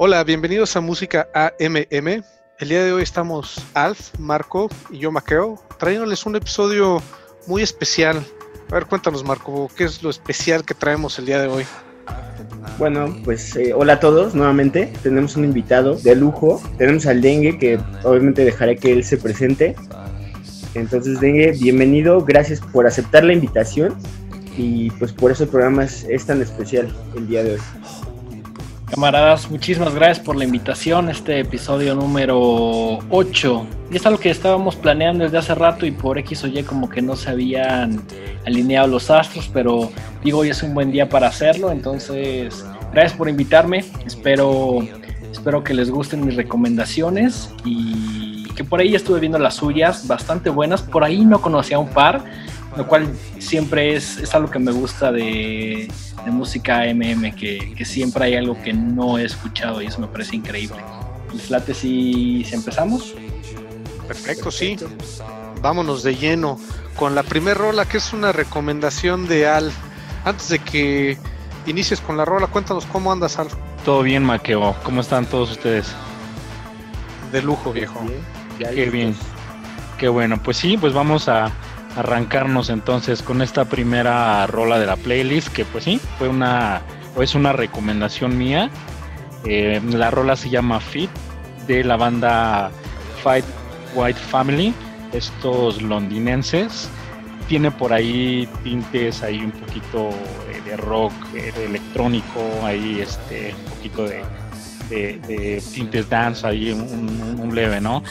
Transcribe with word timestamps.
Hola, 0.00 0.22
bienvenidos 0.22 0.76
a 0.76 0.80
Música 0.80 1.28
AMM. 1.34 2.22
El 2.60 2.68
día 2.68 2.84
de 2.84 2.92
hoy 2.92 3.02
estamos 3.02 3.60
Alf, 3.74 4.16
Marco 4.16 4.68
y 4.92 4.98
yo, 4.98 5.10
Maqueo, 5.10 5.60
trayéndoles 5.76 6.24
un 6.24 6.36
episodio 6.36 7.02
muy 7.48 7.62
especial. 7.62 8.24
A 8.70 8.74
ver, 8.74 8.86
cuéntanos, 8.86 9.24
Marco, 9.24 9.68
¿qué 9.76 9.82
es 9.82 10.00
lo 10.04 10.10
especial 10.10 10.64
que 10.64 10.74
traemos 10.74 11.18
el 11.18 11.26
día 11.26 11.42
de 11.42 11.48
hoy? 11.48 11.64
Bueno, 12.78 13.12
pues 13.24 13.56
eh, 13.56 13.72
hola 13.74 13.94
a 13.94 14.00
todos 14.00 14.36
nuevamente. 14.36 14.92
Tenemos 15.02 15.34
un 15.34 15.42
invitado 15.42 15.96
de 15.96 16.14
lujo. 16.14 16.62
Tenemos 16.78 17.04
al 17.06 17.20
Dengue, 17.20 17.58
que 17.58 17.80
obviamente 18.04 18.44
dejaré 18.44 18.76
que 18.76 18.92
él 18.92 19.02
se 19.02 19.16
presente. 19.16 19.74
Entonces, 20.74 21.18
Dengue, 21.18 21.56
bienvenido. 21.60 22.24
Gracias 22.24 22.60
por 22.60 22.86
aceptar 22.86 23.24
la 23.24 23.32
invitación. 23.32 23.96
Y 24.56 24.92
pues 24.92 25.12
por 25.12 25.32
eso 25.32 25.42
el 25.42 25.48
programa 25.48 25.82
es, 25.82 26.04
es 26.04 26.24
tan 26.24 26.40
especial 26.40 26.96
el 27.16 27.26
día 27.26 27.42
de 27.42 27.54
hoy. 27.54 27.60
Camaradas, 28.90 29.50
muchísimas 29.50 29.94
gracias 29.94 30.18
por 30.18 30.34
la 30.34 30.44
invitación. 30.44 31.10
Este 31.10 31.40
episodio 31.40 31.94
número 31.94 32.98
8. 33.10 33.66
Y 33.90 33.96
es 33.96 34.06
algo 34.06 34.18
que 34.18 34.30
estábamos 34.30 34.76
planeando 34.76 35.24
desde 35.24 35.36
hace 35.36 35.54
rato 35.54 35.84
y 35.84 35.90
por 35.90 36.18
X 36.18 36.44
o 36.44 36.46
Y 36.46 36.62
como 36.62 36.88
que 36.88 37.02
no 37.02 37.14
se 37.14 37.28
habían 37.28 38.02
alineado 38.46 38.88
los 38.88 39.10
astros, 39.10 39.50
pero 39.52 39.90
digo, 40.24 40.38
hoy 40.38 40.48
es 40.48 40.62
un 40.62 40.72
buen 40.72 40.90
día 40.90 41.08
para 41.08 41.28
hacerlo. 41.28 41.70
Entonces, 41.70 42.64
gracias 42.92 43.12
por 43.12 43.28
invitarme. 43.28 43.84
Espero, 44.06 44.78
espero 45.30 45.62
que 45.62 45.74
les 45.74 45.90
gusten 45.90 46.24
mis 46.24 46.36
recomendaciones 46.36 47.50
y 47.66 48.44
que 48.54 48.64
por 48.64 48.80
ahí 48.80 48.94
estuve 48.94 49.20
viendo 49.20 49.38
las 49.38 49.56
suyas, 49.56 50.08
bastante 50.08 50.48
buenas. 50.48 50.80
Por 50.80 51.04
ahí 51.04 51.26
no 51.26 51.42
conocía 51.42 51.78
un 51.78 51.90
par, 51.90 52.24
lo 52.78 52.86
cual 52.86 53.06
siempre 53.38 53.94
es, 53.94 54.16
es 54.16 54.34
algo 54.34 54.50
que 54.50 54.58
me 54.58 54.72
gusta 54.72 55.12
de 55.12 55.88
de 56.24 56.30
música 56.30 56.82
MM, 56.92 57.34
que, 57.34 57.74
que, 57.76 57.84
siempre 57.84 58.24
hay 58.24 58.36
algo 58.36 58.60
que 58.62 58.72
no 58.72 59.18
he 59.18 59.24
escuchado 59.24 59.82
y 59.82 59.86
eso 59.86 60.00
me 60.00 60.08
parece 60.08 60.36
increíble. 60.36 60.78
¿Les 61.32 61.50
late 61.50 61.74
si, 61.74 62.44
si 62.44 62.54
empezamos? 62.54 63.14
Perfecto, 64.06 64.50
sí. 64.50 64.76
Vámonos 65.60 66.02
de 66.02 66.16
lleno 66.16 66.58
con 66.96 67.14
la 67.14 67.22
primera 67.22 67.58
rola, 67.58 67.84
que 67.86 67.98
es 67.98 68.12
una 68.12 68.32
recomendación 68.32 69.28
de 69.28 69.46
Al. 69.46 69.70
Antes 70.24 70.48
de 70.48 70.58
que 70.58 71.18
inicies 71.66 72.00
con 72.00 72.16
la 72.16 72.24
rola, 72.24 72.46
cuéntanos 72.46 72.86
cómo 72.86 73.12
andas, 73.12 73.38
Al. 73.38 73.48
Todo 73.84 74.02
bien, 74.02 74.24
Maqueo. 74.24 74.74
¿Cómo 74.82 75.00
están 75.00 75.26
todos 75.26 75.52
ustedes? 75.52 75.92
De 77.32 77.42
lujo, 77.42 77.72
viejo. 77.72 78.00
Qué 78.58 78.90
bien. 78.90 79.14
Qué 79.98 80.08
bueno. 80.08 80.40
Pues 80.42 80.56
sí, 80.56 80.76
pues 80.76 80.92
vamos 80.92 81.28
a, 81.28 81.50
arrancarnos 81.98 82.70
entonces 82.70 83.22
con 83.22 83.42
esta 83.42 83.64
primera 83.64 84.46
rola 84.46 84.78
de 84.78 84.86
la 84.86 84.96
playlist, 84.96 85.48
que 85.48 85.64
pues 85.64 85.82
sí, 85.84 86.00
fue 86.16 86.28
una, 86.28 86.80
es 87.20 87.34
una 87.34 87.52
recomendación 87.52 88.38
mía. 88.38 88.70
Eh, 89.44 89.80
la 89.90 90.10
rola 90.10 90.36
se 90.36 90.48
llama 90.48 90.78
Fit 90.78 91.10
de 91.66 91.82
la 91.82 91.96
banda 91.96 92.70
Fight 93.22 93.44
White 93.94 94.20
Family, 94.30 94.72
estos 95.12 95.82
londinenses. 95.82 96.88
Tiene 97.48 97.70
por 97.72 97.92
ahí 97.92 98.48
tintes 98.62 99.22
ahí 99.22 99.40
un 99.42 99.50
poquito 99.52 100.10
de 100.64 100.76
rock, 100.76 101.12
de 101.32 101.64
electrónico, 101.64 102.40
ahí 102.62 103.00
este, 103.00 103.54
un 103.54 103.74
poquito 103.74 104.04
de, 104.04 104.22
de, 104.88 105.62
tintes 105.72 106.08
dance 106.08 106.46
ahí 106.46 106.70
un, 106.72 107.54
leve, 107.54 107.80
¿no? 107.80 108.02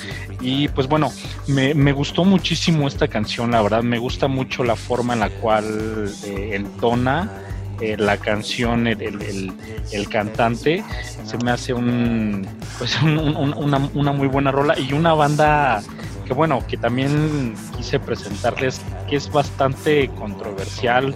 Y 0.41 0.67
pues 0.69 0.87
bueno, 0.87 1.11
me, 1.47 1.91
gustó 1.91 2.25
muchísimo 2.25 2.87
esta 2.87 3.07
canción, 3.07 3.51
la 3.51 3.61
verdad, 3.61 3.83
me 3.83 3.99
gusta 3.99 4.27
mucho 4.27 4.63
la 4.63 4.75
forma 4.75 5.13
en 5.13 5.19
la 5.19 5.29
cual 5.29 6.11
eh, 6.25 6.51
entona 6.53 7.31
eh, 7.79 7.95
la 7.97 8.17
canción, 8.17 8.87
el, 8.87 9.53
el, 9.91 10.09
cantante, 10.09 10.83
se 11.23 11.37
me 11.37 11.51
hace 11.51 11.73
un, 11.73 12.47
pues 12.79 12.99
una, 13.03 13.77
una 13.93 14.11
muy 14.11 14.27
buena 14.27 14.51
rola 14.51 14.77
y 14.77 14.93
una 14.93 15.13
banda 15.13 15.83
que 16.25 16.33
bueno, 16.33 16.65
que 16.67 16.75
también 16.75 17.53
quise 17.75 17.99
presentarles, 17.99 18.81
que 19.09 19.15
es 19.15 19.31
bastante 19.31 20.09
controversial, 20.09 21.15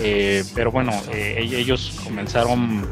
eh, 0.00 0.44
pero 0.54 0.70
bueno, 0.70 0.92
ellos 1.12 2.00
comenzaron 2.04 2.86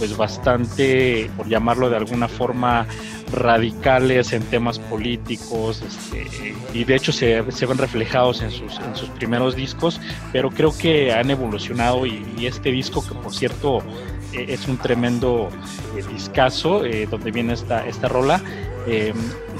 pues 0.00 0.16
bastante, 0.16 1.30
por 1.36 1.46
llamarlo 1.46 1.90
de 1.90 1.98
alguna 1.98 2.26
forma, 2.26 2.86
radicales 3.30 4.32
en 4.32 4.42
temas 4.44 4.78
políticos 4.78 5.82
este, 5.86 6.54
y 6.72 6.84
de 6.84 6.96
hecho 6.96 7.12
se, 7.12 7.42
ven 7.42 7.76
reflejados 7.76 8.40
en 8.40 8.50
sus, 8.50 8.78
en 8.78 8.96
sus 8.96 9.10
primeros 9.10 9.54
discos, 9.54 10.00
pero 10.32 10.50
creo 10.50 10.76
que 10.76 11.12
han 11.12 11.30
evolucionado 11.30 12.06
y, 12.06 12.24
este 12.40 12.72
disco 12.72 13.06
que 13.06 13.14
por 13.14 13.34
cierto 13.34 13.80
eh, 14.32 14.46
es 14.48 14.66
un 14.66 14.78
tremendo 14.78 15.50
eh, 15.94 16.02
discazo 16.10 16.86
eh, 16.86 17.06
donde 17.06 17.30
viene 17.30 17.52
esta, 17.52 17.86
esta 17.86 18.08
rola, 18.08 18.40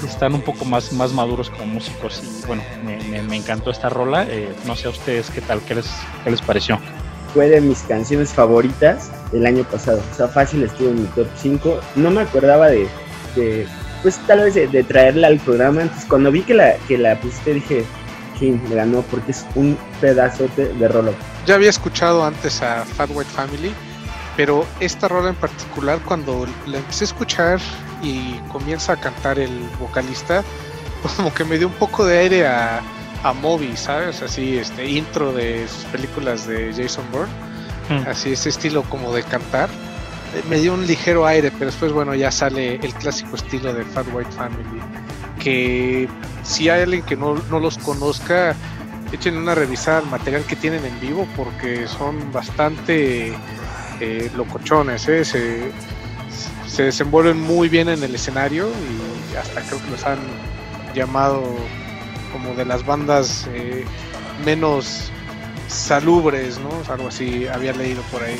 están 0.09 0.35
un 0.35 0.41
poco 0.41 0.65
más, 0.65 0.95
más 0.95 1.13
maduros 1.13 1.51
como 1.51 1.67
músicos 1.67 2.23
y 2.25 2.47
bueno, 2.47 2.63
me, 2.83 3.23
me, 3.23 3.37
encantó 3.37 3.71
esta 3.71 3.91
rola, 3.91 4.27
no 4.67 4.75
sé 4.75 4.87
a 4.87 4.91
ustedes 4.91 5.31
qué 5.31 5.43
tal, 5.43 5.61
qué 5.61 5.75
les, 5.75 5.91
qué 6.25 6.31
les 6.31 6.41
pareció 6.41 6.81
fue 7.33 7.49
de 7.49 7.61
mis 7.61 7.81
canciones 7.83 8.33
favoritas 8.33 9.11
del 9.33 9.47
año 9.47 9.65
pasado. 9.65 10.03
O 10.13 10.15
sea, 10.15 10.29
fácil 10.29 10.63
estuvo 10.63 10.91
en 10.91 11.03
mi 11.03 11.09
top 11.09 11.29
5. 11.37 11.81
No 11.97 12.11
me 12.11 12.23
acordaba 12.23 12.69
de, 12.69 12.89
pues 14.03 14.19
tal 14.27 14.41
vez 14.41 14.55
de, 14.55 14.85
traerla 14.85 15.29
al 15.29 15.39
programa. 15.41 15.83
Entonces 15.83 16.07
cuando 16.09 16.31
vi 16.31 16.43
que 16.43 16.55
la, 16.55 16.77
que 16.89 16.99
la 16.99 17.19
pusiste 17.21 17.55
dije, 17.55 17.85
sí, 18.39 18.59
me 18.69 18.75
ganó 18.75 19.03
porque 19.03 19.31
es 19.33 19.47
un 19.55 19.79
pedazo 20.01 20.49
de 20.57 20.89
rolo. 20.89 21.15
Ya 21.47 21.55
había 21.55 21.71
escuchado 21.71 22.25
antes 22.25 22.63
a 22.63 22.85
Fat 22.85 23.11
White 23.13 23.31
Family, 23.31 23.73
pero 24.37 24.67
esta 24.81 25.09
rola 25.09 25.31
en 25.31 25.37
particular 25.37 25.99
cuando 26.05 26.47
la 26.67 26.79
empecé 26.79 27.05
a 27.05 27.07
escuchar 27.07 27.61
y 28.03 28.39
comienza 28.53 28.95
a 28.95 28.97
cantar 28.97 29.39
el 29.39 29.69
vocalista, 29.79 30.43
como 31.17 31.33
que 31.33 31.45
me 31.45 31.59
dio 31.59 31.69
un 31.69 31.75
poco 31.75 32.05
de 32.05 32.19
aire 32.19 32.47
a 32.47 32.81
a 33.23 33.33
Moby, 33.33 33.77
¿sabes? 33.77 34.23
Así, 34.23 34.59
este 34.59 34.87
intro 34.87 35.33
de 35.33 35.67
sus 35.69 35.85
películas 35.87 36.47
de 36.47 36.73
Jason 36.73 37.05
Bourne. 37.13 37.33
Hmm. 37.89 38.09
Así, 38.09 38.33
ese 38.33 38.49
estilo 38.49 38.83
como 38.85 39.13
de 39.13 39.23
cantar. 39.23 39.69
Eh, 40.35 40.43
me 40.49 40.59
dio 40.59 40.75
un 40.75 40.87
ligero 40.87 41.27
aire, 41.27 41.51
pero 41.51 41.67
después, 41.67 41.93
bueno, 41.93 42.15
ya 42.15 42.31
sale 42.31 42.77
el 42.77 42.95
clásico 42.95 43.37
estilo 43.37 43.73
de 43.75 43.85
Fat 43.85 44.07
White 44.13 44.33
Family. 44.33 44.81
Que 45.39 46.09
si 46.43 46.69
hay 46.69 46.83
alguien 46.83 47.03
que 47.03 47.17
no, 47.17 47.35
los 47.35 47.79
conozca, 47.79 48.55
echen 49.13 49.37
una 49.37 49.55
revisada 49.55 49.99
al 49.99 50.07
material 50.07 50.45
que 50.45 50.57
tienen 50.57 50.85
en 50.85 50.99
vivo, 51.01 51.27
porque 51.37 51.87
son 51.89 52.33
bastante 52.33 53.33
eh, 54.01 54.31
locochones, 54.37 55.09
¿eh? 55.09 55.25
Se, 55.25 55.73
se 56.67 56.85
desenvuelven 56.85 57.41
muy 57.41 57.69
bien 57.69 57.89
en 57.89 58.03
el 58.03 58.15
escenario 58.15 58.69
y 58.69 59.37
hasta 59.37 59.61
creo 59.63 59.83
que 59.83 59.91
los 59.91 60.07
han 60.07 60.19
llamado 60.95 61.43
como 62.33 62.55
de 62.55 62.65
las 62.65 62.85
bandas 62.85 63.49
eh, 63.53 63.85
menos 64.45 65.11
salubres, 65.69 66.59
¿no? 66.59 66.71
Algo 66.93 67.09
así 67.09 67.47
había 67.47 67.73
leído 67.73 68.03
por 68.11 68.23
ahí. 68.23 68.37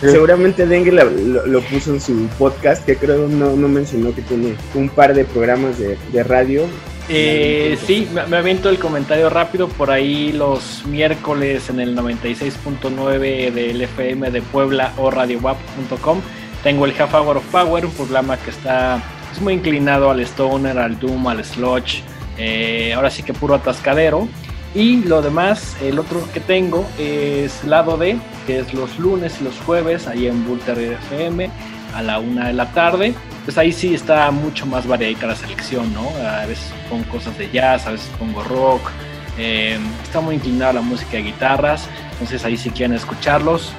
Seguramente 0.00 0.66
Dengue 0.66 0.92
lo, 0.92 1.60
puso 1.62 1.94
en 1.94 2.00
su 2.00 2.26
podcast, 2.38 2.84
que 2.84 2.96
creo 2.96 3.28
no, 3.28 3.56
no 3.56 3.66
mencionó 3.66 4.14
que 4.14 4.20
tiene 4.20 4.54
un 4.74 4.90
par 4.90 5.14
de 5.14 5.24
programas 5.24 5.78
de, 5.78 6.22
radio. 6.22 6.64
Eh, 7.08 7.78
sí, 7.86 8.06
me, 8.12 8.26
me 8.26 8.36
avento 8.36 8.68
el 8.68 8.78
comentario 8.78 9.30
rápido 9.30 9.68
por 9.68 9.90
ahí 9.90 10.32
los 10.32 10.84
miércoles 10.86 11.70
en 11.70 11.80
el 11.80 11.96
96.9 11.96 13.52
del 13.52 13.80
FM 13.80 14.30
de 14.30 14.42
Puebla 14.42 14.92
o 14.98 15.10
radiowap.com. 15.10 16.20
Tengo 16.62 16.84
el 16.84 17.00
Half 17.00 17.14
Hour 17.14 17.36
of 17.38 17.46
Power, 17.46 17.86
un 17.86 17.92
programa 17.92 18.36
que 18.36 18.50
está 18.50 19.02
es 19.36 19.42
muy 19.42 19.52
inclinado 19.52 20.10
al 20.10 20.20
stoner, 20.20 20.78
al 20.78 20.98
doom, 20.98 21.28
al 21.28 21.44
sludge, 21.44 22.02
eh, 22.38 22.92
ahora 22.94 23.10
sí 23.10 23.22
que 23.22 23.32
puro 23.32 23.54
atascadero. 23.54 24.28
Y 24.74 25.04
lo 25.04 25.22
demás, 25.22 25.76
el 25.80 25.98
otro 25.98 26.20
que 26.34 26.40
tengo 26.40 26.86
es 26.98 27.64
lado 27.64 27.96
D, 27.96 28.18
que 28.46 28.58
es 28.58 28.74
los 28.74 28.98
lunes 28.98 29.40
y 29.40 29.44
los 29.44 29.58
jueves, 29.60 30.06
ahí 30.06 30.26
en 30.26 30.46
Bulter 30.46 30.78
FM, 30.78 31.50
a 31.94 32.02
la 32.02 32.18
una 32.18 32.48
de 32.48 32.52
la 32.52 32.70
tarde. 32.72 33.14
Pues 33.44 33.56
ahí 33.56 33.72
sí 33.72 33.94
está 33.94 34.30
mucho 34.30 34.66
más 34.66 34.86
variadita 34.86 35.26
la 35.28 35.36
selección, 35.36 35.94
¿no? 35.94 36.10
A 36.26 36.44
veces 36.44 36.70
pongo 36.90 37.04
cosas 37.08 37.38
de 37.38 37.50
jazz, 37.50 37.86
a 37.86 37.92
veces 37.92 38.10
pongo 38.18 38.42
rock. 38.42 38.90
Eh, 39.38 39.78
está 40.02 40.20
muy 40.20 40.34
inclinada 40.34 40.74
la 40.74 40.80
música 40.80 41.12
de 41.12 41.22
guitarras, 41.22 41.88
entonces 42.12 42.44
ahí 42.44 42.56
si 42.56 42.70
quieren 42.70 42.96
escucharlos, 42.96 43.72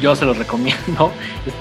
yo 0.00 0.14
se 0.14 0.24
los 0.24 0.36
recomiendo. 0.44 1.12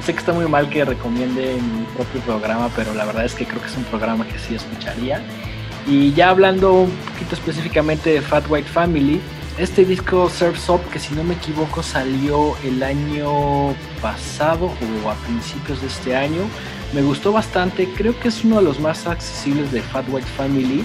sé 0.04 0.13
que 0.13 0.19
está 0.19 0.33
muy 0.33 0.47
mal 0.47 0.69
que 0.69 0.86
recomiende 0.86 1.56
mi 1.56 1.83
propio 1.95 2.21
programa, 2.21 2.69
pero 2.75 2.94
la 2.94 3.06
verdad 3.06 3.25
es 3.25 3.33
que 3.33 3.45
creo 3.45 3.62
que 3.62 3.68
es 3.68 3.77
un 3.77 3.83
programa 3.86 4.25
que 4.25 4.38
sí 4.39 4.56
escucharía. 4.56 5.21
Y 5.88 6.13
ya 6.13 6.30
hablando 6.30 6.74
un 6.74 6.92
poquito 6.92 7.36
específicamente 7.36 8.12
de 8.12 8.22
Fat 8.22 8.45
White 8.50 8.69
Family, 8.69 9.19
este 9.57 9.83
disco 9.83 10.30
Surf's 10.30 10.69
Up, 10.69 10.81
que 10.92 11.00
si 11.00 11.13
no 11.13 11.24
me 11.24 11.33
equivoco 11.33 11.83
salió 11.83 12.56
el 12.63 12.81
año 12.83 13.74
pasado 14.01 14.72
o 15.06 15.10
a 15.10 15.16
principios 15.16 15.81
de 15.81 15.88
este 15.88 16.16
año, 16.16 16.42
me 16.94 17.01
gustó 17.01 17.31
bastante. 17.31 17.88
Creo 17.95 18.18
que 18.19 18.30
es 18.30 18.44
uno 18.44 18.57
de 18.57 18.63
los 18.63 18.80
más 18.80 19.07
accesibles 19.07 19.72
de 19.72 19.81
Fat 19.81 20.06
White 20.10 20.28
Family. 20.38 20.83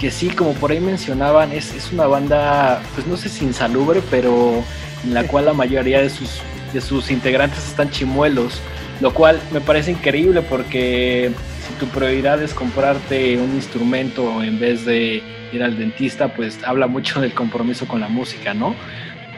Que 0.00 0.10
sí, 0.10 0.28
como 0.28 0.52
por 0.54 0.70
ahí 0.70 0.80
mencionaban, 0.80 1.52
es, 1.52 1.72
es 1.74 1.92
una 1.92 2.06
banda, 2.06 2.82
pues 2.94 3.06
no 3.06 3.16
sé 3.16 3.28
si 3.28 3.44
insalubre, 3.44 4.02
pero 4.10 4.62
en 5.04 5.14
la 5.14 5.26
cual 5.26 5.46
la 5.46 5.52
mayoría 5.52 6.00
de 6.00 6.10
sus, 6.10 6.40
de 6.72 6.80
sus 6.80 7.10
integrantes 7.10 7.66
están 7.66 7.90
chimuelos. 7.90 8.60
Lo 9.00 9.12
cual 9.12 9.40
me 9.52 9.60
parece 9.60 9.92
increíble 9.92 10.42
porque 10.42 11.32
si 11.66 11.74
tu 11.74 11.86
prioridad 11.86 12.42
es 12.42 12.54
comprarte 12.54 13.36
un 13.38 13.54
instrumento 13.54 14.42
en 14.42 14.58
vez 14.58 14.84
de 14.84 15.22
ir 15.52 15.62
al 15.62 15.78
dentista, 15.78 16.28
pues 16.34 16.58
habla 16.64 16.86
mucho 16.86 17.20
del 17.20 17.34
compromiso 17.34 17.86
con 17.86 18.00
la 18.00 18.08
música, 18.08 18.54
¿no? 18.54 18.74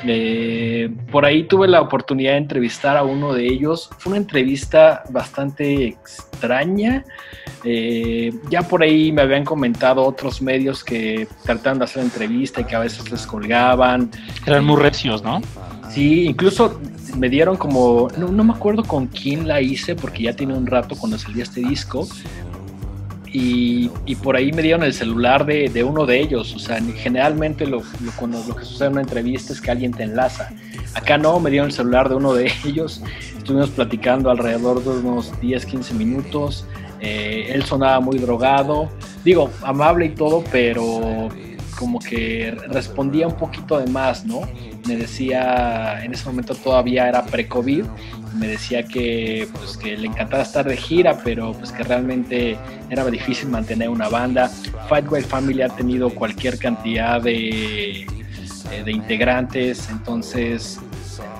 Eh, 0.04 0.90
por 1.10 1.24
ahí 1.24 1.44
tuve 1.44 1.68
la 1.68 1.80
oportunidad 1.80 2.32
de 2.32 2.38
entrevistar 2.38 2.96
a 2.96 3.02
uno 3.02 3.32
de 3.32 3.46
ellos. 3.46 3.90
Fue 3.98 4.10
una 4.10 4.18
entrevista 4.18 5.02
bastante 5.10 5.86
extraña. 5.86 7.04
Eh, 7.64 8.32
ya 8.50 8.62
por 8.62 8.82
ahí 8.82 9.10
me 9.10 9.22
habían 9.22 9.44
comentado 9.44 10.04
otros 10.04 10.40
medios 10.40 10.84
que 10.84 11.26
trataban 11.44 11.78
de 11.78 11.84
hacer 11.84 12.02
entrevista 12.02 12.60
y 12.60 12.64
que 12.64 12.76
a 12.76 12.80
veces 12.80 13.10
les 13.10 13.26
colgaban. 13.26 14.10
Eran 14.46 14.64
muy 14.64 14.80
recios, 14.80 15.22
¿no? 15.22 15.40
Sí, 15.96 16.26
incluso 16.26 16.78
me 17.16 17.30
dieron 17.30 17.56
como, 17.56 18.08
no, 18.18 18.44
me 18.44 18.52
acuerdo 18.52 18.84
con 18.84 19.06
quién 19.06 19.48
la 19.48 19.62
hice 19.62 19.96
porque 19.96 20.24
ya 20.24 20.36
tiene 20.36 20.52
un 20.52 20.66
rato 20.66 20.94
cuando 20.94 21.16
salió 21.16 21.42
este 21.42 21.62
disco, 21.62 22.06
y, 23.32 23.88
por 24.22 24.36
ahí 24.36 24.52
me 24.52 24.60
dieron 24.60 24.82
el 24.82 24.92
celular 24.92 25.46
de, 25.46 25.84
uno 25.84 26.04
de 26.04 26.20
ellos. 26.20 26.54
O 26.54 26.58
sea, 26.58 26.82
generalmente 26.96 27.66
lo, 27.66 27.78
lo, 27.78 28.56
que 28.56 28.64
sucede 28.66 28.88
en 28.88 28.92
una 28.92 29.00
entrevista 29.00 29.54
es 29.54 29.60
que 29.62 29.70
alguien 29.70 29.92
te 29.92 30.02
enlaza. 30.02 30.50
Acá 30.92 31.16
no, 31.16 31.40
me 31.40 31.48
dieron 31.50 31.68
el 31.68 31.74
celular 31.74 32.10
de 32.10 32.14
uno 32.14 32.34
de 32.34 32.52
ellos. 32.66 33.00
Estuvimos 33.34 33.70
platicando 33.70 34.30
alrededor 34.30 34.84
de 34.84 34.90
unos 34.90 35.32
10, 35.40 35.64
15 35.64 35.94
minutos. 35.94 36.66
Eh, 37.00 37.52
él 37.54 37.62
sonaba 37.62 38.00
muy 38.00 38.18
drogado. 38.18 38.90
Digo, 39.24 39.50
amable 39.62 40.06
y 40.06 40.10
todo, 40.10 40.44
pero 40.52 41.30
como 41.78 41.98
que 41.98 42.56
respondía 42.68 43.26
un 43.26 43.36
poquito 43.36 43.78
de 43.78 43.86
más, 43.86 44.24
¿no? 44.24 44.42
Me 44.86 44.96
decía, 44.96 46.02
en 46.02 46.12
ese 46.12 46.26
momento 46.26 46.54
todavía 46.54 47.08
era 47.08 47.24
pre-COVID, 47.24 47.84
me 48.34 48.48
decía 48.48 48.82
que, 48.84 49.48
pues, 49.52 49.76
que 49.76 49.96
le 49.96 50.08
encantaba 50.08 50.42
estar 50.42 50.66
de 50.66 50.76
gira, 50.76 51.18
pero 51.24 51.52
pues 51.52 51.72
que 51.72 51.82
realmente 51.82 52.58
era 52.90 53.04
difícil 53.06 53.48
mantener 53.48 53.88
una 53.88 54.08
banda. 54.08 54.48
Fight 54.88 55.06
White 55.10 55.28
Family 55.28 55.62
ha 55.62 55.68
tenido 55.68 56.10
cualquier 56.10 56.58
cantidad 56.58 57.20
de, 57.20 58.02
eh, 58.02 58.82
de 58.84 58.92
integrantes, 58.92 59.88
entonces 59.90 60.78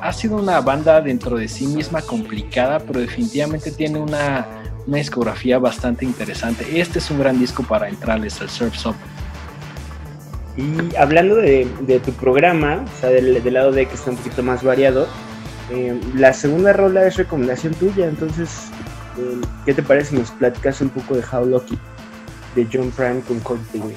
ha 0.00 0.12
sido 0.12 0.36
una 0.36 0.60
banda 0.60 1.00
dentro 1.00 1.36
de 1.36 1.48
sí 1.48 1.66
misma 1.66 2.00
complicada, 2.02 2.78
pero 2.78 3.00
definitivamente 3.00 3.70
tiene 3.70 3.98
una, 3.98 4.46
una 4.86 4.96
discografía 4.98 5.58
bastante 5.58 6.04
interesante. 6.04 6.80
Este 6.80 6.98
es 6.98 7.10
un 7.10 7.18
gran 7.18 7.38
disco 7.38 7.62
para 7.62 7.88
entrarles 7.88 8.40
al 8.40 8.48
Surf's 8.48 8.86
Up. 8.86 8.96
Y 10.56 10.96
hablando 10.96 11.36
de, 11.36 11.66
tu 12.04 12.12
programa, 12.12 12.84
o 12.84 13.00
sea, 13.00 13.10
del, 13.10 13.52
lado 13.52 13.72
de 13.72 13.86
que 13.86 13.94
está 13.94 14.10
un 14.10 14.16
poquito 14.16 14.42
más 14.42 14.62
variado, 14.62 15.06
eh, 15.70 16.00
la 16.14 16.32
segunda 16.32 16.72
rola 16.72 17.06
es 17.06 17.16
recomendación 17.16 17.74
tuya, 17.74 18.06
entonces, 18.06 18.70
eh, 19.18 19.40
¿qué 19.66 19.74
te 19.74 19.82
parece 19.82 20.16
nos 20.16 20.30
platicas 20.30 20.80
un 20.80 20.88
poco 20.88 21.14
de 21.14 21.22
How 21.30 21.44
Lucky 21.44 21.78
de 22.54 22.66
John 22.72 22.90
Prime 22.90 23.20
con 23.20 23.40
Coldplay? 23.40 23.94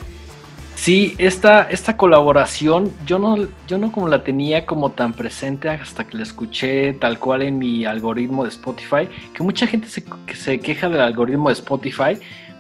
Sí, 0.75 1.13
esta, 1.17 1.63
esta 1.63 1.97
colaboración 1.97 2.94
yo 3.06 3.19
no, 3.19 3.35
yo 3.67 3.77
no 3.77 3.91
como 3.91 4.07
la 4.07 4.23
tenía 4.23 4.65
como 4.65 4.91
tan 4.91 5.11
presente 5.11 5.67
hasta 5.67 6.06
que 6.06 6.15
la 6.15 6.23
escuché 6.23 6.94
tal 6.94 7.19
cual 7.19 7.41
en 7.41 7.57
mi 7.57 7.83
algoritmo 7.83 8.44
de 8.44 8.50
Spotify, 8.50 9.09
que 9.33 9.44
mucha 9.44 9.67
gente 9.67 9.89
se, 9.89 10.06
se 10.33 10.59
queja 10.59 10.88
del 10.88 11.01
algoritmo 11.01 11.50
de 11.50 11.53
Spotify, 11.53 12.17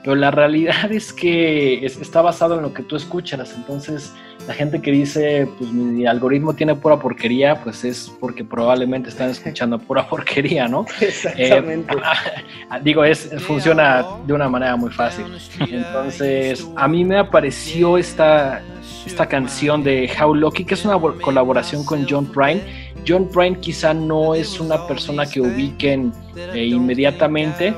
pero 0.09 0.19
la 0.19 0.31
realidad 0.31 0.91
es 0.91 1.13
que 1.13 1.85
está 1.85 2.23
basado 2.23 2.55
en 2.55 2.63
lo 2.63 2.73
que 2.73 2.81
tú 2.81 2.95
escuchas. 2.95 3.53
Entonces, 3.55 4.11
la 4.47 4.55
gente 4.55 4.81
que 4.81 4.91
dice, 4.91 5.47
pues 5.59 5.71
mi 5.71 6.07
algoritmo 6.07 6.55
tiene 6.55 6.73
pura 6.73 6.97
porquería, 6.97 7.61
pues 7.63 7.83
es 7.83 8.11
porque 8.19 8.43
probablemente 8.43 9.09
están 9.09 9.29
escuchando 9.29 9.77
pura 9.87 10.09
porquería, 10.09 10.67
¿no? 10.67 10.87
Exactamente. 10.99 11.93
Eh, 11.93 12.79
digo, 12.81 13.03
es, 13.03 13.29
funciona 13.45 14.03
de 14.25 14.33
una 14.33 14.49
manera 14.49 14.75
muy 14.75 14.89
fácil. 14.89 15.25
Entonces, 15.59 16.67
a 16.75 16.87
mí 16.87 17.05
me 17.05 17.19
apareció 17.19 17.95
esta, 17.95 18.63
esta 19.05 19.27
canción 19.27 19.83
de 19.83 20.09
How 20.19 20.33
Lucky, 20.33 20.65
que 20.65 20.73
es 20.73 20.85
una 20.85 20.99
colaboración 20.99 21.85
con 21.85 22.07
John 22.09 22.25
Prine. 22.25 22.89
John 23.07 23.29
Prine 23.29 23.59
quizá 23.59 23.93
no 23.93 24.33
es 24.33 24.59
una 24.59 24.87
persona 24.87 25.27
que 25.27 25.39
ubiquen 25.39 26.11
eh, 26.35 26.65
inmediatamente, 26.65 27.75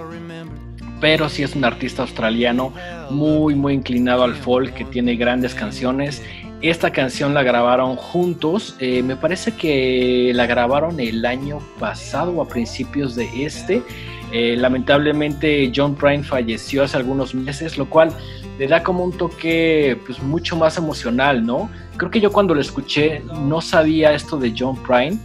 pero 1.01 1.27
sí 1.27 1.43
es 1.43 1.55
un 1.55 1.65
artista 1.65 2.03
australiano 2.03 2.71
muy, 3.09 3.55
muy 3.55 3.73
inclinado 3.73 4.23
al 4.23 4.35
folk, 4.35 4.73
que 4.75 4.85
tiene 4.85 5.15
grandes 5.15 5.55
canciones. 5.55 6.21
Esta 6.61 6.91
canción 6.91 7.33
la 7.33 7.41
grabaron 7.41 7.95
juntos, 7.95 8.75
eh, 8.79 9.01
me 9.01 9.15
parece 9.15 9.55
que 9.55 10.31
la 10.35 10.45
grabaron 10.45 10.99
el 10.99 11.25
año 11.25 11.57
pasado 11.79 12.31
o 12.33 12.41
a 12.43 12.47
principios 12.47 13.15
de 13.15 13.45
este. 13.45 13.81
Eh, 14.31 14.55
lamentablemente 14.57 15.71
John 15.75 15.95
Prine 15.95 16.23
falleció 16.23 16.83
hace 16.83 16.97
algunos 16.97 17.33
meses, 17.33 17.79
lo 17.79 17.89
cual 17.89 18.13
le 18.59 18.67
da 18.67 18.83
como 18.83 19.03
un 19.03 19.11
toque 19.11 19.97
pues 20.05 20.21
mucho 20.21 20.55
más 20.55 20.77
emocional, 20.77 21.43
¿no? 21.43 21.69
Creo 21.97 22.11
que 22.11 22.21
yo 22.21 22.31
cuando 22.31 22.53
lo 22.53 22.61
escuché 22.61 23.23
no 23.41 23.59
sabía 23.59 24.13
esto 24.13 24.37
de 24.37 24.53
John 24.55 24.81
Prine, 24.83 25.17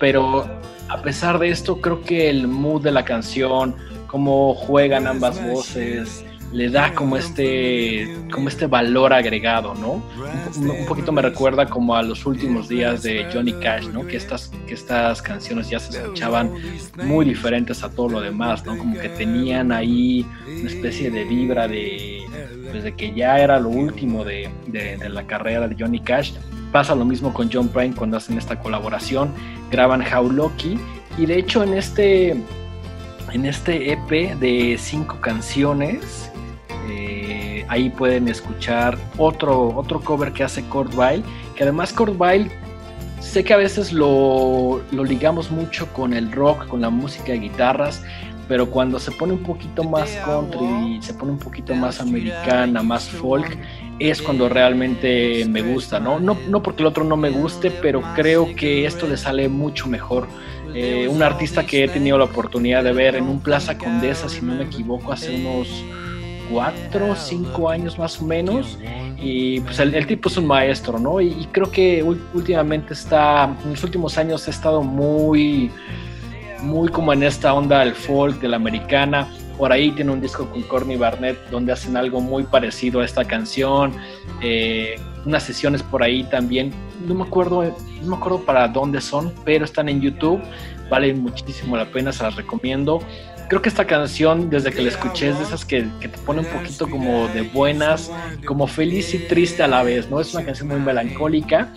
pero 0.00 0.46
a 0.88 1.02
pesar 1.02 1.38
de 1.38 1.50
esto 1.50 1.82
creo 1.82 2.02
que 2.02 2.30
el 2.30 2.48
mood 2.48 2.82
de 2.82 2.92
la 2.92 3.04
canción, 3.04 3.76
cómo 4.08 4.54
juegan 4.54 5.06
ambas 5.06 5.40
voces, 5.40 6.24
le 6.52 6.70
da 6.70 6.94
como 6.94 7.16
este, 7.16 8.16
como 8.32 8.48
este 8.48 8.66
valor 8.66 9.12
agregado, 9.12 9.74
¿no? 9.74 10.02
Un, 10.56 10.86
poquito 10.86 11.12
me 11.12 11.20
recuerda 11.20 11.66
como 11.66 11.94
a 11.94 12.02
los 12.02 12.24
últimos 12.24 12.68
días 12.68 13.02
de 13.02 13.26
Johnny 13.32 13.52
Cash, 13.52 13.88
¿no? 13.88 14.06
Que 14.06 14.16
estas, 14.16 14.50
que 14.66 14.72
estas 14.72 15.20
canciones 15.20 15.68
ya 15.68 15.78
se 15.78 15.98
escuchaban 15.98 16.50
muy 17.04 17.26
diferentes 17.26 17.84
a 17.84 17.90
todo 17.90 18.08
lo 18.08 18.20
demás, 18.20 18.64
¿no? 18.64 18.78
Como 18.78 18.98
que 18.98 19.10
tenían 19.10 19.72
ahí 19.72 20.26
una 20.46 20.70
especie 20.70 21.10
de 21.10 21.24
vibra 21.24 21.68
de, 21.68 22.22
pues 22.70 22.82
de 22.82 22.94
que 22.94 23.12
ya 23.12 23.38
era 23.38 23.60
lo 23.60 23.68
último 23.68 24.24
de, 24.24 24.48
de, 24.66 25.08
la 25.08 25.26
carrera 25.26 25.68
de 25.68 25.76
Johnny 25.78 26.00
Cash. 26.00 26.32
Pasa 26.72 26.94
lo 26.94 27.04
mismo 27.04 27.32
con 27.32 27.50
John 27.52 27.68
Prine 27.68 27.94
cuando 27.94 28.16
hacen 28.16 28.38
esta 28.38 28.58
colaboración, 28.58 29.30
graban 29.70 30.02
How 30.02 30.30
Lucky 30.30 30.78
y 31.18 31.26
de 31.26 31.38
hecho 31.38 31.62
en 31.62 31.74
este 31.74 32.36
en 33.32 33.46
este 33.46 33.92
EP 33.92 34.34
de 34.38 34.76
cinco 34.78 35.20
canciones. 35.20 36.30
Eh, 36.88 37.64
ahí 37.68 37.90
pueden 37.90 38.28
escuchar 38.28 38.98
otro, 39.16 39.74
otro 39.76 40.00
cover 40.00 40.32
que 40.32 40.44
hace 40.44 40.62
Kurt 40.64 40.94
Weill, 40.94 41.22
que 41.54 41.64
además 41.64 41.92
Kurt 41.92 42.18
Weill 42.18 42.50
sé 43.20 43.44
que 43.44 43.52
a 43.52 43.56
veces 43.56 43.92
lo, 43.92 44.80
lo, 44.90 45.04
ligamos 45.04 45.50
mucho 45.50 45.92
con 45.92 46.14
el 46.14 46.32
rock, 46.32 46.66
con 46.68 46.80
la 46.80 46.88
música 46.88 47.32
de 47.32 47.40
guitarras, 47.40 48.02
pero 48.48 48.70
cuando 48.70 48.98
se 48.98 49.10
pone 49.12 49.34
un 49.34 49.42
poquito 49.42 49.84
más 49.84 50.10
country, 50.24 50.98
se 51.02 51.12
pone 51.12 51.32
un 51.32 51.38
poquito 51.38 51.74
más 51.74 52.00
americana, 52.00 52.82
más 52.82 53.08
folk, 53.08 53.58
es 53.98 54.22
cuando 54.22 54.48
realmente 54.48 55.44
me 55.46 55.60
gusta, 55.60 56.00
¿no? 56.00 56.18
No, 56.18 56.38
no 56.48 56.62
porque 56.62 56.82
el 56.82 56.86
otro 56.86 57.04
no 57.04 57.16
me 57.16 57.28
guste, 57.28 57.70
pero 57.70 58.00
creo 58.14 58.54
que 58.56 58.86
esto 58.86 59.06
le 59.06 59.18
sale 59.18 59.48
mucho 59.48 59.86
mejor. 59.86 60.26
Eh, 60.74 61.08
un 61.08 61.22
artista 61.22 61.64
que 61.64 61.84
he 61.84 61.88
tenido 61.88 62.18
la 62.18 62.24
oportunidad 62.24 62.84
de 62.84 62.92
ver 62.92 63.16
en 63.16 63.24
un 63.24 63.40
Plaza 63.40 63.78
Condesa, 63.78 64.28
si 64.28 64.42
no 64.42 64.54
me 64.54 64.64
equivoco, 64.64 65.12
hace 65.12 65.34
unos 65.34 65.68
cuatro 66.50 67.14
cinco 67.16 67.68
años 67.68 67.98
más 67.98 68.20
o 68.20 68.24
menos. 68.24 68.78
Y 69.20 69.60
pues 69.60 69.80
el, 69.80 70.06
tipo 70.06 70.28
es 70.28 70.36
un 70.36 70.46
maestro, 70.46 70.98
¿no? 70.98 71.20
Y, 71.20 71.48
creo 71.50 71.70
que 71.70 72.02
últimamente 72.02 72.94
está, 72.94 73.56
en 73.64 73.70
los 73.70 73.82
últimos 73.82 74.16
años 74.16 74.46
ha 74.46 74.50
estado 74.50 74.82
muy, 74.82 75.70
muy 76.62 76.88
como 76.88 77.12
en 77.12 77.22
esta 77.24 77.52
onda 77.52 77.80
del 77.80 77.94
folk, 77.94 78.40
de 78.40 78.48
la 78.48 78.56
americana. 78.56 79.28
Por 79.56 79.72
ahí 79.72 79.90
tiene 79.90 80.12
un 80.12 80.20
disco 80.20 80.48
con 80.48 80.62
Courtney 80.62 80.96
Barnett 80.96 81.36
donde 81.50 81.72
hacen 81.72 81.96
algo 81.96 82.20
muy 82.20 82.44
parecido 82.44 83.00
a 83.00 83.04
esta 83.04 83.24
canción. 83.24 83.92
Eh, 84.40 84.94
unas 85.26 85.42
sesiones 85.42 85.82
por 85.82 86.02
ahí 86.02 86.22
también. 86.24 86.72
No 87.06 87.14
me 87.14 87.24
acuerdo, 87.24 87.62
no 87.62 88.08
me 88.08 88.16
acuerdo 88.16 88.44
para 88.44 88.68
dónde 88.68 89.00
son, 89.00 89.32
pero 89.44 89.64
están 89.64 89.88
en 89.88 90.00
YouTube. 90.00 90.40
Valen 90.90 91.22
muchísimo 91.22 91.76
la 91.76 91.86
pena, 91.86 92.12
se 92.12 92.22
las 92.22 92.36
recomiendo. 92.36 93.00
Creo 93.48 93.62
que 93.62 93.70
esta 93.70 93.86
canción, 93.86 94.50
desde 94.50 94.70
que 94.70 94.82
la 94.82 94.90
escuché, 94.90 95.30
es 95.30 95.38
de 95.38 95.44
esas 95.44 95.64
que, 95.64 95.86
que 96.00 96.08
te 96.08 96.18
pone 96.18 96.40
un 96.40 96.46
poquito 96.46 96.88
como 96.88 97.28
de 97.28 97.42
buenas, 97.42 98.10
como 98.46 98.66
feliz 98.66 99.14
y 99.14 99.18
triste 99.20 99.62
a 99.62 99.66
la 99.68 99.82
vez, 99.82 100.10
¿no? 100.10 100.20
Es 100.20 100.34
una 100.34 100.44
canción 100.44 100.68
muy 100.68 100.78
melancólica, 100.78 101.72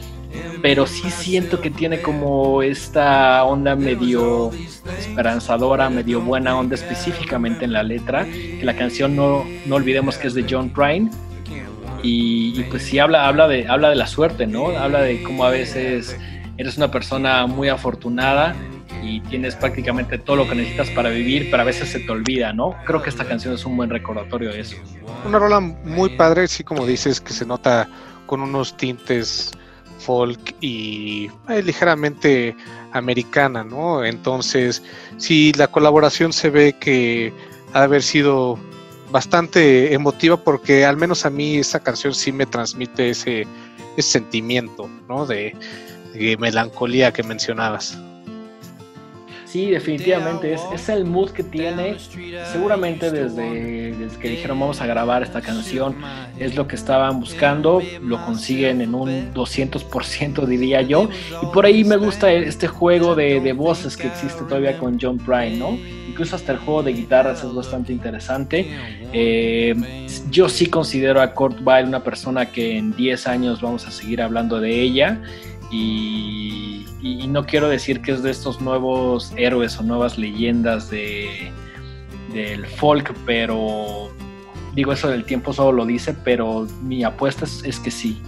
pero 0.61 0.85
sí 0.85 1.09
siento 1.09 1.61
que 1.61 1.69
tiene 1.69 2.01
como 2.01 2.61
esta 2.61 3.43
onda 3.45 3.75
medio 3.77 4.51
esperanzadora, 4.99 5.89
medio 5.89 6.19
buena 6.19 6.57
onda 6.57 6.75
específicamente 6.75 7.63
en 7.63 7.71
la 7.71 7.83
letra, 7.83 8.25
que 8.25 8.61
la 8.63 8.75
canción 8.75 9.15
no, 9.15 9.45
no 9.65 9.75
olvidemos 9.75 10.17
que 10.17 10.27
es 10.27 10.33
de 10.33 10.45
John 10.49 10.69
Prine. 10.69 11.09
Y, 12.03 12.63
pues 12.63 12.83
sí 12.83 12.99
habla, 12.99 13.27
habla, 13.27 13.47
de, 13.47 13.67
habla 13.67 13.89
de 13.89 13.95
la 13.95 14.07
suerte, 14.07 14.47
¿no? 14.47 14.69
Habla 14.69 15.01
de 15.01 15.21
cómo 15.23 15.45
a 15.45 15.49
veces 15.49 16.17
eres 16.57 16.77
una 16.77 16.91
persona 16.91 17.47
muy 17.47 17.69
afortunada 17.69 18.55
y 19.03 19.19
tienes 19.21 19.55
prácticamente 19.55 20.17
todo 20.17 20.35
lo 20.35 20.47
que 20.47 20.55
necesitas 20.55 20.89
para 20.91 21.09
vivir, 21.09 21.49
pero 21.49 21.63
a 21.63 21.65
veces 21.65 21.89
se 21.89 21.99
te 21.99 22.11
olvida, 22.11 22.53
¿no? 22.53 22.75
Creo 22.85 23.01
que 23.01 23.09
esta 23.09 23.25
canción 23.25 23.53
es 23.53 23.65
un 23.65 23.77
buen 23.77 23.89
recordatorio 23.89 24.51
de 24.51 24.61
eso. 24.61 24.77
Una 25.25 25.39
rola 25.39 25.59
muy 25.59 26.09
padre, 26.09 26.47
sí, 26.47 26.63
como 26.63 26.85
dices, 26.85 27.19
que 27.19 27.33
se 27.33 27.45
nota 27.45 27.87
con 28.25 28.41
unos 28.41 28.77
tintes 28.77 29.51
folk 29.99 30.55
y 30.61 31.29
eh, 31.49 31.61
ligeramente 31.63 32.55
americana, 32.91 33.63
¿no? 33.63 34.03
Entonces, 34.03 34.83
sí, 35.17 35.51
la 35.53 35.67
colaboración 35.67 36.33
se 36.33 36.49
ve 36.49 36.73
que 36.73 37.33
ha 37.73 37.79
de 37.79 37.85
haber 37.85 38.03
sido 38.03 38.59
bastante 39.11 39.93
emotiva 39.93 40.37
porque 40.37 40.85
al 40.85 40.97
menos 40.97 41.25
a 41.25 41.29
mí 41.29 41.57
esa 41.57 41.79
canción 41.79 42.13
sí 42.13 42.31
me 42.31 42.45
transmite 42.45 43.09
ese, 43.09 43.47
sentimiento, 43.97 44.89
¿no? 45.07 45.25
de 45.25 45.55
melancolía 46.39 47.11
que 47.11 47.23
mencionabas. 47.23 47.97
Sí, 49.51 49.69
definitivamente, 49.69 50.53
es, 50.53 50.61
es, 50.73 50.87
el 50.87 51.03
mood 51.03 51.31
que 51.31 51.43
tiene. 51.43 51.97
Seguramente 52.53 53.11
desde, 53.11 53.91
desde, 53.91 54.17
que 54.17 54.29
dijeron 54.29 54.57
vamos 54.57 54.79
a 54.79 54.85
grabar 54.85 55.23
esta 55.23 55.41
canción, 55.41 55.93
es 56.39 56.55
lo 56.55 56.69
que 56.69 56.77
estaban 56.77 57.19
buscando, 57.19 57.81
lo 58.01 58.25
consiguen 58.25 58.79
en 58.79 58.95
un 58.95 59.33
200% 59.33 60.45
diría 60.45 60.83
yo. 60.83 61.09
Y 61.43 61.47
por 61.47 61.65
ahí 61.65 61.83
me 61.83 61.97
gusta 61.97 62.31
este 62.31 62.69
juego 62.69 63.13
de, 63.13 63.41
de 63.41 63.51
voces 63.51 63.97
que 63.97 64.07
existe 64.07 64.41
todavía 64.45 64.77
con 64.77 64.97
John 64.97 65.17
Prine, 65.17 65.57
¿no? 65.57 65.77
Incluso 66.21 66.35
hasta 66.35 66.51
el 66.51 66.59
juego 66.59 66.83
de 66.83 66.93
guitarras 66.93 67.43
es 67.43 67.51
bastante 67.51 67.91
interesante. 67.91 68.77
Eh, 69.11 69.73
yo 70.29 70.49
sí 70.49 70.67
considero 70.67 71.19
a 71.19 71.33
Kurt 71.33 71.65
Weill 71.65 71.87
una 71.87 72.03
persona 72.03 72.51
que 72.51 72.77
en 72.77 72.95
10 72.95 73.25
años 73.25 73.59
vamos 73.59 73.87
a 73.87 73.91
seguir 73.91 74.21
hablando 74.21 74.59
de 74.59 74.81
ella. 74.81 75.19
Y, 75.71 76.85
no 77.27 77.43
quiero 77.47 77.69
decir 77.69 78.03
que 78.03 78.11
es 78.11 78.21
de 78.21 78.29
estos 78.29 78.61
nuevos 78.61 79.33
héroes 79.35 79.79
o 79.79 79.83
nuevas 79.83 80.19
leyendas 80.19 80.91
de, 80.91 81.51
del 82.31 82.67
folk, 82.67 83.15
pero 83.25 84.11
digo 84.75 84.93
eso 84.93 85.07
del 85.07 85.25
tiempo 85.25 85.53
solo 85.53 85.71
lo 85.71 85.85
dice, 85.87 86.13
pero 86.13 86.67
mi 86.83 87.03
apuesta 87.03 87.45
es, 87.45 87.79
que 87.79 87.89
sí. 87.89 88.21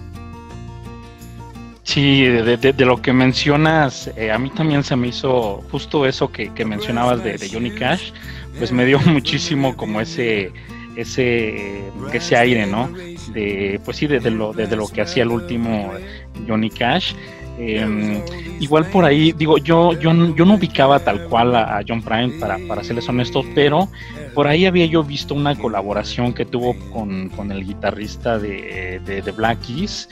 Sí, 1.93 2.23
de, 2.23 2.85
lo 2.85 3.03
que 3.03 3.13
mencionas, 3.13 4.09
eh, 4.17 4.31
a 4.31 4.39
mí 4.39 4.49
también 4.49 4.83
se 4.83 4.95
me 4.95 5.09
hizo 5.09 5.63
justo 5.69 6.07
eso 6.07 6.31
que, 6.31 6.49
mencionabas 6.65 7.23
de, 7.23 7.47
Johnny 7.47 7.69
Cash, 7.69 8.11
pues 8.57 8.71
me 8.71 8.83
dio 8.83 8.99
muchísimo 9.05 9.77
como 9.77 10.01
ese 10.01 10.51
ese 10.95 11.83
ese 12.11 12.35
aire, 12.35 12.65
¿no? 12.65 12.89
De 13.31 13.79
pues 13.85 13.97
sí, 13.97 14.07
desde 14.07 14.31
lo 14.31 14.53
desde 14.53 14.75
lo 14.75 14.87
que 14.87 15.01
hacía 15.01 15.21
el 15.21 15.29
último 15.29 15.93
Johnny 16.47 16.71
Cash. 16.71 17.13
Em, 17.57 18.19
igual 18.59 18.85
por 18.85 19.05
ahí, 19.05 19.31
digo, 19.31 19.57
yo, 19.57 19.93
yo, 19.93 20.11
yo 20.35 20.45
no 20.45 20.55
ubicaba 20.55 20.99
tal 20.99 21.27
cual 21.27 21.55
a, 21.55 21.81
John 21.87 22.01
Prine, 22.01 22.29
para, 22.39 22.57
para 22.67 22.83
serles 22.83 23.07
honestos, 23.07 23.45
pero 23.53 23.87
por 24.33 24.47
ahí 24.47 24.65
había 24.65 24.85
yo 24.87 25.03
visto 25.03 25.35
una 25.35 25.55
colaboración 25.55 26.33
que 26.33 26.45
tuvo 26.45 26.75
con, 26.91 27.51
el 27.51 27.65
guitarrista 27.65 28.39
de, 28.39 28.99
de, 29.05 29.31
Black 29.31 29.59
Keys. 29.61 30.09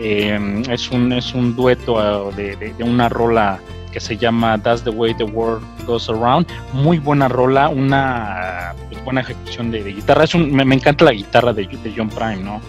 Em, 0.00 0.62
es, 0.70 0.90
un, 0.90 1.12
es 1.12 1.34
un 1.34 1.54
dueto 1.54 2.30
eh, 2.36 2.56
de, 2.76 2.84
una 2.84 3.08
rola 3.08 3.60
que 3.92 4.00
se 4.00 4.16
llama 4.16 4.56
That's 4.58 4.82
the 4.82 4.90
Way 4.90 5.14
the 5.14 5.24
World 5.24 5.62
Goes 5.86 6.08
Around. 6.08 6.46
Muy 6.72 6.98
buena 6.98 7.28
rola, 7.28 7.68
una 7.68 8.74
pues, 8.88 9.04
buena 9.04 9.20
ejecución 9.20 9.70
de, 9.70 9.84
guitarra. 9.84 10.24
Es 10.24 10.34
un, 10.34 10.52
me, 10.52 10.64
me, 10.64 10.74
encanta 10.74 11.04
la 11.04 11.12
guitarra 11.12 11.52
de, 11.52 11.68
John 11.96 12.08
Prine, 12.08 12.38
¿no? 12.38 12.60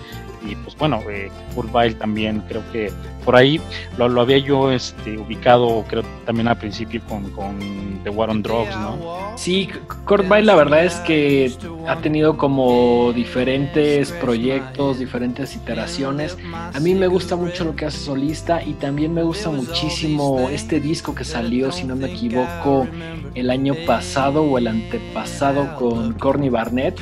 y 0.43 0.55
pues 0.55 0.75
bueno, 0.75 1.01
eh, 1.09 1.29
Kurt 1.53 1.71
también 1.99 2.41
creo 2.47 2.63
que 2.71 2.91
por 3.23 3.35
ahí 3.35 3.61
lo, 3.97 4.09
lo, 4.09 4.21
había 4.21 4.37
yo 4.37 4.71
este, 4.71 5.17
ubicado 5.17 5.83
creo 5.87 6.03
también 6.25 6.47
al 6.47 6.57
principio 6.57 7.01
con, 7.07 7.29
con 7.31 8.01
The 8.03 8.09
War 8.09 8.29
on 8.29 8.41
Drugs, 8.41 8.75
¿no? 8.75 9.21
Sí, 9.35 9.69
Kurt 10.05 10.27
la 10.27 10.55
verdad 10.55 10.85
es 10.85 10.95
que 10.97 11.51
ha 11.87 11.97
tenido 11.97 12.37
como 12.37 13.11
diferentes 13.13 14.11
proyectos, 14.11 14.99
diferentes 14.99 15.55
iteraciones. 15.55 16.37
A 16.53 16.79
mí 16.79 16.95
me 16.95 17.07
gusta 17.07 17.35
mucho 17.35 17.63
lo 17.63 17.75
que 17.75 17.85
hace 17.85 17.97
solista 17.97 18.63
y 18.63 18.73
también 18.73 19.13
me 19.13 19.23
gusta 19.23 19.49
muchísimo 19.49 20.49
este 20.49 20.79
disco 20.79 21.15
que 21.15 21.23
salió, 21.23 21.71
si 21.71 21.85
no 21.85 21.95
me 21.95 22.11
equivoco, 22.11 22.87
el 23.33 23.49
año 23.49 23.73
pasado 23.85 24.43
o 24.43 24.57
el 24.57 24.67
antepasado 24.67 25.75
con 25.75 26.13
Corny 26.13 26.49
Barnett. 26.49 26.99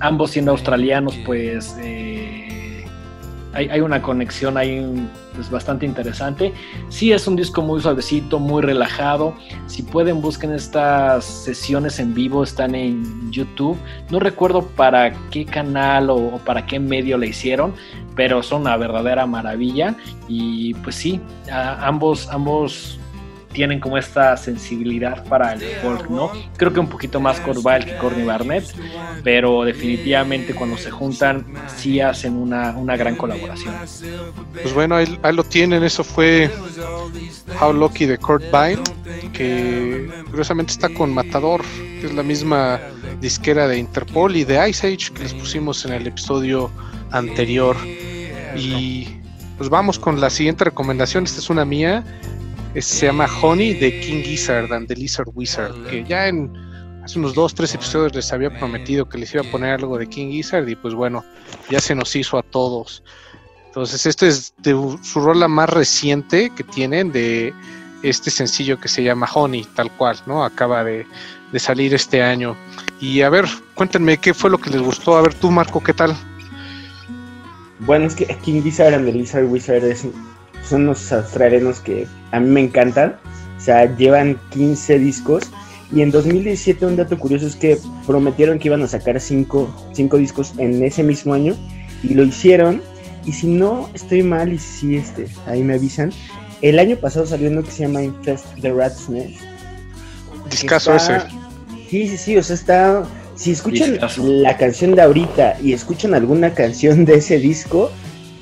Ambos 0.00 0.30
siendo 0.32 0.52
australianos, 0.52 1.16
pues... 1.24 1.76
Eh, 1.80 2.36
hay, 3.56 3.80
una 3.80 4.02
conexión 4.02 4.58
ahí 4.58 5.08
pues, 5.36 5.50
bastante 5.50 5.86
interesante. 5.86 6.52
Sí 6.88 7.12
es 7.12 7.26
un 7.26 7.36
disco 7.36 7.62
muy 7.62 7.80
suavecito, 7.80 8.38
muy 8.38 8.62
relajado. 8.62 9.34
Si 9.66 9.82
pueden 9.82 10.20
busquen 10.20 10.52
estas 10.52 11.24
sesiones 11.24 11.98
en 12.00 12.14
vivo, 12.14 12.42
están 12.42 12.74
en 12.74 13.30
YouTube. 13.30 13.76
No 14.10 14.18
recuerdo 14.18 14.66
para 14.66 15.12
qué 15.30 15.44
canal 15.44 16.10
o, 16.10 16.40
para 16.44 16.66
qué 16.66 16.80
medio 16.80 17.18
le 17.18 17.28
hicieron, 17.28 17.74
pero 18.16 18.42
son 18.42 18.62
una 18.62 18.76
verdadera 18.76 19.26
maravilla. 19.26 19.94
Y 20.28 20.74
pues 20.74 20.96
sí, 20.96 21.20
ambos, 21.50 22.28
ambos 22.30 22.98
tienen 23.56 23.80
como 23.80 23.96
esta 23.96 24.36
sensibilidad 24.36 25.24
para 25.24 25.54
el 25.54 25.62
folk, 25.80 26.10
¿no? 26.10 26.30
Creo 26.58 26.74
que 26.74 26.78
un 26.78 26.88
poquito 26.88 27.20
más 27.20 27.40
Corval 27.40 27.86
que 27.86 27.96
Corny 27.96 28.22
Barnett, 28.22 28.66
pero 29.24 29.64
definitivamente 29.64 30.54
cuando 30.54 30.76
se 30.76 30.90
juntan 30.90 31.46
sí 31.74 31.98
hacen 32.00 32.36
una, 32.36 32.96
gran 32.98 33.16
colaboración. 33.16 33.74
Pues 34.60 34.74
bueno, 34.74 34.96
ahí, 34.96 35.18
lo 35.32 35.42
tienen, 35.42 35.82
eso 35.84 36.04
fue 36.04 36.50
How 37.58 37.72
Lucky 37.72 38.04
de 38.04 38.18
Kurt 38.18 38.44
Vile, 38.52 38.82
que 39.32 40.06
curiosamente 40.28 40.72
está 40.72 40.90
con 40.90 41.14
Matador, 41.14 41.62
que 41.98 42.08
es 42.08 42.12
la 42.12 42.22
misma 42.22 42.78
disquera 43.22 43.66
de 43.68 43.78
Interpol 43.78 44.36
y 44.36 44.44
de 44.44 44.68
Ice 44.68 44.86
Age 44.86 45.14
que 45.14 45.22
les 45.22 45.32
pusimos 45.32 45.82
en 45.86 45.94
el 45.94 46.06
episodio 46.06 46.70
anterior. 47.10 47.74
Y 48.54 49.08
pues 49.56 49.70
vamos 49.70 49.98
con 49.98 50.20
la 50.20 50.28
siguiente 50.28 50.64
recomendación, 50.64 51.24
esta 51.24 51.40
es 51.40 51.48
una 51.48 51.64
mía 51.64 52.04
se 52.82 53.06
llama 53.06 53.26
Honey 53.40 53.74
de 53.74 54.00
King 54.00 54.22
Gizzard 54.22 54.72
and 54.72 54.88
the 54.88 54.94
Lizard 54.94 55.28
Wizard, 55.34 55.74
que 55.88 56.04
ya 56.04 56.28
en 56.28 56.52
hace 57.06 57.18
unos 57.20 57.34
dos, 57.34 57.54
tres 57.54 57.72
episodios 57.72 58.14
les 58.14 58.32
había 58.32 58.50
prometido 58.50 59.08
que 59.08 59.16
les 59.16 59.32
iba 59.32 59.42
a 59.42 59.50
poner 59.50 59.74
algo 59.74 59.96
de 59.96 60.08
King 60.08 60.28
Gizzard 60.28 60.68
y 60.68 60.74
pues 60.74 60.92
bueno, 60.92 61.24
ya 61.70 61.80
se 61.80 61.94
nos 61.94 62.14
hizo 62.16 62.36
a 62.36 62.42
todos. 62.42 63.04
Entonces, 63.66 64.06
este 64.06 64.28
es 64.28 64.54
de 64.58 64.72
su 65.02 65.20
rola 65.20 65.48
más 65.48 65.70
reciente 65.70 66.50
que 66.56 66.64
tienen 66.64 67.12
de 67.12 67.54
este 68.02 68.30
sencillo 68.30 68.80
que 68.80 68.88
se 68.88 69.02
llama 69.02 69.28
Honey, 69.32 69.66
tal 69.74 69.90
cual, 69.92 70.18
¿no? 70.26 70.44
Acaba 70.44 70.82
de, 70.82 71.06
salir 71.58 71.94
este 71.94 72.22
año. 72.22 72.56
Y 73.00 73.22
a 73.22 73.30
ver, 73.30 73.44
cuéntenme 73.74 74.18
qué 74.18 74.34
fue 74.34 74.50
lo 74.50 74.58
que 74.58 74.70
les 74.70 74.80
gustó. 74.80 75.16
A 75.16 75.22
ver, 75.22 75.34
tú, 75.34 75.50
Marco, 75.50 75.82
¿qué 75.82 75.92
tal? 75.92 76.16
Bueno, 77.80 78.06
es 78.06 78.14
que 78.14 78.26
King 78.42 78.62
Gizzard 78.62 78.94
and 78.94 79.06
the 79.06 79.12
Lizard 79.12 79.44
Wizard 79.44 79.84
es 79.84 80.06
son 80.68 80.82
unos 80.82 81.12
australianos 81.12 81.80
que 81.80 82.06
a 82.32 82.40
mí 82.40 82.48
me 82.48 82.60
encantan. 82.60 83.16
O 83.56 83.60
sea, 83.60 83.96
llevan 83.96 84.38
15 84.50 84.98
discos. 84.98 85.44
Y 85.94 86.02
en 86.02 86.10
2017 86.10 86.84
un 86.84 86.96
dato 86.96 87.16
curioso 87.18 87.46
es 87.46 87.56
que 87.56 87.78
prometieron 88.06 88.58
que 88.58 88.68
iban 88.68 88.82
a 88.82 88.88
sacar 88.88 89.20
5 89.20 89.92
discos 90.18 90.54
en 90.58 90.82
ese 90.82 91.02
mismo 91.02 91.34
año. 91.34 91.54
Y 92.02 92.14
lo 92.14 92.24
hicieron. 92.24 92.82
Y 93.24 93.32
si 93.32 93.46
no 93.46 93.90
estoy 93.94 94.22
mal, 94.22 94.52
y 94.52 94.58
si 94.58 94.96
este, 94.96 95.26
ahí 95.46 95.62
me 95.62 95.74
avisan. 95.74 96.12
El 96.62 96.78
año 96.78 96.96
pasado 96.96 97.26
salió 97.26 97.50
uno 97.50 97.62
que 97.62 97.70
se 97.70 97.82
llama 97.82 98.02
Infest 98.02 98.46
the 98.60 98.72
Rat's 98.72 99.08
Nest. 99.08 99.40
Discaso 100.50 100.94
ese. 100.94 101.20
Sí, 101.90 102.08
sí, 102.08 102.16
sí, 102.16 102.36
o 102.36 102.42
sea, 102.42 102.54
está. 102.54 103.04
Si 103.34 103.50
escuchan 103.50 103.98
la 104.18 104.56
canción 104.56 104.94
de 104.94 105.02
ahorita 105.02 105.58
y 105.62 105.74
escuchan 105.74 106.14
alguna 106.14 106.54
canción 106.54 107.04
de 107.04 107.16
ese 107.16 107.38
disco, 107.38 107.90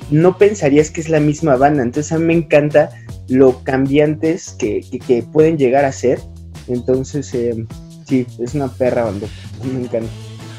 no 0.09 0.37
pensarías 0.37 0.91
que 0.91 1.01
es 1.01 1.09
la 1.09 1.19
misma 1.19 1.55
banda. 1.55 1.83
Entonces 1.83 2.11
a 2.11 2.17
mí 2.17 2.25
me 2.25 2.33
encanta 2.33 2.89
lo 3.27 3.63
cambiantes 3.63 4.55
que, 4.57 4.83
pueden 5.31 5.57
llegar 5.57 5.85
a 5.85 5.91
ser. 5.91 6.19
Entonces, 6.67 7.33
eh, 7.33 7.65
sí, 8.07 8.25
es 8.39 8.53
una 8.53 8.67
perra 8.67 9.05
banda. 9.05 9.27
Me 9.63 9.81
encanta. 9.81 10.09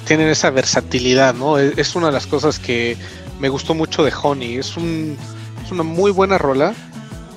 Tienen 0.07 0.29
esa 0.29 0.51
versatilidad, 0.51 1.35
¿no? 1.35 1.59
Es, 1.59 1.97
una 1.97 2.07
de 2.07 2.13
las 2.13 2.27
cosas 2.27 2.59
que 2.59 2.97
me 3.41 3.49
gustó 3.49 3.75
mucho 3.75 4.05
de 4.05 4.13
Honey. 4.23 4.57
Es, 4.57 4.77
un, 4.77 5.17
una 5.71 5.83
muy 5.83 6.11
buena 6.11 6.39
rola. 6.39 6.75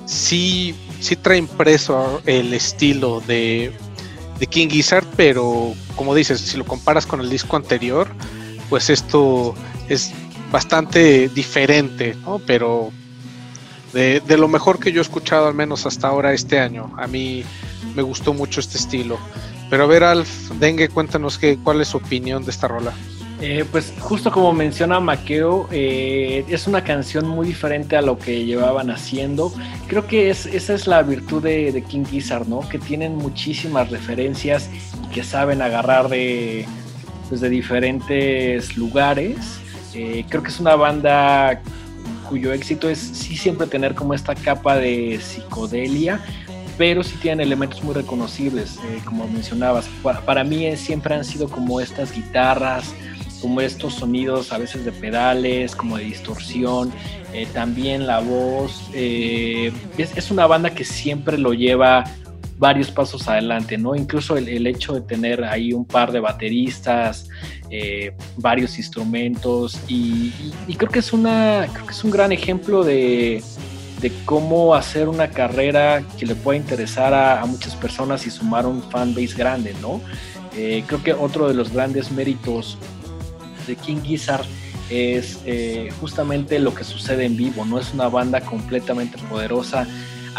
Sí, 0.05 0.75
sí 0.99 1.15
trae 1.15 1.37
impreso 1.37 2.21
el 2.25 2.53
estilo 2.53 3.21
de, 3.21 3.71
de 4.39 4.47
King 4.47 4.69
Gizzard, 4.69 5.05
pero 5.15 5.73
como 5.95 6.15
dices, 6.15 6.39
si 6.39 6.57
lo 6.57 6.65
comparas 6.65 7.05
con 7.05 7.21
el 7.21 7.29
disco 7.29 7.55
anterior, 7.55 8.07
pues 8.69 8.89
esto 8.89 9.55
es 9.87 10.13
bastante 10.51 11.29
diferente, 11.29 12.15
¿no? 12.25 12.39
Pero 12.39 12.91
de, 13.93 14.37
lo 14.37 14.47
mejor 14.47 14.79
que 14.79 14.91
yo 14.91 14.99
he 14.99 15.01
escuchado, 15.01 15.47
al 15.47 15.53
menos 15.53 15.85
hasta 15.85 16.07
ahora 16.07 16.33
este 16.33 16.59
año. 16.59 16.93
A 16.97 17.07
mí 17.07 17.43
me 17.95 18.01
gustó 18.01 18.33
mucho 18.33 18.59
este 18.59 18.77
estilo. 18.77 19.17
Pero 19.69 19.83
a 19.83 19.87
ver, 19.87 20.03
Alf, 20.03 20.51
Dengue, 20.59 20.89
cuéntanos 20.89 21.37
qué, 21.37 21.57
cuál 21.63 21.81
es 21.81 21.89
su 21.89 21.97
opinión 21.97 22.43
de 22.43 22.51
esta 22.51 22.67
rola. 22.67 22.93
Eh, 23.41 23.63
pues 23.71 23.93
justo 23.99 24.31
como 24.31 24.51
menciona 24.51 24.99
Maqueo, 24.99 25.69
eh, 25.71 26.43
es 26.49 26.67
una 26.67 26.83
canción 26.83 27.25
muy 27.25 27.47
diferente 27.47 27.95
a 27.95 28.01
lo 28.01 28.19
que 28.19 28.43
llevaban 28.43 28.89
haciendo. 28.89 29.53
Creo 29.87 30.07
que 30.07 30.29
es, 30.29 30.45
esa 30.45 30.73
es 30.73 30.87
la 30.87 31.01
virtud 31.03 31.41
de, 31.41 31.83
King 31.87 32.03
Gizzard, 32.03 32.47
¿no? 32.49 32.67
Que 32.67 32.79
tienen 32.79 33.15
muchísimas 33.15 33.91
referencias 33.91 34.69
y 35.05 35.13
que 35.13 35.23
saben 35.23 35.61
agarrar 35.61 36.09
de, 36.09 36.65
pues, 37.29 37.39
de 37.39 37.49
diferentes 37.49 38.75
lugares 38.75 39.61
eh, 39.96 40.25
creo 40.27 40.43
que 40.43 40.50
es 40.50 40.60
una 40.60 40.75
banda 40.75 41.62
cuyo 42.29 42.53
éxito 42.53 42.89
es 42.89 43.00
sí 43.00 43.36
siempre 43.36 43.65
tener 43.67 43.96
como 43.96 44.13
esta 44.13 44.36
capa 44.36 44.77
de 44.77 45.19
psicodelia, 45.19 46.24
pero 46.77 47.03
sí 47.03 47.17
tienen 47.17 47.41
elementos 47.41 47.84
muy 47.84 47.93
reconocibles, 47.93 48.77
eh, 48.77 49.01
como 49.03 49.27
mencionabas. 49.27 49.89
Para, 50.01 50.43
mí 50.43 50.77
siempre 50.77 51.15
han 51.15 51.25
sido 51.25 51.50
como 51.50 51.81
estas 51.81 52.13
guitarras, 52.13 52.93
como 53.41 53.62
estos 53.62 53.96
sonidos 53.96 54.53
a 54.53 54.58
veces 54.58 54.86
de 54.86 54.91
pedales, 54.91 55.75
como 55.75 55.98
de 55.98 56.05
distorsión, 56.05 56.93
eh, 57.34 57.48
también 57.53 58.08
la 58.08 58.19
voz. 58.19 58.89
Eh, 58.93 59.74
es, 59.98 60.31
una 60.31 60.48
banda 60.48 60.69
que 60.69 60.86
siempre 60.86 61.38
lo 61.38 61.53
lleva 61.53 62.05
varios 62.59 62.91
pasos 62.91 63.27
adelante, 63.29 63.77
¿no? 63.77 63.95
Incluso 63.95 64.35
el, 64.35 64.67
hecho 64.67 64.93
de 64.93 65.01
tener 65.01 65.45
ahí 65.45 65.71
un 65.71 65.85
par 65.85 66.11
de 66.11 66.19
bateristas, 66.19 67.29
eh, 67.69 68.11
varios 68.35 68.77
instrumentos 68.77 69.79
y, 69.87 70.33
creo 70.77 70.91
que 70.91 70.99
es 70.99 71.13
una, 71.13 71.67
creo 71.71 71.85
que 71.85 71.93
es 71.93 72.03
un 72.03 72.11
gran 72.11 72.33
ejemplo 72.33 72.83
de, 72.83 73.41
cómo 74.25 74.75
hacer 74.75 75.09
una 75.09 75.29
carrera 75.29 76.03
que 76.17 76.25
le 76.25 76.35
pueda 76.35 76.57
interesar 76.57 77.13
a, 77.13 77.45
muchas 77.45 77.75
personas 77.77 78.27
y 78.27 78.29
sumar 78.29 78.65
un 78.65 78.83
fan 78.83 79.15
base 79.15 79.35
grande, 79.35 79.73
¿no? 79.81 80.01
Eh, 80.55 80.83
creo 80.85 81.01
que 81.01 81.13
otro 81.13 81.47
de 81.47 81.53
los 81.53 81.71
grandes 81.71 82.11
méritos 82.11 82.77
de 83.67 83.75
King 83.77 84.01
Gizzard 84.03 84.45
es 84.89 85.39
eh, 85.45 85.93
justamente 86.01 86.59
lo 86.59 86.73
que 86.73 86.83
sucede 86.83 87.25
en 87.25 87.37
vivo, 87.37 87.63
no 87.63 87.79
es 87.79 87.93
una 87.93 88.09
banda 88.09 88.41
completamente 88.41 89.17
poderosa 89.29 89.87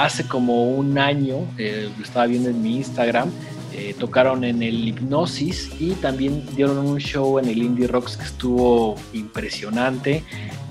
hace 0.04 0.26
como 0.26 0.64
un 0.70 0.98
año, 0.98 1.46
eh, 1.58 1.90
lo 1.96 2.04
estaba 2.04 2.26
viendo 2.26 2.50
en 2.50 2.62
mi 2.62 2.76
Instagram, 2.76 3.30
eh, 3.72 3.94
tocaron 3.98 4.42
en 4.44 4.62
el 4.62 4.88
Hipnosis 4.88 5.70
y 5.78 5.92
también 5.92 6.44
dieron 6.56 6.78
un 6.78 6.98
show 6.98 7.38
en 7.38 7.48
el 7.48 7.62
Indie 7.62 7.86
Rocks 7.86 8.16
que 8.16 8.24
estuvo 8.24 8.96
impresionante. 9.12 10.24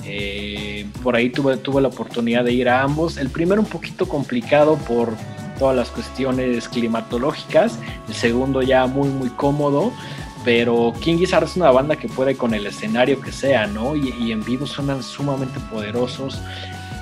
Eh, 0.06 0.86
por 1.02 1.16
ahí 1.16 1.30
tuve, 1.30 1.58
tuve 1.58 1.82
la 1.82 1.88
oportunidad 1.88 2.44
de 2.44 2.52
ir 2.52 2.68
a 2.68 2.84
ambos. 2.84 3.18
El 3.18 3.30
primero 3.30 3.62
un 3.62 3.68
poquito 3.68 4.08
complicado 4.08 4.76
por 4.78 5.14
todas 5.58 5.76
las 5.76 5.90
cuestiones 5.90 6.68
climatológicas, 6.70 7.80
el 8.08 8.14
segundo 8.14 8.62
ya 8.62 8.86
muy 8.88 9.10
muy 9.10 9.30
cómodo, 9.30 9.92
pero 10.46 10.94
King 11.02 11.18
Gizzard 11.18 11.44
es 11.44 11.56
una 11.58 11.72
banda 11.72 11.96
que 11.98 12.08
puede 12.08 12.36
con 12.36 12.54
el 12.54 12.66
escenario 12.66 13.20
que 13.22 13.32
sea, 13.32 13.68
¿no? 13.68 13.96
Y, 13.96 14.14
y 14.22 14.32
en 14.32 14.44
vivo 14.44 14.66
suenan 14.66 15.04
sumamente 15.04 15.60
poderosos 15.72 16.42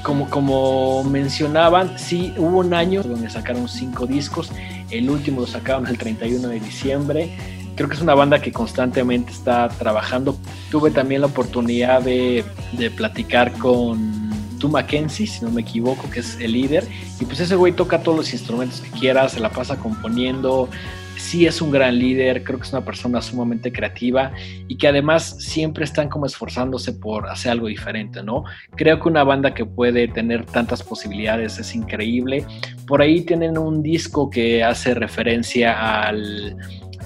como, 0.08 0.30
como 0.30 1.04
mencionaban, 1.04 2.00
sí 2.00 2.34
hubo 2.38 2.60
un 2.60 2.74
año 2.74 3.04
donde 3.04 3.30
sacaron 3.30 3.68
cinco 3.68 4.08
discos, 4.08 4.50
el 4.90 5.10
último 5.10 5.42
lo 5.42 5.48
sacaron 5.48 5.86
el 5.86 5.98
31 5.98 6.48
de 6.48 6.62
diciembre. 6.62 7.38
Creo 7.76 7.90
que 7.90 7.96
es 7.96 8.02
una 8.02 8.16
banda 8.16 8.42
que 8.42 8.54
constantemente 8.54 9.34
está 9.34 9.68
trabajando. 9.68 10.38
Tuve 10.72 10.92
también 10.92 11.20
la 11.20 11.28
oportunidad 11.28 12.02
de, 12.02 12.46
de 12.72 12.90
platicar 12.90 13.52
con 13.58 14.30
Tu 14.60 14.70
Mackenzie, 14.70 15.28
si 15.28 15.44
no 15.44 15.52
me 15.52 15.60
equivoco, 15.60 16.10
que 16.10 16.22
es 16.22 16.38
el 16.40 16.54
líder. 16.54 16.88
Y 17.20 17.26
pues 17.26 17.42
ese 17.42 17.58
güey 17.58 17.74
toca 17.74 18.02
todos 18.02 18.18
los 18.18 18.32
instrumentos 18.32 18.80
que 18.80 18.90
quiera, 18.92 19.28
se 19.28 19.42
la 19.42 19.50
pasa 19.50 19.76
componiendo, 19.76 20.70
sí 21.18 21.46
es 21.46 21.62
un 21.62 21.72
gran 21.72 21.98
líder, 21.98 22.44
creo 22.44 22.60
que 22.60 22.66
es 22.66 22.74
una 22.74 22.86
persona 22.86 23.22
sumamente 23.22 23.72
creativa 23.72 24.32
y 24.68 24.78
que 24.78 24.88
además 24.88 25.38
siempre 25.40 25.84
están 25.84 26.10
como 26.10 26.26
esforzándose 26.26 26.94
por 26.94 27.28
hacer 27.30 27.52
algo 27.52 27.68
diferente, 27.68 28.24
¿no? 28.24 28.44
Creo 28.76 29.00
que 29.00 29.10
una 29.10 29.24
banda 29.24 29.54
que 29.54 29.66
puede 29.66 30.08
tener 30.08 30.46
tantas 30.46 30.84
posibilidades 30.84 31.60
es 31.60 31.76
increíble. 31.76 32.46
Por 32.86 33.02
ahí 33.02 33.22
tienen 33.22 33.58
un 33.58 33.84
disco 33.84 34.30
que 34.30 34.64
hace 34.64 34.94
referencia 34.94 36.04
al, 36.04 36.58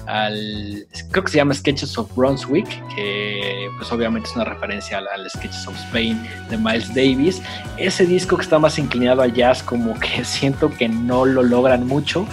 al, 0.06 0.86
creo 1.10 1.24
que 1.24 1.30
se 1.30 1.36
llama 1.38 1.54
Sketches 1.54 1.96
of 1.98 2.14
Brunswick, 2.14 2.68
que 2.94 3.68
pues 3.78 3.90
obviamente 3.92 4.28
es 4.28 4.36
una 4.36 4.44
referencia 4.44 4.98
al, 4.98 5.08
al, 5.08 5.30
Sketches 5.30 5.66
of 5.66 5.76
Spain 5.86 6.20
de 6.50 6.56
Miles 6.56 6.88
Davis. 6.94 7.42
Ese 7.76 8.06
disco 8.06 8.36
que 8.36 8.42
está 8.42 8.58
más 8.58 8.78
inclinado 8.78 9.22
a 9.22 9.26
jazz, 9.26 9.62
como 9.62 9.98
que 9.98 10.24
siento 10.24 10.70
que 10.70 10.88
no 10.88 11.24
lo 11.24 11.42
logran 11.42 11.86
mucho, 11.86 12.26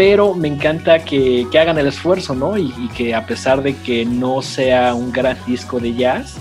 pero 0.00 0.34
me 0.34 0.48
encanta 0.48 1.04
que, 1.04 1.46
hagan 1.60 1.76
el 1.76 1.86
esfuerzo, 1.86 2.34
¿no? 2.34 2.56
Y, 2.56 2.72
que 2.96 3.14
a 3.14 3.26
pesar 3.26 3.62
de 3.62 3.76
que 3.76 4.06
no 4.06 4.40
sea 4.40 4.94
un 4.94 5.12
gran 5.12 5.36
disco 5.46 5.78
de 5.78 5.92
jazz, 5.92 6.38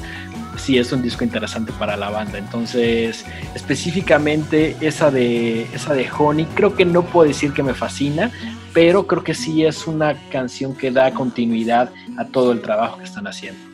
sí 0.56 0.78
es 0.78 0.94
un 0.94 1.02
disco 1.02 1.26
interesante 1.26 1.74
para 1.74 1.98
la 1.98 2.10
banda. 2.10 2.38
Entonces, 2.38 3.26
específicamente 3.54 4.78
esa 4.80 5.12
de, 5.12 5.64
esa 5.74 5.94
de 5.94 6.10
Honey, 6.10 6.46
creo 6.56 6.74
que 6.74 6.86
no 6.86 7.04
puedo 7.04 7.28
decir 7.28 7.52
que 7.52 7.62
me 7.62 7.74
fascina, 7.74 8.32
pero 8.72 9.06
creo 9.06 9.26
que 9.26 9.34
sí 9.34 9.66
es 9.66 9.88
una 9.88 10.16
canción 10.32 10.74
que 10.74 10.90
da 10.90 11.14
continuidad 11.14 11.92
a 12.18 12.24
todo 12.24 12.54
el 12.54 12.62
trabajo 12.62 13.00
que 13.00 13.04
están 13.04 13.28
haciendo. 13.28 13.69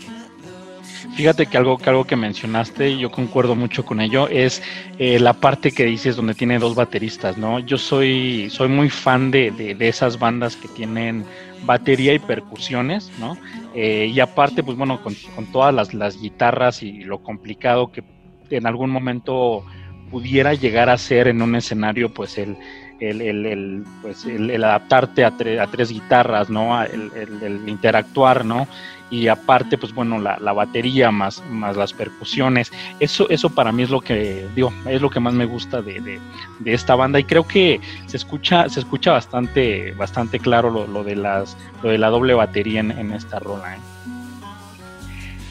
Fíjate 1.15 1.45
que 1.45 1.58
algo, 1.58 1.78
que 1.78 1.89
algo 1.89 2.04
que 2.04 2.17
mencionaste, 2.17 2.97
yo 2.97 3.10
concuerdo 3.10 3.56
mucho 3.56 3.86
con 3.86 4.01
ello, 4.01 4.28
es 4.28 4.62
eh, 4.99 5.17
la 5.17 5.32
parte 5.32 5.71
que 5.71 5.86
dices 5.86 6.17
donde 6.17 6.34
tiene 6.34 6.60
dos 6.60 6.75
bateristas, 6.75 7.38
¿no? 7.38 7.60
Yo 7.60 7.78
soy, 7.78 8.49
soy 8.49 8.67
muy 8.67 8.89
fan 8.89 9.32
de, 9.32 9.51
de, 9.51 9.88
esas 9.88 10.19
bandas 10.19 10.58
que 10.58 10.67
tienen 10.67 11.23
batería 11.63 12.13
y 12.13 12.19
percusiones, 12.19 13.13
¿no? 13.17 13.38
Eh, 13.73 14.12
y 14.13 14.19
aparte, 14.19 14.62
pues 14.62 14.78
bueno, 14.78 15.01
con, 15.01 15.15
con 15.36 15.45
todas 15.54 15.73
las, 15.73 15.93
las, 15.93 16.19
guitarras 16.19 16.84
y 16.84 17.06
lo 17.06 17.23
complicado 17.23 17.93
que 17.93 18.04
en 18.49 18.67
algún 18.67 18.89
momento 18.89 19.63
pudiera 20.12 20.54
llegar 20.54 20.89
a 20.89 20.97
ser 20.97 21.30
en 21.30 21.41
un 21.41 21.56
escenario, 21.56 22.13
pues 22.13 22.38
el, 22.38 22.58
el, 22.99 23.21
el, 23.21 23.84
pues 24.01 24.25
el, 24.25 24.63
adaptarte 24.63 25.23
a, 25.23 25.28
a, 25.28 25.67
tres 25.67 25.91
guitarras, 25.91 26.49
¿no? 26.49 26.82
El, 26.84 27.62
interactuar, 27.67 28.45
¿no? 28.45 28.67
Y 29.10 29.28
aparte, 29.28 29.78
pues 29.78 29.94
bueno, 29.94 30.20
la, 30.20 30.38
la, 30.39 30.52
batería 30.54 31.12
más, 31.12 31.44
más 31.50 31.78
las 31.78 31.94
percusiones. 31.94 32.72
Eso, 33.00 33.30
eso 33.30 33.50
para 33.50 33.72
mí 33.72 33.84
es 33.84 33.89
lo 33.89 34.02
que, 34.02 34.48
digo, 34.56 34.74
es 34.88 35.02
lo 35.02 35.10
que 35.10 35.20
más 35.20 35.34
me 35.34 35.46
gusta 35.46 35.82
de, 35.82 36.00
de, 36.02 36.20
de 36.60 36.74
esta 36.74 36.96
banda. 36.96 37.20
Y 37.20 37.24
creo 37.24 37.48
que 37.48 37.80
se 38.08 38.18
escucha, 38.18 38.68
se 38.68 38.80
escucha 38.80 39.12
bastante, 39.12 39.91
bastante 39.94 40.39
claro 40.39 40.72
lo, 40.72 40.88
lo 40.88 41.04
de 41.04 41.15
las, 41.15 41.56
lo 41.84 41.89
de 41.89 41.98
la 41.98 42.10
doble 42.10 42.34
batería 42.34 42.80
en, 42.80 42.91
en 42.91 43.12
esta 43.13 43.39
rola. 43.39 43.76
¿eh? 43.76 43.80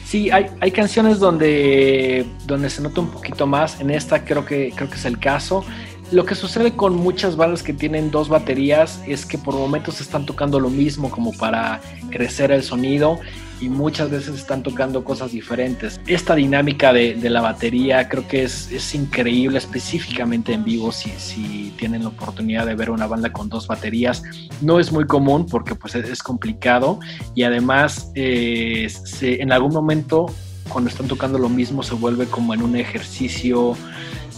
Sí, 0.05 0.29
hay, 0.31 0.47
hay 0.59 0.71
canciones 0.71 1.19
donde, 1.19 2.25
donde 2.45 2.69
se 2.69 2.81
nota 2.81 3.01
un 3.01 3.09
poquito 3.09 3.47
más. 3.47 3.79
En 3.79 3.89
esta 3.89 4.25
creo 4.25 4.45
que, 4.45 4.71
creo 4.75 4.89
que 4.89 4.95
es 4.95 5.05
el 5.05 5.17
caso. 5.17 5.63
Lo 6.11 6.25
que 6.25 6.35
sucede 6.35 6.75
con 6.75 6.95
muchas 6.95 7.35
bandas 7.35 7.63
que 7.63 7.73
tienen 7.73 8.11
dos 8.11 8.29
baterías 8.29 9.01
es 9.07 9.25
que 9.25 9.39
por 9.39 9.55
momentos 9.55 10.01
están 10.01 10.25
tocando 10.25 10.59
lo 10.59 10.69
mismo 10.69 11.09
como 11.09 11.31
para 11.33 11.81
crecer 12.11 12.51
el 12.51 12.61
sonido 12.61 13.19
y 13.61 13.69
muchas 13.69 14.09
veces 14.09 14.35
están 14.35 14.63
tocando 14.63 15.03
cosas 15.03 15.31
diferentes. 15.31 15.99
Esta 16.07 16.35
dinámica 16.35 16.93
de, 16.93 17.15
de 17.15 17.29
la 17.29 17.41
batería 17.41 18.07
creo 18.09 18.27
que 18.27 18.43
es, 18.43 18.71
es, 18.71 18.93
increíble, 18.95 19.57
específicamente 19.57 20.53
en 20.53 20.63
vivo, 20.63 20.91
si, 20.91 21.11
si, 21.17 21.73
tienen 21.77 22.03
la 22.03 22.09
oportunidad 22.09 22.65
de 22.65 22.75
ver 22.75 22.89
una 22.89 23.07
banda 23.07 23.31
con 23.31 23.49
dos 23.49 23.67
baterías. 23.67 24.23
No 24.61 24.79
es 24.79 24.91
muy 24.91 25.05
común 25.05 25.45
porque 25.45 25.75
pues 25.75 25.95
es, 25.95 26.23
complicado 26.23 26.99
y 27.35 27.43
además 27.43 28.11
eh, 28.15 28.87
se, 28.89 29.41
en 29.41 29.51
algún 29.51 29.73
momento 29.73 30.27
cuando 30.69 30.89
están 30.89 31.07
tocando 31.07 31.37
lo 31.37 31.49
mismo 31.49 31.83
se 31.83 31.93
vuelve 31.93 32.25
como 32.25 32.53
en 32.53 32.61
un 32.61 32.75
ejercicio 32.75 33.77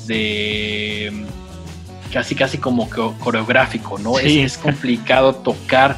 de 0.08 1.26
casi 2.12 2.36
casi 2.36 2.58
como 2.58 2.90
coreográfico, 2.90 3.98
¿no? 4.00 4.20
Es, 4.20 4.58
complicado 4.58 5.36
tocar 5.36 5.98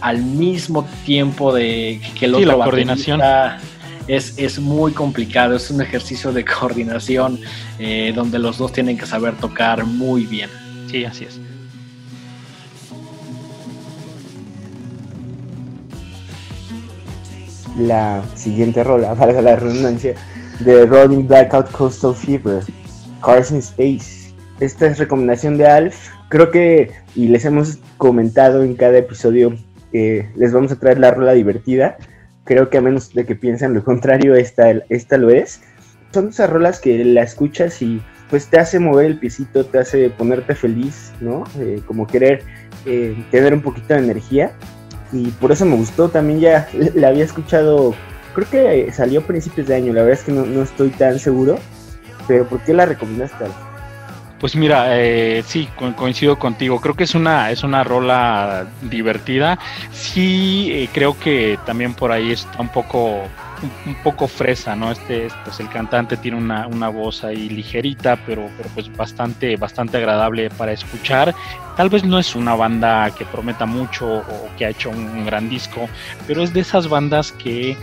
al 0.00 0.22
mismo 0.22 0.86
tiempo 1.04 1.54
de 1.54 2.00
que 2.18 2.26
el 2.26 2.34
otro 2.34 2.46
la 2.46 2.64
coordinación. 2.64 3.20
Es, 4.08 4.38
es, 4.38 4.60
muy 4.60 4.92
complicado, 4.92 5.56
es 5.56 5.68
un 5.68 5.82
ejercicio 5.82 6.32
de 6.32 6.44
coordinación 6.60 7.40
eh, 7.80 8.12
donde 8.14 8.38
los 8.38 8.56
dos 8.56 8.72
tienen 8.72 8.96
que 8.96 9.04
saber 9.04 9.34
tocar 9.34 9.84
muy 9.84 10.26
bien. 10.26 10.48
Sí, 10.88 11.04
así 11.04 11.24
es. 11.24 11.40
La 17.76 18.22
siguiente 18.36 18.84
rola, 18.84 19.14
valga 19.14 19.42
la 19.42 19.56
redundancia, 19.56 20.14
de 20.60 20.86
Rolling 20.86 21.26
Blackout 21.26 21.68
Coastal 21.72 22.14
Fever, 22.14 22.62
Carson 23.20 23.58
Space 23.58 24.16
esta 24.60 24.86
es 24.86 24.98
recomendación 24.98 25.58
de 25.58 25.66
Alf. 25.66 26.08
Creo 26.28 26.50
que, 26.50 26.90
y 27.14 27.28
les 27.28 27.44
hemos 27.44 27.78
comentado 27.98 28.62
en 28.62 28.74
cada 28.74 28.96
episodio, 28.98 29.54
les 30.36 30.52
vamos 30.52 30.72
a 30.72 30.78
traer 30.78 30.98
la 30.98 31.10
rola 31.10 31.32
divertida. 31.32 31.96
Creo 32.44 32.70
que 32.70 32.78
a 32.78 32.80
menos 32.80 33.12
de 33.12 33.24
que 33.24 33.34
piensen 33.34 33.74
lo 33.74 33.84
contrario, 33.84 34.34
esta, 34.34 34.70
esta 34.88 35.16
lo 35.16 35.30
es. 35.30 35.62
Son 36.12 36.28
esas 36.28 36.50
rolas 36.50 36.80
que 36.80 37.04
la 37.04 37.22
escuchas 37.22 37.82
y 37.82 38.00
pues 38.30 38.48
te 38.48 38.58
hace 38.58 38.78
mover 38.78 39.06
el 39.06 39.18
piecito, 39.18 39.66
te 39.66 39.78
hace 39.78 40.10
ponerte 40.10 40.54
feliz, 40.54 41.12
¿no? 41.20 41.44
Eh, 41.58 41.80
como 41.86 42.06
querer 42.06 42.42
eh, 42.84 43.16
tener 43.30 43.54
un 43.54 43.62
poquito 43.62 43.94
de 43.94 44.00
energía. 44.00 44.52
Y 45.12 45.30
por 45.32 45.52
eso 45.52 45.64
me 45.64 45.76
gustó, 45.76 46.08
también 46.08 46.40
ya 46.40 46.68
la 46.94 47.08
había 47.08 47.24
escuchado, 47.24 47.94
creo 48.34 48.50
que 48.50 48.92
salió 48.92 49.20
a 49.20 49.26
principios 49.26 49.66
de 49.68 49.76
año, 49.76 49.92
la 49.92 50.02
verdad 50.02 50.18
es 50.18 50.24
que 50.24 50.32
no, 50.32 50.44
no 50.46 50.62
estoy 50.62 50.90
tan 50.90 51.18
seguro. 51.18 51.58
Pero 52.26 52.48
¿por 52.48 52.60
qué 52.60 52.74
la 52.74 52.86
recomendaste? 52.86 53.44
Pues 54.38 54.54
mira, 54.54 54.98
eh, 54.98 55.42
sí, 55.46 55.68
coincido 55.96 56.38
contigo. 56.38 56.80
Creo 56.80 56.94
que 56.94 57.04
es 57.04 57.14
una, 57.14 57.50
es 57.50 57.62
una 57.62 57.82
rola 57.84 58.66
divertida. 58.82 59.58
Sí, 59.92 60.68
eh, 60.72 60.88
creo 60.92 61.18
que 61.18 61.58
también 61.64 61.94
por 61.94 62.12
ahí 62.12 62.32
está 62.32 62.60
un 62.60 62.68
poco 62.68 63.22
un, 63.86 63.94
poco 64.02 64.28
fresa, 64.28 64.76
¿no? 64.76 64.92
Este, 64.92 65.28
pues 65.44 65.60
el 65.60 65.68
cantante 65.68 66.16
tiene 66.16 66.36
una, 66.36 66.66
una, 66.66 66.88
voz 66.88 67.24
ahí 67.24 67.48
ligerita, 67.48 68.16
pero, 68.26 68.48
pero 68.56 68.68
pues 68.74 68.94
bastante, 68.94 69.56
bastante 69.56 69.96
agradable 69.96 70.50
para 70.50 70.72
escuchar. 70.72 71.34
Tal 71.76 71.88
vez 71.88 72.04
no 72.04 72.18
es 72.18 72.34
una 72.34 72.54
banda 72.54 73.10
que 73.10 73.24
prometa 73.24 73.66
mucho 73.66 74.06
o 74.18 74.48
que 74.56 74.66
ha 74.66 74.70
hecho 74.70 74.90
un, 74.90 75.24
gran 75.26 75.48
disco, 75.48 75.88
pero 76.26 76.42
es 76.42 76.52
de 76.52 76.60
esas 76.60 76.88
bandas 76.88 77.32
que 77.32 77.76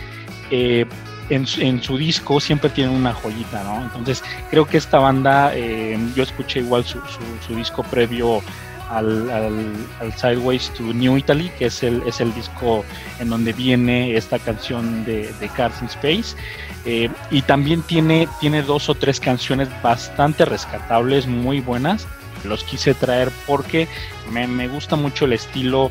eh, 0.50 0.86
en, 1.28 1.46
en, 1.58 1.82
su 1.82 1.96
disco 1.96 2.40
siempre 2.40 2.70
tienen 2.70 2.94
una 2.94 3.12
joyita, 3.12 3.62
¿no? 3.64 3.82
Entonces 3.82 4.22
creo 4.50 4.66
que 4.66 4.76
esta 4.76 4.98
banda, 4.98 5.52
eh, 5.54 5.98
yo 6.14 6.22
escuché 6.22 6.60
igual 6.60 6.84
su, 6.84 7.00
su, 7.46 7.54
disco 7.54 7.82
previo 7.82 8.42
al, 8.90 9.30
al, 9.30 10.12
Sideways 10.16 10.70
to 10.74 10.82
New 10.82 11.16
Italy, 11.16 11.50
que 11.58 11.66
es 11.66 11.82
el, 11.82 12.02
es 12.06 12.20
el 12.20 12.34
disco 12.34 12.84
en 13.18 13.30
donde 13.30 13.52
viene 13.52 14.16
esta 14.16 14.38
canción 14.38 15.04
de, 15.04 15.32
de 15.40 15.48
Cars 15.48 15.80
in 15.82 15.88
Space. 15.88 16.36
Eh, 16.84 17.08
y 17.30 17.42
también 17.42 17.82
tiene, 17.82 18.28
tiene 18.40 18.62
dos 18.62 18.88
o 18.88 18.94
tres 18.94 19.18
canciones 19.18 19.68
bastante 19.82 20.44
rescatables, 20.44 21.26
muy 21.26 21.60
buenas. 21.60 22.06
Los 22.44 22.64
quise 22.64 22.94
traer 22.94 23.30
porque 23.46 23.88
me, 24.30 24.46
me 24.46 24.68
gusta 24.68 24.96
mucho 24.96 25.24
el 25.24 25.32
estilo 25.32 25.90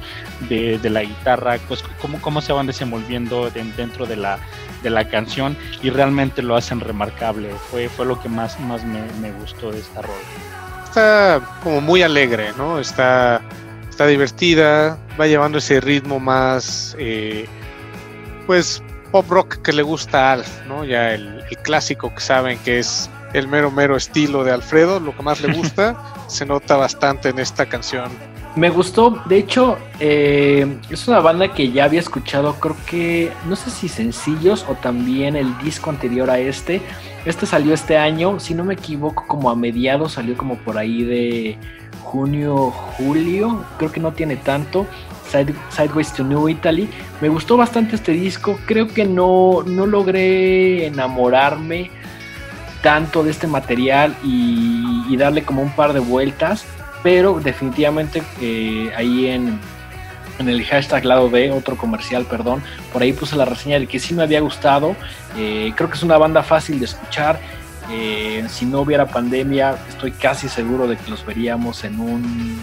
de, 0.49 0.77
de, 0.79 0.89
la 0.89 1.01
guitarra, 1.01 1.57
pues 1.67 1.83
cómo, 2.01 2.21
cómo 2.21 2.41
se 2.41 2.53
van 2.53 2.67
desenvolviendo 2.67 3.49
dentro 3.49 4.05
de 4.05 4.15
la, 4.15 4.39
de 4.81 4.89
la 4.89 5.07
canción 5.09 5.57
y 5.81 5.89
realmente 5.89 6.41
lo 6.41 6.55
hacen 6.55 6.79
remarcable. 6.79 7.49
Fue, 7.71 7.89
fue 7.89 8.05
lo 8.05 8.21
que 8.21 8.29
más, 8.29 8.59
más 8.59 8.83
me, 8.83 9.01
me 9.21 9.31
gustó 9.31 9.71
de 9.71 9.79
esta 9.79 10.01
rola 10.01 10.53
está 10.93 11.41
como 11.63 11.81
muy 11.81 12.03
alegre, 12.03 12.51
¿no? 12.55 12.79
Está, 12.79 13.41
está 13.89 14.05
divertida, 14.05 14.95
va 15.19 15.25
llevando 15.25 15.57
ese 15.57 15.81
ritmo 15.81 16.19
más, 16.19 16.95
eh, 16.99 17.47
pues, 18.45 18.83
pop 19.11 19.27
rock 19.27 19.55
que 19.63 19.73
le 19.73 19.81
gusta 19.81 20.29
a 20.29 20.33
Alf, 20.33 20.67
¿no? 20.67 20.85
Ya 20.85 21.15
el, 21.15 21.43
clásico 21.63 22.13
que 22.13 22.21
saben 22.21 22.59
que 22.59 22.77
es 22.77 23.09
el 23.33 23.47
mero, 23.47 23.71
mero 23.71 23.95
estilo 23.95 24.43
de 24.43 24.51
Alfredo, 24.51 24.99
lo 24.99 25.17
que 25.17 25.23
más 25.23 25.41
le 25.41 25.51
gusta, 25.53 25.97
se 26.33 26.45
nota 26.45 26.75
bastante 26.75 27.29
en 27.29 27.39
esta 27.39 27.65
canción. 27.67 28.11
Me 28.55 28.69
gustó, 28.69 29.21
de 29.25 29.37
hecho, 29.37 29.77
eh, 29.99 30.77
es 30.89 31.07
una 31.07 31.19
banda 31.19 31.53
que 31.53 31.71
ya 31.71 31.85
había 31.85 31.99
escuchado, 31.99 32.55
creo 32.55 32.75
que, 32.85 33.31
no 33.47 33.55
sé 33.55 33.71
si 33.71 33.87
sencillos 33.87 34.65
o 34.69 34.75
también 34.75 35.35
el 35.35 35.57
disco 35.59 35.89
anterior 35.89 36.29
a 36.29 36.37
este, 36.37 36.81
este 37.25 37.45
salió 37.45 37.73
este 37.73 37.97
año, 37.97 38.39
si 38.39 38.53
no 38.53 38.63
me 38.63 38.75
equivoco, 38.75 39.25
como 39.27 39.49
a 39.49 39.55
mediados, 39.55 40.13
salió 40.13 40.37
como 40.37 40.57
por 40.57 40.77
ahí 40.77 41.03
de 41.03 41.57
junio, 42.03 42.69
julio, 42.69 43.65
creo 43.77 43.91
que 43.91 43.99
no 43.99 44.11
tiene 44.11 44.35
tanto. 44.35 44.85
Sideways 45.71 46.13
to 46.13 46.23
New 46.23 46.47
Italy. 46.47 46.87
Me 47.19 47.27
gustó 47.27 47.57
bastante 47.57 47.95
este 47.95 48.11
disco, 48.11 48.59
creo 48.67 48.87
que 48.87 49.05
no, 49.05 49.63
no 49.65 49.87
logré 49.87 50.85
enamorarme 50.85 51.89
tanto 52.83 53.23
de 53.23 53.31
este 53.31 53.47
material 53.47 54.15
y, 54.23 55.15
darle 55.17 55.43
como 55.43 55.61
un 55.61 55.69
par 55.69 55.93
de 55.93 55.99
vueltas, 55.99 56.65
pero 57.03 57.39
definitivamente 57.39 58.23
eh, 58.41 58.91
ahí 58.97 59.27
en, 59.27 59.59
en 60.39 60.49
el 60.49 60.63
hashtag 60.65 61.05
lado 61.05 61.29
B, 61.29 61.51
otro 61.51 61.77
comercial, 61.77 62.25
perdón, 62.25 62.63
por 62.91 63.01
ahí 63.01 63.13
puse 63.13 63.35
la 63.35 63.45
reseña 63.45 63.79
de 63.79 63.87
que 63.87 63.99
sí 63.99 64.13
me 64.13 64.23
había 64.23 64.41
gustado. 64.41 64.95
Eh, 65.37 65.71
creo 65.75 65.89
que 65.89 65.95
es 65.95 66.03
una 66.03 66.17
banda 66.17 66.43
fácil 66.43 66.79
de 66.79 66.85
escuchar. 66.85 67.39
Eh, 67.91 68.45
si 68.49 68.65
no 68.65 68.81
hubiera 68.81 69.05
pandemia, 69.05 69.77
estoy 69.89 70.11
casi 70.11 70.49
seguro 70.49 70.87
de 70.87 70.97
que 70.97 71.09
los 71.09 71.25
veríamos 71.25 71.83
en 71.83 71.99
un, 71.99 72.59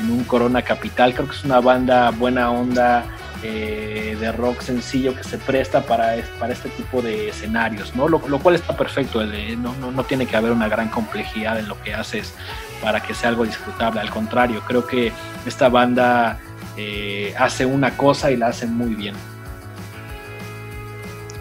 en 0.00 0.10
un 0.10 0.24
Corona 0.24 0.62
Capital. 0.62 1.14
Creo 1.14 1.28
que 1.28 1.34
es 1.34 1.44
una 1.44 1.60
banda 1.60 2.10
buena 2.10 2.50
onda. 2.50 3.04
Eh, 3.42 4.18
de 4.20 4.32
rock 4.32 4.60
sencillo 4.60 5.14
que 5.14 5.24
se 5.24 5.38
presta 5.38 5.80
para, 5.80 6.14
este 6.16 6.68
tipo 6.68 7.00
de 7.00 7.30
escenarios, 7.30 7.96
¿no? 7.96 8.06
Lo, 8.06 8.20
cual 8.20 8.54
está 8.54 8.76
perfecto, 8.76 9.24
no, 9.24 9.74
no, 9.76 9.90
no, 9.90 10.04
tiene 10.04 10.26
que 10.26 10.36
haber 10.36 10.52
una 10.52 10.68
gran 10.68 10.90
complejidad 10.90 11.58
en 11.58 11.66
lo 11.66 11.80
que 11.82 11.94
haces 11.94 12.34
para 12.82 13.00
que 13.00 13.14
sea 13.14 13.30
algo 13.30 13.46
disfrutable, 13.46 13.98
al 13.98 14.10
contrario, 14.10 14.62
creo 14.66 14.86
que 14.86 15.10
esta 15.46 15.70
banda 15.70 16.38
eh, 16.76 17.34
hace 17.38 17.64
una 17.64 17.96
cosa 17.96 18.30
y 18.30 18.36
la 18.36 18.48
hace 18.48 18.66
muy 18.66 18.94
bien. 18.94 19.14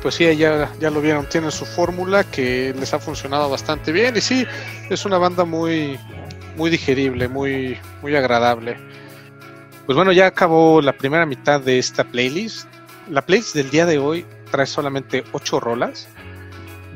Pues 0.02 0.16
sí, 0.16 0.24
ya, 0.38 0.72
ya 0.80 0.90
lo 0.90 1.02
vieron, 1.02 1.28
tienen 1.28 1.52
su 1.52 1.66
fórmula 1.66 2.24
que 2.24 2.74
les 2.80 2.94
ha 2.94 3.00
funcionado 3.00 3.50
bastante 3.50 3.92
bien 3.92 4.16
y 4.16 4.22
sí, 4.22 4.48
es 4.90 5.04
una 5.04 5.18
banda 5.18 5.44
muy, 5.44 6.00
muy 6.56 6.70
digerible, 6.70 7.28
muy, 7.28 7.78
muy 8.02 8.16
agradable. 8.16 8.78
Pues 9.90 9.96
bueno, 9.96 10.12
ya 10.12 10.28
acabó 10.28 10.84
la 10.84 10.94
primera 10.94 11.26
mitad 11.26 11.60
de 11.60 11.80
esta 11.80 12.04
playlist. 12.04 12.68
La 13.10 13.24
playlist 13.24 13.56
del 13.56 13.72
día 13.72 13.88
de 13.88 13.98
hoy 13.98 14.24
trae 14.52 14.68
solamente 14.68 15.24
8 15.32 15.60
rolas, 15.60 16.08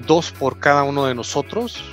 dos 0.06 0.32
por 0.32 0.60
cada 0.60 0.84
uno 0.84 1.08
de 1.08 1.16
nosotros, 1.16 1.84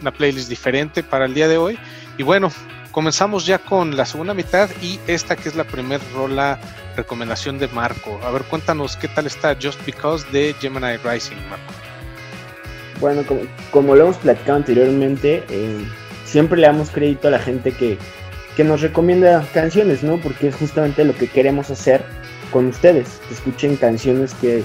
una 0.00 0.12
playlist 0.12 0.48
diferente 0.48 1.02
para 1.02 1.24
el 1.24 1.34
día 1.34 1.48
de 1.48 1.58
hoy. 1.58 1.76
Y 2.18 2.22
bueno, 2.22 2.52
comenzamos 2.92 3.46
ya 3.46 3.58
con 3.58 3.96
la 3.96 4.06
segunda 4.06 4.32
mitad 4.32 4.70
y 4.80 5.00
esta 5.08 5.34
que 5.34 5.48
es 5.48 5.56
la 5.56 5.64
primera 5.64 6.04
rola 6.14 6.60
recomendación 6.94 7.58
de 7.58 7.66
Marco. 7.66 8.20
A 8.22 8.30
ver, 8.30 8.42
cuéntanos 8.42 8.96
qué 8.96 9.08
tal 9.08 9.26
está 9.26 9.56
Just 9.60 9.84
Because 9.84 10.24
de 10.30 10.54
Gemini 10.60 10.98
Rising, 10.98 11.48
Marco. 11.50 11.74
Bueno, 13.00 13.24
como, 13.72 13.96
lo 13.96 14.04
hemos 14.04 14.18
platicado 14.18 14.58
anteriormente, 14.58 15.42
eh, 15.48 15.84
siempre 16.24 16.60
le 16.60 16.68
damos 16.68 16.90
crédito 16.90 17.26
a 17.26 17.32
la 17.32 17.40
gente 17.40 17.72
que, 17.72 17.98
que 18.58 18.64
nos 18.64 18.80
recomienda 18.80 19.48
canciones, 19.54 20.02
¿no? 20.02 20.16
Porque 20.16 20.48
es 20.48 20.56
justamente 20.56 21.04
lo 21.04 21.14
que 21.14 21.28
queremos 21.28 21.70
hacer 21.70 22.02
con 22.50 22.66
ustedes, 22.66 23.20
que 23.28 23.34
escuchen 23.34 23.76
canciones 23.76 24.34
que, 24.34 24.64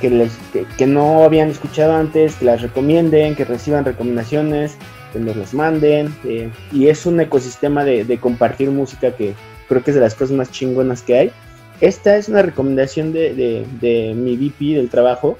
que, 0.00 0.10
les, 0.10 0.36
que 0.76 0.86
no 0.88 1.22
habían 1.22 1.48
escuchado 1.50 1.94
antes, 1.94 2.34
que 2.34 2.46
las 2.46 2.62
recomienden, 2.62 3.36
que 3.36 3.44
reciban 3.44 3.84
recomendaciones, 3.84 4.76
que 5.12 5.20
nos 5.20 5.36
los 5.36 5.54
manden. 5.54 6.12
Eh, 6.24 6.50
y 6.72 6.88
es 6.88 7.06
un 7.06 7.20
ecosistema 7.20 7.84
de, 7.84 8.18
compartir 8.20 8.72
música 8.72 9.12
que 9.12 9.34
creo 9.68 9.84
que 9.84 9.92
es 9.92 9.94
de 9.94 10.00
las 10.00 10.16
cosas 10.16 10.36
más 10.36 10.50
chingonas 10.50 11.02
que 11.02 11.16
hay. 11.16 11.32
Esta 11.80 12.16
es 12.16 12.28
una 12.28 12.42
recomendación 12.42 13.12
de, 13.12 13.64
de, 13.80 14.14
mi 14.16 14.36
VP 14.36 14.74
del 14.74 14.90
trabajo. 14.90 15.38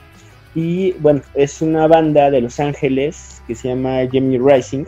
Y 0.55 0.93
bueno, 1.01 1.23
es 1.35 1.63
una 1.63 1.89
banda 1.89 2.31
de 2.31 2.43
Los 2.43 2.61
Ángeles 2.61 3.43
que 3.49 3.57
se 3.57 3.71
llama 3.71 4.07
Gemini 4.09 4.39
Rising, 4.39 4.85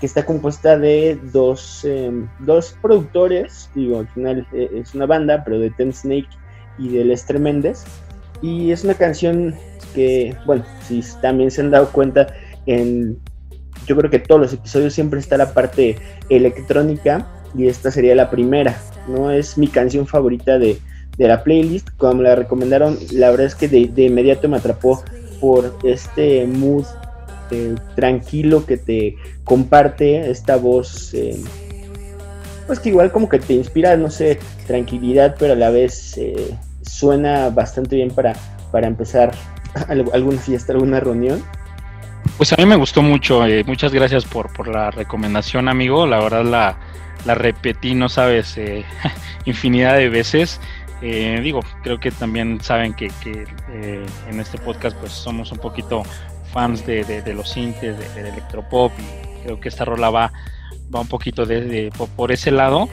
que 0.00 0.06
está 0.06 0.24
compuesta 0.24 0.78
de 0.78 1.18
dos, 1.32 1.84
em, 1.84 2.28
dos 2.40 2.76
productores. 2.80 3.70
Digo, 3.74 4.00
al 4.00 4.08
final 4.08 4.46
eh, 4.52 4.70
es 4.74 4.94
una 4.94 5.06
banda, 5.06 5.42
pero 5.44 5.58
de 5.58 5.70
Ten 5.70 5.92
Snake 5.92 6.28
y 6.78 6.88
de 6.88 7.04
Les 7.04 7.24
Tremendes. 7.26 7.84
Y 8.40 8.70
es 8.70 8.84
una 8.84 8.94
canción 8.94 9.54
que, 9.94 10.36
bueno, 10.46 10.64
si 10.86 11.02
también 11.20 11.50
se 11.50 11.60
han 11.60 11.70
dado 11.70 11.90
cuenta, 11.90 12.28
en 12.66 13.18
yo 13.86 13.96
creo 13.96 14.10
que 14.10 14.18
todos 14.18 14.40
los 14.40 14.52
episodios 14.52 14.92
siempre 14.92 15.18
está 15.18 15.36
la 15.36 15.52
parte 15.54 15.96
electrónica 16.28 17.26
y 17.56 17.66
esta 17.66 17.90
sería 17.90 18.14
la 18.14 18.30
primera, 18.30 18.78
¿no? 19.08 19.30
Es 19.30 19.56
mi 19.56 19.66
canción 19.68 20.06
favorita 20.06 20.58
de, 20.58 20.78
la 21.16 21.42
playlist, 21.42 21.88
como 21.96 22.22
la 22.22 22.36
recomendaron, 22.36 22.96
la 23.12 23.30
verdad 23.30 23.46
es 23.46 23.56
que 23.56 23.66
de, 23.66 24.04
inmediato 24.04 24.48
me 24.48 24.58
atrapó 24.58 25.02
por 25.40 25.76
este 25.82 26.46
mood 26.46 26.84
eh, 27.50 27.74
tranquilo 27.94 28.66
que 28.66 28.76
te 28.76 29.16
comparte 29.44 30.30
esta 30.30 30.56
voz, 30.56 31.12
eh, 31.14 31.36
pues 32.66 32.80
que 32.80 32.90
igual 32.90 33.10
como 33.10 33.28
que 33.28 33.38
te 33.38 33.54
inspira, 33.54 33.96
no 33.96 34.10
sé, 34.10 34.38
tranquilidad, 34.66 35.36
pero 35.38 35.54
a 35.54 35.56
la 35.56 35.70
vez 35.70 36.16
eh, 36.18 36.54
suena 36.82 37.50
bastante 37.50 37.96
bien 37.96 38.10
para, 38.10 38.34
para 38.70 38.86
empezar 38.86 39.32
alguna 39.88 40.38
fiesta, 40.38 40.72
alguna 40.72 41.00
reunión. 41.00 41.42
Pues 42.36 42.52
a 42.52 42.56
mí 42.56 42.66
me 42.66 42.76
gustó 42.76 43.02
mucho, 43.02 43.46
eh, 43.46 43.64
muchas 43.64 43.92
gracias 43.92 44.24
por, 44.24 44.52
por 44.52 44.68
la 44.68 44.90
recomendación, 44.90 45.68
amigo. 45.68 46.06
La 46.06 46.20
verdad 46.20 46.44
la, 46.44 46.78
la 47.24 47.34
repetí, 47.34 47.94
no 47.94 48.08
sabes, 48.08 48.56
infinidad 49.44 49.96
de 49.96 50.08
veces. 50.08 50.60
Eh, 51.00 51.40
digo, 51.42 51.60
creo 51.82 52.00
que 52.00 52.10
también 52.10 52.60
saben 52.60 52.92
que, 52.92 53.10
que 53.22 53.46
en 54.28 54.40
este 54.40 54.58
podcast 54.58 54.96
pues 54.96 55.12
somos 55.12 55.52
un 55.52 55.58
poquito 55.58 56.02
fans 56.58 56.84
de, 56.84 57.04
de, 57.04 57.34
los 57.34 57.50
sintes, 57.50 57.96
del 58.16 58.26
electropop 58.26 58.90
y 58.98 59.44
creo 59.44 59.60
que 59.60 59.68
esta 59.68 59.84
rola 59.84 60.10
va, 60.10 60.32
va 60.92 61.00
un 61.00 61.06
poquito 61.06 61.46
de, 61.46 61.92
por 62.16 62.32
ese 62.32 62.50
lado 62.50 62.88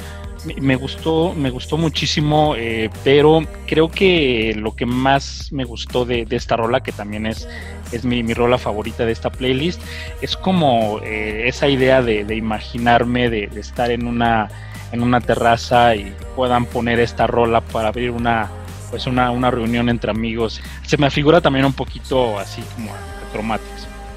me 0.61 0.75
gustó, 0.75 1.33
me 1.33 1.49
gustó 1.49 1.77
muchísimo, 1.77 2.53
eh, 2.55 2.91
pero 3.03 3.41
creo 3.65 3.89
que 3.89 4.53
lo 4.55 4.75
que 4.75 4.85
más 4.85 5.51
me 5.51 5.63
gustó 5.63 6.05
de, 6.05 6.27
esta 6.29 6.55
rola, 6.55 6.81
que 6.81 6.91
también 6.91 7.25
es, 7.25 7.49
es 7.91 8.05
mi, 8.05 8.21
rola 8.35 8.59
favorita 8.59 9.03
de 9.07 9.11
esta 9.11 9.31
playlist, 9.31 9.81
es 10.21 10.37
como 10.37 10.99
eh, 11.01 11.47
esa 11.47 11.67
idea 11.67 12.03
de, 12.03 12.35
imaginarme 12.35 13.31
de, 13.31 13.49
estar 13.55 13.89
en 13.89 14.05
una, 14.05 14.49
en 14.91 15.01
una 15.01 15.19
terraza 15.19 15.95
y 15.95 16.13
puedan 16.35 16.67
poner 16.67 16.99
esta 16.99 17.25
rola 17.25 17.61
para 17.61 17.87
abrir 17.87 18.11
una, 18.11 18.51
pues 18.91 19.07
una, 19.07 19.31
una 19.31 19.49
reunión 19.49 19.89
entre 19.89 20.11
amigos. 20.11 20.61
Se 20.83 20.97
me 20.97 21.09
figura 21.09 21.41
también 21.41 21.65
un 21.65 21.73
poquito 21.73 22.37
así 22.37 22.61
como 22.75 22.91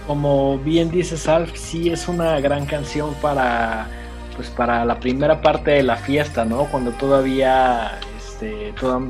Como 0.07 0.59
bien 0.59 0.91
dices, 0.91 1.29
Alf, 1.29 1.55
sí 1.55 1.91
es 1.91 2.09
una 2.09 2.41
gran 2.41 2.67
canción 2.67 3.15
para 3.21 3.89
pues 4.37 4.51
para 4.51 4.85
la 4.85 5.01
primera 5.01 5.43
parte 5.43 5.73
de 5.73 5.83
la 5.83 5.97
fiesta, 5.97 6.45
¿no? 6.45 6.67
Cuando 6.67 6.93
todavía 6.93 7.99
este, 8.17 8.73
todo, 8.79 9.03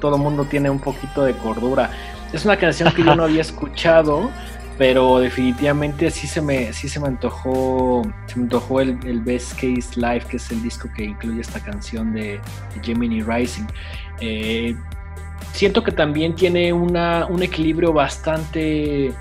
todo 0.00 0.16
mundo 0.16 0.46
tiene 0.46 0.70
un 0.70 0.80
poquito 0.80 1.22
de 1.22 1.34
cordura. 1.34 1.90
es 2.32 2.46
una 2.46 2.56
canción 2.56 2.90
que 2.94 3.04
yo 3.04 3.14
no 3.14 3.24
había 3.24 3.42
escuchado, 3.42 4.30
pero 4.78 5.18
definitivamente 5.18 6.10
sí 6.10 6.26
se 6.26 6.40
me, 6.40 6.72
sí 6.72 6.88
se 6.88 6.98
me 6.98 7.08
antojó, 7.08 8.00
se 8.24 8.36
me 8.36 8.44
antojó 8.44 8.80
el, 8.80 8.98
el 9.04 9.20
Best 9.20 9.52
Case 9.52 10.00
Live, 10.00 10.22
que 10.30 10.38
es 10.38 10.50
el 10.50 10.62
disco 10.62 10.88
que 10.96 11.04
incluye 11.04 11.42
esta 11.42 11.60
canción 11.60 12.14
de, 12.14 12.40
Gemini 12.82 13.20
Rising. 13.20 13.66
Eh, 14.22 14.74
siento 15.52 15.84
que 15.84 15.92
también 15.92 16.34
tiene 16.34 16.72
una, 16.72 17.26
un 17.26 17.42
equilibrio 17.42 17.92
bastante, 17.92 19.12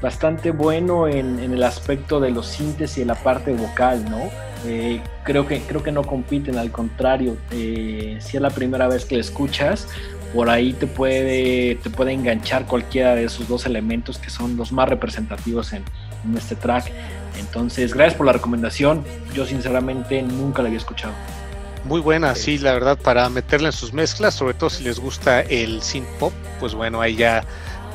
bastante 0.00 0.50
bueno 0.50 1.08
en, 1.08 1.38
el 1.38 1.62
aspecto 1.62 2.20
de 2.20 2.30
los 2.30 2.46
sintes 2.46 2.96
y 2.98 3.02
en 3.02 3.08
la 3.08 3.14
parte 3.14 3.52
vocal, 3.52 4.08
¿no? 4.08 4.30
Eh, 4.66 5.00
creo, 5.24 5.46
que, 5.46 5.60
creo 5.60 5.82
que 5.82 5.92
no 5.92 6.02
compiten, 6.02 6.58
al 6.58 6.70
contrario, 6.70 7.36
eh, 7.50 8.18
si 8.20 8.36
es 8.36 8.42
la 8.42 8.50
primera 8.50 8.88
vez 8.88 9.04
que 9.04 9.16
la 9.16 9.20
escuchas, 9.22 9.88
por 10.34 10.48
ahí 10.48 10.72
te 10.72 10.86
puede, 10.86 11.76
te 11.76 11.90
puede 11.90 12.12
enganchar 12.12 12.66
cualquiera 12.66 13.14
de 13.14 13.24
esos 13.24 13.48
dos 13.48 13.66
elementos 13.66 14.18
que 14.18 14.30
son 14.30 14.56
los 14.56 14.72
más 14.72 14.88
representativos 14.88 15.72
en, 15.72 15.84
este 16.36 16.54
track. 16.54 16.92
Entonces, 17.38 17.94
gracias 17.94 18.16
por 18.16 18.26
la 18.26 18.32
recomendación. 18.32 19.04
Yo 19.34 19.46
sinceramente 19.46 20.20
nunca 20.22 20.60
la 20.60 20.68
había 20.68 20.78
escuchado. 20.78 21.14
Muy 21.84 22.02
buena, 22.02 22.34
sí, 22.34 22.58
la 22.58 22.74
verdad, 22.74 22.98
para 22.98 23.28
meterla 23.30 23.68
en 23.68 23.72
sus 23.72 23.94
mezclas, 23.94 24.34
sobre 24.34 24.52
todo 24.52 24.68
si 24.68 24.84
les 24.84 24.98
gusta 25.00 25.40
el 25.40 25.80
synth 25.80 26.06
pop, 26.18 26.32
pues 26.60 26.74
bueno, 26.74 27.00
ahí 27.00 27.16
ya 27.16 27.42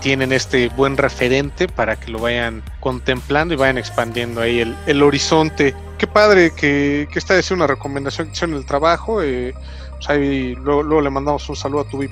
tienen 0.05 0.31
este 0.33 0.69
buen 0.69 0.97
referente 0.97 1.67
para 1.67 1.95
que 1.95 2.11
lo 2.11 2.19
vayan 2.19 2.61
contemplando 2.79 3.55
y 3.55 3.57
vayan 3.57 3.79
expandiendo 3.79 4.39
ahí 4.39 4.59
el, 4.59 5.01
horizonte. 5.01 5.73
Qué 5.97 6.05
padre 6.05 6.51
que, 6.55 7.07
que 7.11 7.17
esta 7.17 7.35
es 7.39 7.49
una 7.49 7.65
recomendación 7.65 8.27
que 8.27 8.33
hicieron 8.33 8.53
en 8.53 8.59
el 8.59 8.67
trabajo. 8.67 9.23
Eh, 9.23 9.55
pues 9.89 10.07
ahí 10.07 10.53
luego, 10.53 11.01
le 11.01 11.09
mandamos 11.09 11.49
un 11.49 11.55
saludo 11.55 11.81
a 11.81 11.89
tu 11.89 12.03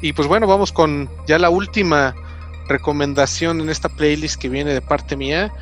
Y 0.00 0.12
pues 0.12 0.28
bueno, 0.28 0.46
vamos 0.46 0.70
con 0.70 1.10
ya 1.26 1.40
la 1.40 1.50
última 1.50 2.14
recomendación 2.68 3.60
en 3.60 3.68
esta 3.68 3.88
playlist 3.88 4.40
que 4.40 4.48
viene 4.48 4.72
de 4.72 4.80
parte 4.80 5.16
mía. 5.16 5.52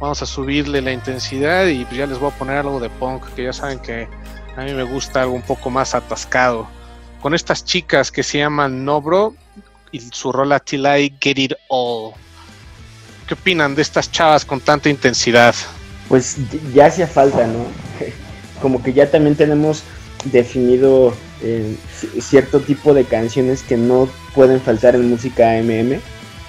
Vamos 0.00 0.22
a 0.22 0.26
subirle 0.26 0.82
la 0.82 0.90
intensidad 0.90 1.64
y 1.66 1.84
pues 1.84 1.96
ya 1.96 2.06
les 2.06 2.18
voy 2.18 2.32
a 2.32 2.36
poner 2.36 2.56
algo 2.56 2.80
de 2.80 2.90
punk, 2.90 3.22
que 3.36 3.44
ya 3.44 3.52
saben 3.52 3.78
que 3.78 4.08
a 4.56 4.64
mí 4.64 4.74
me 4.74 4.82
gusta 4.82 5.22
algo 5.22 5.34
un 5.34 5.42
poco 5.42 5.70
más 5.70 5.94
atascado. 5.94 6.66
Con 7.22 7.34
estas 7.34 7.64
chicas 7.64 8.10
que 8.10 8.24
se 8.24 8.38
llaman 8.38 8.84
Nobro 8.84 9.36
y 9.92 10.00
su 10.00 10.32
rola 10.32 10.60
Till 10.60 10.86
I 10.86 11.14
Get 11.20 11.38
It 11.38 11.52
All. 11.68 12.12
¿Qué 13.26 13.34
opinan 13.34 13.74
de 13.74 13.82
estas 13.82 14.10
chavas 14.10 14.44
con 14.44 14.60
tanta 14.60 14.88
intensidad? 14.88 15.54
Pues 16.08 16.36
ya 16.72 16.86
hacía 16.86 17.06
falta, 17.06 17.46
¿no? 17.46 17.66
Como 18.62 18.82
que 18.82 18.92
ya 18.92 19.10
también 19.10 19.34
tenemos 19.34 19.82
definido 20.24 21.14
eh, 21.42 21.76
cierto 22.20 22.60
tipo 22.60 22.94
de 22.94 23.04
canciones 23.04 23.62
que 23.62 23.76
no 23.76 24.08
pueden 24.34 24.60
faltar 24.60 24.94
en 24.94 25.08
música 25.08 25.52
MM 25.60 26.00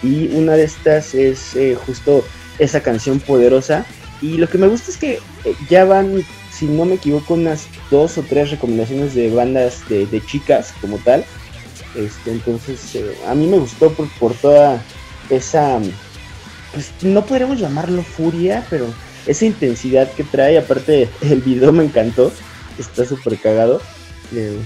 y 0.03 0.27
una 0.35 0.53
de 0.53 0.63
estas 0.63 1.13
es 1.13 1.55
eh, 1.55 1.75
justo 1.85 2.23
esa 2.59 2.81
canción 2.81 3.19
poderosa 3.19 3.85
y 4.21 4.37
lo 4.37 4.47
que 4.47 4.57
me 4.57 4.67
gusta 4.67 4.91
es 4.91 4.97
que 4.97 5.19
eh, 5.43 5.55
ya 5.69 5.85
van 5.85 6.23
si 6.51 6.65
no 6.65 6.85
me 6.85 6.95
equivoco 6.95 7.35
unas 7.35 7.67
dos 7.91 8.17
o 8.17 8.23
tres 8.23 8.49
recomendaciones 8.49 9.13
de 9.13 9.29
bandas 9.29 9.87
de, 9.89 10.21
chicas 10.25 10.73
como 10.81 10.97
tal 10.97 11.23
este 11.95 12.31
entonces 12.31 12.97
a 13.27 13.35
mí 13.35 13.47
me 13.47 13.57
gustó 13.57 13.91
por, 13.91 14.09
por 14.19 14.33
toda 14.33 14.81
esa 15.29 15.79
pues 16.73 16.91
no 17.01 17.25
podríamos 17.25 17.59
llamarlo 17.59 18.03
furia 18.03 18.65
pero 18.69 18.87
esa 19.25 19.45
intensidad 19.45 20.11
que 20.13 20.23
trae 20.23 20.57
aparte 20.57 21.09
el 21.21 21.41
video 21.41 21.71
me 21.71 21.83
encantó 21.83 22.31
está 22.79 23.05
súper 23.05 23.37
cagado. 23.37 23.81
Eh, 24.35 24.57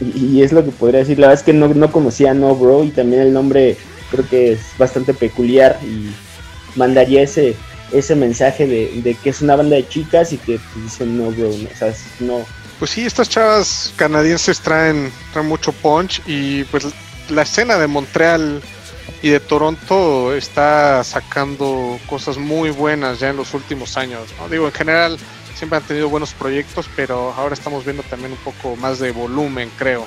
y, 0.00 0.42
es 0.42 0.52
lo 0.52 0.64
que 0.64 0.72
podría 0.72 1.00
decir. 1.00 1.18
La 1.18 1.28
verdad 1.28 1.40
es 1.40 1.44
que 1.44 1.52
no, 1.52 1.68
no 1.68 1.90
conocía 1.90 2.34
No 2.34 2.54
Bro 2.54 2.84
y 2.84 2.90
también 2.90 3.22
el 3.22 3.32
nombre 3.32 3.76
creo 4.10 4.28
que 4.28 4.52
es 4.52 4.60
bastante 4.78 5.14
peculiar 5.14 5.78
y 5.82 6.10
mandaría 6.78 7.22
ese 7.22 7.56
ese 7.92 8.16
mensaje 8.16 8.66
de, 8.66 9.16
que 9.22 9.30
es 9.30 9.42
una 9.42 9.54
banda 9.54 9.76
de 9.76 9.88
chicas 9.88 10.32
y 10.32 10.38
que 10.38 10.58
dicen 10.82 11.16
no 11.16 11.30
bro, 11.30 11.50
o 11.50 11.76
sea, 11.78 11.94
no. 12.18 12.44
Pues 12.78 12.90
sí, 12.90 13.06
estas 13.06 13.28
chavas 13.28 13.92
canadienses 13.96 14.60
traen, 14.60 15.10
traen 15.32 15.48
mucho 15.48 15.72
punch 15.72 16.20
y 16.26 16.64
pues 16.64 16.86
la 17.30 17.42
escena 17.42 17.78
de 17.78 17.86
Montreal 17.86 18.62
y 19.22 19.30
de 19.30 19.40
Toronto 19.40 20.34
está 20.34 21.02
sacando 21.02 21.98
cosas 22.06 22.36
muy 22.36 22.70
buenas 22.70 23.18
ya 23.18 23.30
en 23.30 23.36
los 23.36 23.54
últimos 23.54 23.96
años. 23.96 24.28
¿no? 24.38 24.48
Digo, 24.48 24.66
en 24.66 24.72
general 24.72 25.18
siempre 25.56 25.78
han 25.78 25.84
tenido 25.84 26.10
buenos 26.10 26.34
proyectos, 26.34 26.86
pero 26.94 27.32
ahora 27.32 27.54
estamos 27.54 27.84
viendo 27.84 28.02
también 28.02 28.32
un 28.32 28.38
poco 28.38 28.76
más 28.76 28.98
de 28.98 29.10
volumen, 29.10 29.70
creo. 29.78 30.06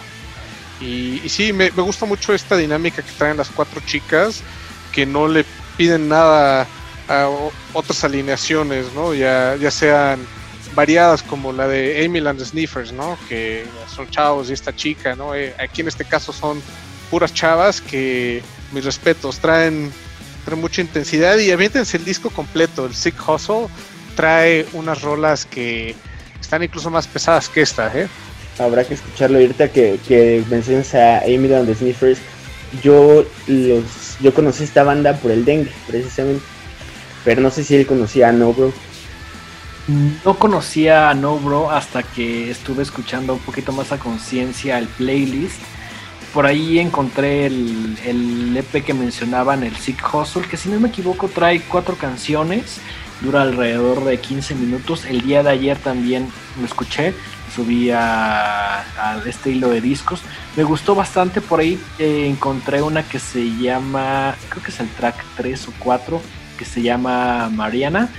Y, 0.80 1.28
sí, 1.28 1.52
me, 1.52 1.70
gusta 1.72 2.06
mucho 2.06 2.34
esta 2.34 2.56
dinámica 2.56 3.02
que 3.02 3.12
traen 3.14 3.36
las 3.36 3.50
cuatro 3.50 3.82
chicas, 3.86 4.42
que 4.94 5.06
no 5.06 5.28
le 5.28 5.44
piden 5.76 6.08
nada 6.08 6.68
a 7.10 7.30
otras 7.74 8.04
alineaciones, 8.04 8.94
¿no? 8.94 9.14
Ya, 9.14 9.56
ya 9.58 9.72
sean 9.72 10.20
variadas 10.80 11.22
como 11.24 11.52
la 11.52 11.68
de 11.68 12.06
Amy 12.06 12.20
and 12.20 12.42
Sniffers, 12.42 12.94
¿no? 12.94 13.18
Que 13.28 13.66
son 13.94 14.10
chavos 14.10 14.50
y 14.50 14.54
esta 14.54 14.74
chica, 14.74 15.14
¿no? 15.14 15.36
Eh, 15.36 15.54
aquí 15.60 15.82
en 15.82 15.90
este 15.90 16.06
caso 16.06 16.32
son 16.32 16.62
puras 17.12 17.34
chavas 17.34 17.82
que, 17.82 18.42
mis 18.72 18.86
respetos, 18.86 19.40
traen, 19.40 19.92
traen 20.46 20.62
mucha 20.62 20.80
intensidad 20.80 21.38
y 21.38 21.52
aviéntense 21.52 21.98
el 21.98 22.06
disco 22.06 22.30
completo, 22.30 22.86
el 22.86 22.96
Sick 22.96 23.16
Hustle 23.28 23.68
trae 24.16 24.66
unas 24.72 25.02
rolas 25.02 25.46
que 25.46 25.96
están 26.40 26.64
incluso 26.64 26.90
más 26.90 27.08
pesadas 27.08 27.50
que 27.50 27.62
esta, 27.62 27.92
¿eh? 27.94 28.08
Habrá 28.58 28.86
que 28.86 28.94
escucharlo. 28.94 29.38
ahorita 29.38 29.70
que, 29.70 30.00
que 30.08 30.46
mencionas 30.50 30.96
a 30.96 31.20
Amy 31.20 31.54
and 31.54 31.68
the 31.68 31.76
Sniffers, 31.76 32.20
yo 32.82 33.26
los 33.48 34.18
yo 34.22 34.34
conocí 34.34 34.64
esta 34.64 34.84
banda 34.84 35.18
por 35.18 35.32
el 35.32 35.44
dengue, 35.44 35.72
precisamente. 35.88 36.44
Pero 37.26 37.42
no 37.42 37.52
sé 37.52 37.66
si 37.66 37.76
él 37.76 37.86
conocía 37.86 38.30
a 38.30 38.32
No 38.32 38.54
Bro. 38.54 38.72
No 39.88 40.38
conocía 40.38 41.10
a 41.10 41.14
No 41.14 41.38
Bro 41.38 41.72
hasta 41.72 42.04
que 42.04 42.52
estuve 42.52 42.84
escuchando 42.84 43.34
un 43.34 43.40
poquito 43.40 43.72
más 43.72 43.92
a 43.92 43.98
conciencia 43.98 44.78
el 44.78 44.88
playlist. 44.88 45.62
Por 46.34 46.46
ahí 46.46 46.78
encontré 46.78 47.48
el, 47.48 48.56
EP 48.56 48.86
que 48.86 48.94
mencionaban, 48.94 49.64
el 49.64 49.76
Sick 49.76 50.14
Hustle, 50.14 50.44
que 50.44 50.58
si 50.58 50.70
no 50.70 50.80
me 50.80 50.90
equivoco 50.90 51.28
trae 51.28 51.62
cuatro 51.62 51.96
canciones 51.96 52.80
dura 53.22 53.42
alrededor 53.42 54.04
de 54.06 54.20
15 54.20 54.56
minutos. 54.56 55.06
El 55.06 55.22
día 55.22 55.44
de 55.44 55.50
ayer 55.50 55.78
también 55.78 56.32
lo 56.60 56.66
escuché, 56.66 57.14
subí 57.54 57.90
a, 57.92 58.86
este 59.26 59.52
hilo 59.52 59.70
de 59.70 59.82
discos. 59.82 60.22
Me 60.56 60.64
gustó 60.64 60.96
bastante, 60.96 61.42
por 61.42 61.60
ahí 61.60 61.80
eh, 61.98 62.28
encontré 62.28 62.82
una 62.82 63.04
que 63.04 63.20
se 63.20 63.56
llama, 63.58 64.36
creo 64.50 64.64
que 64.64 64.72
es 64.72 64.80
el 64.80 64.90
track 64.90 65.24
3 65.38 65.68
o 65.68 65.74
4, 65.80 66.22
que 66.58 66.66
se 66.66 66.82
llama 66.82 67.50
Mariana. 67.50 68.10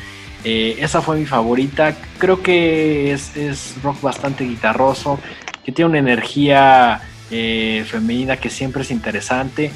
Eh, 0.44 0.76
esa 0.80 1.02
fue 1.02 1.18
mi 1.18 1.26
favorita. 1.26 1.96
Creo 2.18 2.42
que 2.42 3.12
es, 3.12 3.74
rock 3.82 4.00
bastante 4.00 4.44
guitarroso, 4.44 5.18
que 5.64 5.72
tiene 5.72 5.90
una 5.90 5.98
energía 5.98 7.00
eh, 7.30 7.84
femenina 7.86 8.36
que 8.36 8.50
siempre 8.50 8.82
es 8.82 8.90
interesante. 8.90 9.70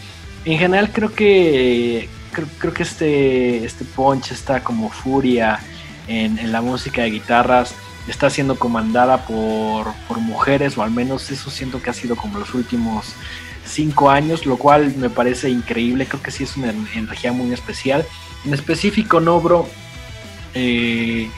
En 0.44 0.58
general 0.58 0.90
creo 0.92 1.12
que 1.12 2.08
creo, 2.58 2.74
que 2.74 2.82
este, 2.82 3.64
este 3.64 3.84
punch, 3.84 4.32
esta 4.32 4.62
como 4.62 4.90
furia 4.90 5.60
en, 6.08 6.52
la 6.52 6.60
música 6.60 7.02
de 7.02 7.10
guitarras 7.10 7.74
está 8.08 8.28
siendo 8.28 8.58
comandada 8.58 9.24
por, 9.26 9.94
mujeres, 10.20 10.76
o 10.76 10.82
al 10.82 10.90
menos 10.90 11.30
eso 11.30 11.50
siento 11.50 11.80
que 11.80 11.90
ha 11.90 11.94
sido 11.94 12.16
como 12.16 12.38
los 12.38 12.54
últimos 12.54 13.14
cinco 13.64 14.10
años, 14.10 14.46
lo 14.46 14.56
cual 14.56 14.94
me 14.96 15.08
parece 15.10 15.48
increíble, 15.48 16.06
creo 16.06 16.22
que 16.22 16.30
sí 16.30 16.44
es 16.44 16.56
una 16.56 16.70
energía 16.94 17.32
muy 17.32 17.52
especial. 17.52 18.04
En 18.44 18.52
específico, 18.52 19.20
Nobro, 19.20 19.68
eh, 20.54 21.28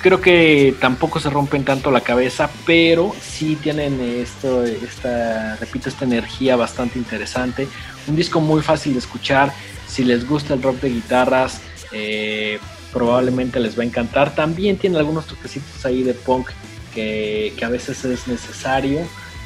creo 0.00 0.20
que 0.20 0.74
tampoco 0.80 1.20
se 1.20 1.30
rompen 1.30 1.64
tanto 1.64 1.90
la 1.90 2.00
cabeza, 2.00 2.50
pero 2.66 3.14
sí 3.20 3.56
tienen 3.56 4.00
esto, 4.00 4.64
esta, 4.64 5.56
repito, 5.56 5.88
esta 5.88 6.04
energía 6.04 6.56
bastante 6.56 6.98
interesante. 6.98 7.68
Un 8.06 8.16
disco 8.16 8.40
muy 8.40 8.62
fácil 8.62 8.94
de 8.94 8.98
escuchar, 8.98 9.52
si 9.86 10.04
les 10.04 10.26
gusta 10.26 10.54
el 10.54 10.62
rock 10.62 10.80
de 10.80 10.90
guitarras, 10.90 11.60
eh, 11.92 12.58
probablemente 12.92 13.60
les 13.60 13.78
va 13.78 13.82
a 13.82 13.86
encantar. 13.86 14.34
También 14.34 14.76
tiene 14.76 14.98
algunos 14.98 15.26
toquecitos 15.26 15.84
ahí 15.84 16.02
de 16.02 16.14
punk 16.14 16.50
que, 16.94 17.54
a 17.62 17.68
veces 17.68 18.04
es 18.04 18.26
necesario. 18.26 19.00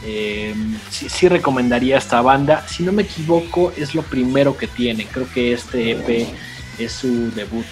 Eh, 0.07 0.55
sí, 0.91 1.29
recomendaría 1.29 1.97
esta 1.97 2.21
banda. 2.21 2.67
Si 2.69 2.83
no 2.83 2.93
me 2.93 3.03
equivoco, 3.03 3.73
es 3.77 3.95
lo 3.95 4.03
primero 4.03 4.57
que 4.57 4.67
tiene. 4.67 5.07
Creo 5.07 5.27
que 5.33 5.53
este 5.53 5.93
EP 5.93 6.29
es 6.79 6.93
su 6.93 7.31
debut. 7.35 7.67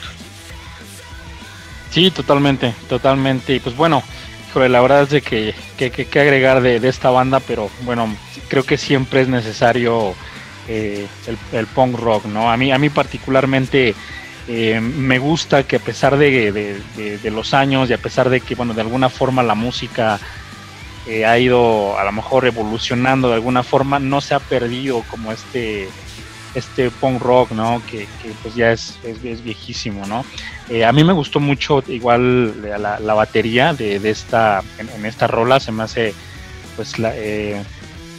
Sí, 1.92 2.10
totalmente, 2.10 2.74
totalmente. 2.88 3.54
Y 3.54 3.60
pues 3.60 3.76
bueno, 3.76 4.02
la 4.54 4.80
verdad 4.80 5.02
es 5.02 5.10
de 5.10 5.22
que, 5.22 5.54
que, 5.76 5.90
que, 5.90 6.20
agregar 6.20 6.62
de, 6.62 6.80
de, 6.80 6.88
esta 6.88 7.10
banda, 7.10 7.40
pero 7.40 7.70
bueno, 7.82 8.14
creo 8.48 8.64
que 8.64 8.78
siempre 8.78 9.20
es 9.20 9.28
necesario 9.28 10.14
eh, 10.68 11.06
el, 11.52 11.66
punk 11.66 11.98
rock, 11.98 12.26
¿no? 12.26 12.50
A 12.50 12.56
mí, 12.56 12.70
a 12.72 12.78
mí 12.78 12.88
particularmente 12.88 13.94
eh, 14.48 14.80
me 14.80 15.18
gusta 15.18 15.64
que 15.64 15.76
a 15.76 15.80
pesar 15.80 16.16
de, 16.16 16.80
los 17.24 17.52
años 17.52 17.90
y 17.90 17.92
a 17.92 17.98
pesar 17.98 18.30
de 18.30 18.40
que, 18.40 18.54
bueno, 18.54 18.72
de 18.72 18.80
alguna 18.80 19.08
forma 19.08 19.42
la 19.42 19.54
música 19.54 20.20
eh, 21.06 21.26
ha 21.26 21.38
ido 21.38 21.98
a 21.98 22.04
lo 22.04 22.12
mejor 22.12 22.46
evolucionando 22.46 23.28
de 23.28 23.34
alguna 23.34 23.62
forma, 23.62 23.98
no 23.98 24.20
se 24.20 24.34
ha 24.34 24.40
perdido 24.40 25.02
como 25.10 25.32
este 25.32 25.88
este 26.54 26.90
punk 26.90 27.22
rock, 27.22 27.52
¿no? 27.52 27.82
Que, 27.90 28.06
pues 28.42 28.54
ya 28.54 28.72
es, 28.72 28.98
es, 29.04 29.42
viejísimo, 29.42 30.06
¿no? 30.06 30.24
Eh, 30.72 30.86
a 30.86 30.92
mí 30.92 31.04
me 31.04 31.12
gustó 31.12 31.38
mucho 31.38 31.84
igual 31.88 32.62
la, 32.80 33.14
batería 33.14 33.74
de, 33.74 33.96
esta, 34.08 34.62
en, 34.78 35.04
esta 35.04 35.26
rola, 35.26 35.60
se 35.60 35.70
me 35.70 35.82
hace 35.82 36.14
pues 36.76 36.98
la, 36.98 37.12
eh, 37.14 37.62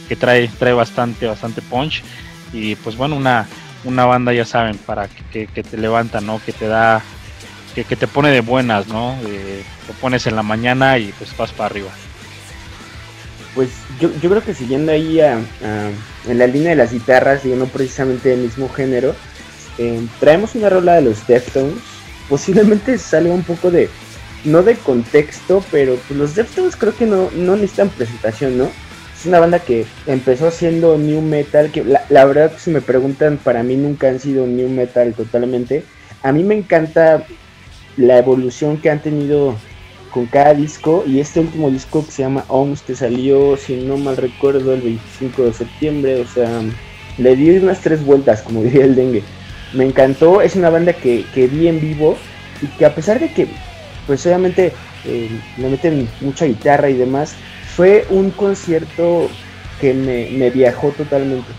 que 0.08 0.14
trae, 0.14 0.46
trae 0.46 0.72
bastante, 0.72 1.26
bastante 1.26 1.62
punch 1.62 2.04
y 2.52 2.76
pues 2.76 2.96
bueno, 2.96 3.16
una, 3.16 3.48
una 3.82 4.04
banda 4.04 4.32
ya 4.32 4.44
saben, 4.44 4.78
para 4.78 5.08
que, 5.32 5.48
te 5.48 5.76
levanta, 5.76 6.20
¿no? 6.20 6.40
Que 6.46 6.52
te 6.52 6.68
da, 6.68 7.02
que, 7.74 7.84
te 7.84 8.06
pone 8.06 8.30
de 8.30 8.40
buenas, 8.40 8.86
¿no? 8.86 9.18
te 9.24 9.92
pones 10.00 10.28
en 10.28 10.36
la 10.36 10.44
mañana 10.44 10.96
y 10.98 11.12
pues 11.18 11.36
vas 11.36 11.50
para 11.50 11.66
arriba. 11.66 11.90
Pues 13.56 13.70
yo, 13.98 14.10
yo 14.22 14.30
creo 14.30 14.44
que 14.44 14.54
siguiendo 14.54 14.92
ahí 14.92 15.18
en 15.18 16.38
la 16.38 16.46
línea 16.46 16.70
de 16.70 16.76
las 16.76 16.92
guitarras, 16.92 17.44
y 17.44 17.48
no 17.48 17.66
precisamente 17.66 18.28
del 18.28 18.42
mismo 18.42 18.68
género, 18.68 19.16
eh, 19.76 20.06
traemos 20.20 20.54
una 20.54 20.68
rola 20.70 20.94
de 20.94 21.02
los 21.02 21.26
Deftones. 21.26 21.93
Posiblemente 22.28 22.98
salga 22.98 23.32
un 23.32 23.42
poco 23.42 23.70
de, 23.70 23.88
no 24.44 24.62
de 24.62 24.76
contexto, 24.76 25.64
pero 25.70 25.96
pues 26.08 26.18
los 26.18 26.34
Deftones 26.34 26.76
creo 26.76 26.96
que 26.96 27.06
no, 27.06 27.30
no 27.32 27.56
necesitan 27.56 27.90
presentación, 27.90 28.58
¿no? 28.58 28.70
Es 29.18 29.26
una 29.26 29.40
banda 29.40 29.58
que 29.58 29.86
empezó 30.06 30.50
siendo 30.50 30.98
new 30.98 31.20
metal, 31.20 31.70
que 31.70 31.84
la, 31.84 32.04
la 32.08 32.24
verdad 32.24 32.52
si 32.58 32.70
me 32.70 32.80
preguntan, 32.80 33.38
para 33.38 33.62
mí 33.62 33.76
nunca 33.76 34.08
han 34.08 34.20
sido 34.20 34.46
new 34.46 34.68
metal 34.68 35.14
totalmente. 35.14 35.84
A 36.22 36.32
mí 36.32 36.42
me 36.44 36.54
encanta 36.54 37.24
la 37.96 38.18
evolución 38.18 38.78
que 38.78 38.90
han 38.90 39.00
tenido 39.00 39.56
con 40.14 40.26
cada 40.26 40.54
disco 40.54 41.02
y 41.06 41.18
este 41.18 41.40
último 41.40 41.70
disco 41.70 42.04
que 42.06 42.12
se 42.12 42.22
llama 42.22 42.44
OMS 42.46 42.82
que 42.82 42.94
salió, 42.94 43.56
si 43.56 43.76
no 43.76 43.96
mal 43.96 44.16
recuerdo, 44.16 44.72
el 44.72 44.80
25 44.80 45.42
de 45.42 45.52
septiembre, 45.52 46.20
o 46.20 46.26
sea, 46.26 46.62
le 47.18 47.34
di 47.34 47.50
unas 47.50 47.80
tres 47.80 48.04
vueltas, 48.04 48.42
como 48.42 48.62
diría 48.62 48.84
el 48.84 48.94
dengue. 48.94 49.24
Me 49.74 49.84
encantó, 49.84 50.40
es 50.40 50.56
una 50.56 50.70
banda 50.70 50.92
que, 50.92 51.24
que 51.34 51.46
vi 51.46 51.68
en 51.68 51.80
vivo 51.80 52.16
y 52.62 52.66
que 52.66 52.86
a 52.86 52.94
pesar 52.94 53.20
de 53.20 53.32
que, 53.32 53.48
pues 54.06 54.24
obviamente, 54.26 54.72
eh, 55.04 55.28
le 55.58 55.68
meten 55.68 56.08
mucha 56.20 56.46
guitarra 56.46 56.88
y 56.88 56.94
demás, 56.94 57.34
fue 57.76 58.06
un 58.10 58.30
concierto 58.30 59.28
que 59.80 59.92
me, 59.92 60.30
me 60.30 60.50
viajó 60.50 60.90
totalmente. 60.90 61.50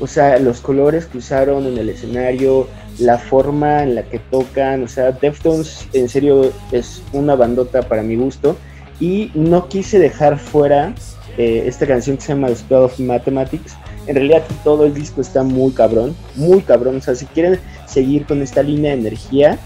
O 0.00 0.06
sea, 0.06 0.38
los 0.38 0.60
colores 0.60 1.06
que 1.06 1.18
usaron 1.18 1.66
en 1.66 1.78
el 1.78 1.88
escenario, 1.88 2.68
la 2.98 3.18
forma 3.18 3.82
en 3.82 3.94
la 3.94 4.02
que 4.02 4.18
tocan, 4.18 4.84
o 4.84 4.88
sea, 4.88 5.12
Deftones 5.12 5.88
en 5.92 6.08
serio 6.08 6.52
es 6.72 7.02
una 7.12 7.34
bandota 7.34 7.82
para 7.82 8.02
mi 8.02 8.16
gusto 8.16 8.56
y 9.00 9.30
no 9.34 9.68
quise 9.68 9.98
dejar 9.98 10.38
fuera 10.38 10.94
eh, 11.36 11.64
esta 11.66 11.86
canción 11.86 12.16
que 12.16 12.22
se 12.22 12.32
llama 12.34 12.48
The 12.48 12.56
Spell 12.56 12.78
of 12.78 12.98
Mathematics. 12.98 13.76
En 14.08 14.14
realidad 14.14 14.42
todo 14.64 14.86
el 14.86 14.94
disco 14.94 15.20
está 15.20 15.42
muy 15.42 15.70
cabrón, 15.72 16.16
muy 16.34 16.62
cabrón, 16.62 16.96
o 16.96 17.00
sea, 17.00 17.14
si 17.14 17.26
quieren 17.26 17.60
seguir 17.86 18.24
con 18.24 18.40
esta 18.40 18.62
línea 18.62 18.92
de 18.92 19.00
energía 19.00 19.58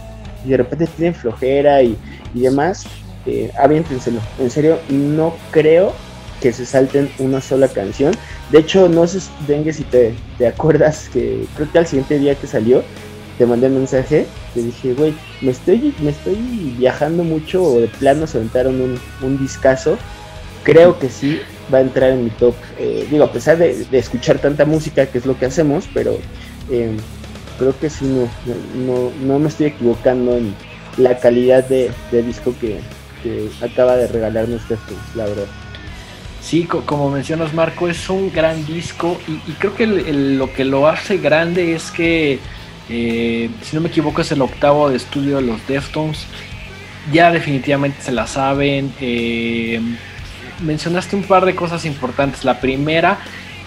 y 0.45 0.51
de 0.51 0.57
repente 0.57 0.89
tienen 0.97 1.15
flojera 1.15 1.81
y, 1.83 1.97
demás, 2.35 2.85
eh, 3.25 3.53
aviéntenselo. 3.57 4.21
En 4.41 4.51
serio, 4.51 4.81
no 4.91 5.35
creo 5.53 5.93
que 6.41 6.53
se 6.53 6.67
salten 6.67 7.09
una 7.21 7.41
sola 7.41 7.69
canción. 7.69 8.13
De 8.51 8.59
hecho, 8.59 8.89
no 8.89 9.07
sé, 9.07 9.21
Dengue, 9.47 9.73
si 9.73 9.85
te, 9.85 10.13
te 10.39 10.49
acuerdas 10.49 11.09
que 11.13 11.47
creo 11.55 11.71
que 11.71 11.79
al 11.79 11.87
siguiente 11.87 12.19
día 12.19 12.35
que 12.35 12.49
salió, 12.49 12.83
te 13.39 13.47
mandé 13.47 13.69
un 13.69 13.75
mensaje, 13.75 14.27
te 14.55 14.61
dije, 14.61 14.95
güey, 14.95 15.15
me 15.41 15.53
estoy, 15.53 15.95
me 16.01 16.11
estoy 16.11 16.35
viajando 16.79 17.23
mucho 17.23 17.63
o 17.63 17.81
de 17.81 17.87
plano 17.87 18.27
se 18.27 18.39
aventaron 18.39 18.81
un, 18.81 19.01
un 19.23 19.39
discazo. 19.39 19.97
Creo 20.65 20.99
que 20.99 21.09
sí 21.09 21.41
va 21.73 21.79
a 21.79 21.81
entrar 21.83 22.11
en 22.11 22.25
mi 22.25 22.31
top. 22.31 22.55
Eh, 22.79 23.07
digo, 23.11 23.25
a 23.25 23.33
pesar 23.33 23.59
de, 23.59 23.87
escuchar 23.93 24.39
tanta 24.39 24.65
música, 24.65 25.07
que 25.07 25.19
es 25.19 25.27
lo 25.27 25.39
que 25.39 25.47
hacemos, 25.47 25.89
pero 25.93 26.19
eh, 26.71 26.97
creo 27.59 27.79
que 27.79 27.91
sí, 27.91 28.05
no, 28.05 28.29
no, 28.75 29.11
no, 29.23 29.39
me 29.39 29.49
estoy 29.49 29.67
equivocando 29.67 30.37
en 30.37 30.55
la 30.97 31.19
calidad 31.19 31.65
de, 31.65 31.93
disco 32.11 32.55
que, 32.61 32.81
acaba 33.63 33.97
de 33.97 34.09
regalarnos 34.09 34.63
este, 34.63 34.95
la 35.15 35.27
verdad. 35.27 35.47
Sí, 36.41 36.65
como 36.65 37.09
mencionas 37.09 37.55
Marco, 37.55 37.89
es 37.89 38.11
un 38.11 38.33
gran 38.33 38.67
disco 38.67 39.17
y, 39.29 39.53
creo 39.53 39.77
que 39.77 39.87
lo 39.87 40.53
que 40.53 40.65
lo 40.65 40.89
hace 40.89 41.19
grande 41.19 41.73
es 41.75 41.93
que 41.93 42.41
eh, 42.89 43.49
si 43.63 43.77
no 43.77 43.83
me 43.83 43.89
equivoco 43.89 44.23
es 44.23 44.33
el 44.33 44.43
octavo 44.43 44.91
de 44.91 44.97
estudio 44.97 45.37
de 45.37 45.43
los 45.43 45.65
Deftones. 45.69 46.27
Ya 47.13 47.31
definitivamente 47.31 48.03
se 48.03 48.13
la 48.13 48.27
saben. 48.27 48.93
Mencionaste 50.63 51.17
un 51.17 51.25
par 51.25 51.45
de 51.45 51.55
cosas 51.55 51.85
importantes. 51.85 52.45
La 52.45 52.61
primera 52.61 53.19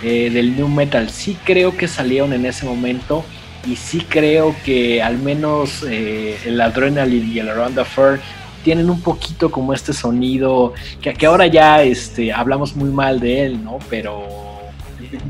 eh, 0.02 0.30
del 0.32 0.56
New 0.56 0.68
Metal. 0.68 1.10
Sí 1.10 1.38
creo 1.44 1.76
que 1.78 1.88
salieron 1.88 2.34
en 2.34 2.46
ese 2.46 2.66
momento. 2.66 3.24
Y 3.66 3.76
sí 3.78 4.06
creo 4.08 4.56
que 4.64 5.02
al 5.02 5.18
menos 5.18 5.82
el 5.82 6.62
Adrenaline 6.62 7.34
y 7.34 7.40
el 7.40 7.50
Around 7.50 7.76
the 7.76 7.84
Fur 7.84 8.20
tienen 8.64 8.92
un 8.92 9.02
poquito 9.02 9.50
como 9.50 9.74
este 9.74 9.92
sonido. 9.92 10.74
Que, 11.02 11.14
que 11.14 11.26
ahora 11.26 11.48
ya 11.48 11.82
este, 11.82 12.32
hablamos 12.32 12.76
muy 12.76 12.90
mal 12.90 13.20
de 13.20 13.46
él, 13.46 13.64
¿no? 13.64 13.80
Pero 13.90 14.55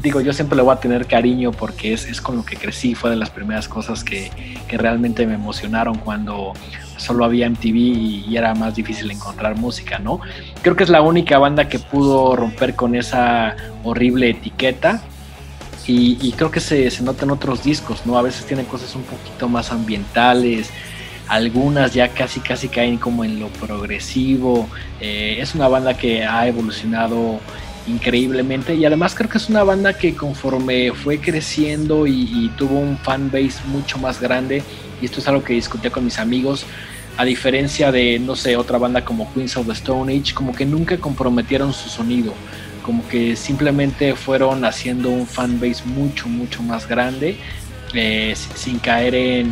digo, 0.01 0.21
yo 0.21 0.33
siempre 0.33 0.55
le 0.55 0.63
voy 0.63 0.73
a 0.73 0.79
tener 0.79 1.07
cariño 1.07 1.51
porque 1.51 1.93
es, 1.93 2.05
es 2.05 2.21
con 2.21 2.37
lo 2.37 2.45
que 2.45 2.55
crecí, 2.55 2.95
fue 2.95 3.09
de 3.09 3.15
las 3.15 3.29
primeras 3.29 3.67
cosas 3.67 4.03
que, 4.03 4.31
que 4.67 4.77
realmente 4.77 5.25
me 5.25 5.35
emocionaron 5.35 5.97
cuando 5.97 6.53
solo 6.97 7.25
había 7.25 7.49
MTV 7.49 7.75
y, 7.75 8.37
era 8.37 8.53
más 8.55 8.75
difícil 8.75 9.09
encontrar 9.11 9.57
música, 9.57 9.99
¿no? 9.99 10.19
Creo 10.61 10.75
que 10.75 10.83
es 10.83 10.89
la 10.89 11.01
única 11.01 11.37
banda 11.37 11.67
que 11.67 11.79
pudo 11.79 12.35
romper 12.35 12.75
con 12.75 12.95
esa 12.95 13.55
horrible 13.83 14.29
etiqueta 14.29 15.01
y, 15.87 16.17
y 16.21 16.31
creo 16.33 16.51
que 16.51 16.59
se, 16.59 16.89
se 16.89 17.03
nota 17.03 17.25
en 17.25 17.31
otros 17.31 17.63
discos, 17.63 18.05
¿no? 18.05 18.17
A 18.17 18.21
veces 18.21 18.45
tienen 18.45 18.65
cosas 18.65 18.95
un 18.95 19.03
poquito 19.03 19.47
más 19.47 19.71
ambientales, 19.71 20.71
algunas 21.27 21.93
ya 21.93 22.09
casi 22.09 22.39
casi 22.39 22.69
caen 22.69 22.97
como 22.97 23.23
en 23.23 23.39
lo 23.39 23.47
progresivo. 23.47 24.67
Eh, 24.99 25.37
es 25.39 25.55
una 25.55 25.67
banda 25.67 25.95
que 25.95 26.23
ha 26.23 26.47
evolucionado 26.47 27.39
increíblemente. 27.87 28.75
Y 28.75 28.85
además 28.85 29.15
creo 29.15 29.29
que 29.29 29.37
es 29.37 29.49
una 29.49 29.63
banda 29.63 29.93
que 29.97 30.15
conforme 30.15 30.91
fue 30.93 31.19
creciendo 31.19 32.07
y, 32.07 32.51
tuvo 32.57 32.79
un 32.79 32.97
fanbase 32.97 33.59
mucho 33.67 33.97
más 33.97 34.21
grande 34.21 34.63
y 35.01 35.05
esto 35.05 35.19
es 35.19 35.27
algo 35.27 35.43
que 35.43 35.53
discutí 35.53 35.89
con 35.89 36.05
mis 36.05 36.19
amigos 36.19 36.65
a 37.17 37.25
diferencia 37.25 37.91
de 37.91 38.17
no 38.19 38.35
sé 38.35 38.55
otra 38.55 38.77
banda 38.77 39.03
como 39.03 39.33
Queens 39.33 39.57
of 39.57 39.67
the 39.67 39.73
Stone 39.73 40.13
Age 40.13 40.33
como 40.33 40.53
que 40.53 40.65
nunca 40.65 40.97
comprometieron 40.97 41.73
su 41.73 41.89
sonido 41.89 42.33
como 42.81 43.05
que 43.07 43.35
simplemente 43.35 44.15
fueron 44.15 44.63
haciendo 44.63 45.09
un 45.09 45.27
fanbase 45.27 45.83
mucho 45.85 46.29
mucho 46.29 46.63
más 46.63 46.87
grande 46.87 47.37
eh, 47.93 48.33
sin 48.55 48.79
caer 48.79 49.15
en, 49.15 49.47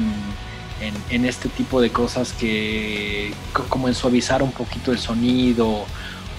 en, 0.79 0.93
en 1.09 1.25
este 1.25 1.49
tipo 1.49 1.81
de 1.81 1.89
cosas 1.89 2.31
que 2.31 3.33
como 3.67 3.89
en 3.89 3.95
suavizar 3.95 4.41
un 4.43 4.51
poquito 4.51 4.93
el 4.93 4.99
sonido 4.99 5.85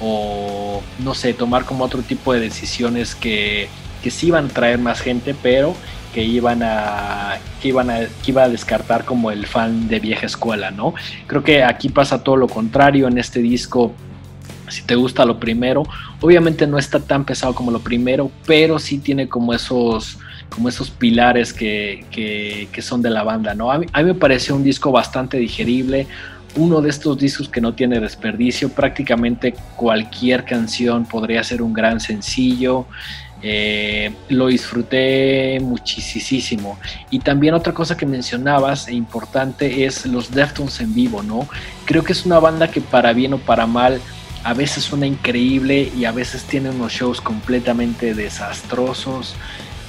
o 0.04 0.82
no 0.98 1.14
sé, 1.14 1.32
tomar 1.32 1.64
como 1.64 1.84
otro 1.84 2.02
tipo 2.02 2.32
de 2.32 2.40
decisiones 2.40 3.14
que, 3.14 3.68
que 4.02 4.10
sí 4.10 4.28
iban 4.28 4.46
a 4.46 4.48
traer 4.48 4.78
más 4.78 5.00
gente, 5.00 5.34
pero 5.42 5.74
que 6.12 6.22
iban 6.22 6.62
a 6.62 7.38
que 7.60 7.68
iban 7.68 7.90
a 7.90 8.00
que 8.00 8.30
iba 8.30 8.44
a 8.44 8.48
descartar 8.48 9.04
como 9.04 9.30
el 9.30 9.46
fan 9.46 9.88
de 9.88 9.98
vieja 9.98 10.26
escuela, 10.26 10.70
¿no? 10.70 10.94
Creo 11.26 11.42
que 11.42 11.64
aquí 11.64 11.88
pasa 11.88 12.22
todo 12.22 12.36
lo 12.36 12.46
contrario 12.46 13.08
en 13.08 13.18
este 13.18 13.40
disco. 13.40 13.92
Si 14.68 14.82
te 14.82 14.94
gusta 14.94 15.24
lo 15.24 15.38
primero, 15.40 15.82
obviamente 16.20 16.66
no 16.66 16.78
está 16.78 17.00
tan 17.00 17.24
pesado 17.24 17.54
como 17.54 17.70
lo 17.70 17.80
primero, 17.80 18.30
pero 18.46 18.78
sí 18.78 18.98
tiene 18.98 19.28
como 19.28 19.52
esos 19.52 20.18
como 20.50 20.68
esos 20.68 20.90
pilares 20.90 21.52
que, 21.52 22.04
que, 22.10 22.82
son 22.82 23.02
de 23.02 23.10
la 23.10 23.24
banda, 23.24 23.54
¿no? 23.54 23.72
A 23.72 23.78
mí, 23.78 23.86
a 23.92 24.02
mí 24.02 24.04
me 24.06 24.14
pareció 24.14 24.54
un 24.54 24.62
disco 24.62 24.92
bastante 24.92 25.36
digerible, 25.36 26.06
uno 26.56 26.80
de 26.80 26.90
estos 26.90 27.18
discos 27.18 27.48
que 27.48 27.60
no 27.60 27.74
tiene 27.74 28.00
desperdicio. 28.00 28.68
Prácticamente 28.68 29.54
cualquier 29.76 30.44
canción 30.44 31.04
podría 31.04 31.42
ser 31.42 31.62
un 31.62 31.72
gran 31.72 32.00
sencillo. 32.00 32.86
Eh, 33.46 34.10
lo 34.30 34.46
disfruté 34.46 35.58
muchísimo. 35.60 36.78
Y 37.10 37.18
también 37.18 37.52
otra 37.52 37.74
cosa 37.74 37.94
que 37.94 38.06
mencionabas 38.06 38.88
e 38.88 38.94
importante 38.94 39.84
es 39.84 40.06
los 40.06 40.30
Deftones 40.30 40.80
en 40.80 40.94
vivo, 40.94 41.22
¿no? 41.22 41.46
Creo 41.84 42.02
que 42.02 42.12
es 42.12 42.24
una 42.24 42.38
banda 42.38 42.68
que 42.68 42.80
para 42.80 43.12
bien 43.12 43.34
o 43.34 43.38
para 43.38 43.66
mal 43.66 44.00
a 44.44 44.54
veces 44.54 44.84
suena 44.84 45.06
increíble 45.06 45.90
y 45.94 46.06
a 46.06 46.12
veces 46.12 46.44
tiene 46.44 46.70
unos 46.70 46.92
shows 46.92 47.20
completamente 47.20 48.14
desastrosos. 48.14 49.34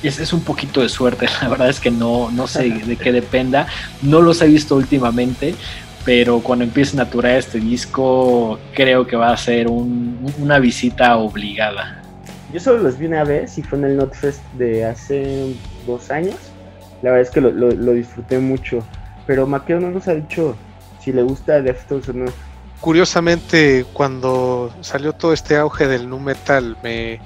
Es, 0.04 0.20
es 0.20 0.34
un 0.34 0.42
poquito 0.42 0.82
de 0.82 0.90
suerte, 0.90 1.28
la 1.42 1.48
verdad 1.48 1.70
es 1.70 1.80
que 1.80 1.92
no, 1.92 2.32
no 2.32 2.48
sé 2.48 2.70
de 2.86 2.98
qué 2.98 3.14
dependa. 3.14 3.68
No 4.02 4.22
los 4.22 4.42
he 4.42 4.48
visto 4.48 4.76
últimamente, 4.76 5.56
pero 6.06 6.40
cuando 6.40 6.64
empiecen 6.64 7.00
a 7.00 7.10
turar 7.10 7.38
este 7.38 7.60
disco 7.60 8.60
creo 8.76 9.08
que 9.08 9.16
va 9.16 9.34
a 9.34 9.38
ser 9.38 9.68
una 9.68 10.60
visita 10.60 11.18
obligada. 11.18 12.02
Yo 12.54 12.60
solo 12.60 12.84
los 12.84 12.98
vi 12.98 13.08
una 13.08 13.24
vez 13.24 13.58
y 13.58 13.64
fue 13.64 13.80
en 13.80 13.86
el 13.86 13.98
Notfest 13.98 14.42
de 14.54 14.86
hace 14.86 15.56
dos 15.88 16.12
años. 16.12 16.36
La 17.02 17.12
verdad 17.12 17.28
es 17.28 17.32
que 17.32 17.42
lo, 17.42 17.94
disfruté 17.94 18.40
mucho. 18.40 18.84
Pero 19.26 19.48
Maqueo 19.48 19.80
no 19.80 19.90
nos 19.90 20.08
ha 20.08 20.14
dicho 20.14 20.56
si 21.02 21.12
le 21.12 21.24
gusta 21.24 21.62
Deftones 21.62 22.08
o 22.10 22.14
no. 22.14 22.26
Curiosamente, 22.80 23.86
cuando 23.92 24.72
salió 24.82 25.14
todo 25.14 25.34
este 25.34 25.58
auge 25.58 25.88
del 25.88 26.08
nu 26.08 26.20
metal, 26.20 26.78
me, 26.84 27.20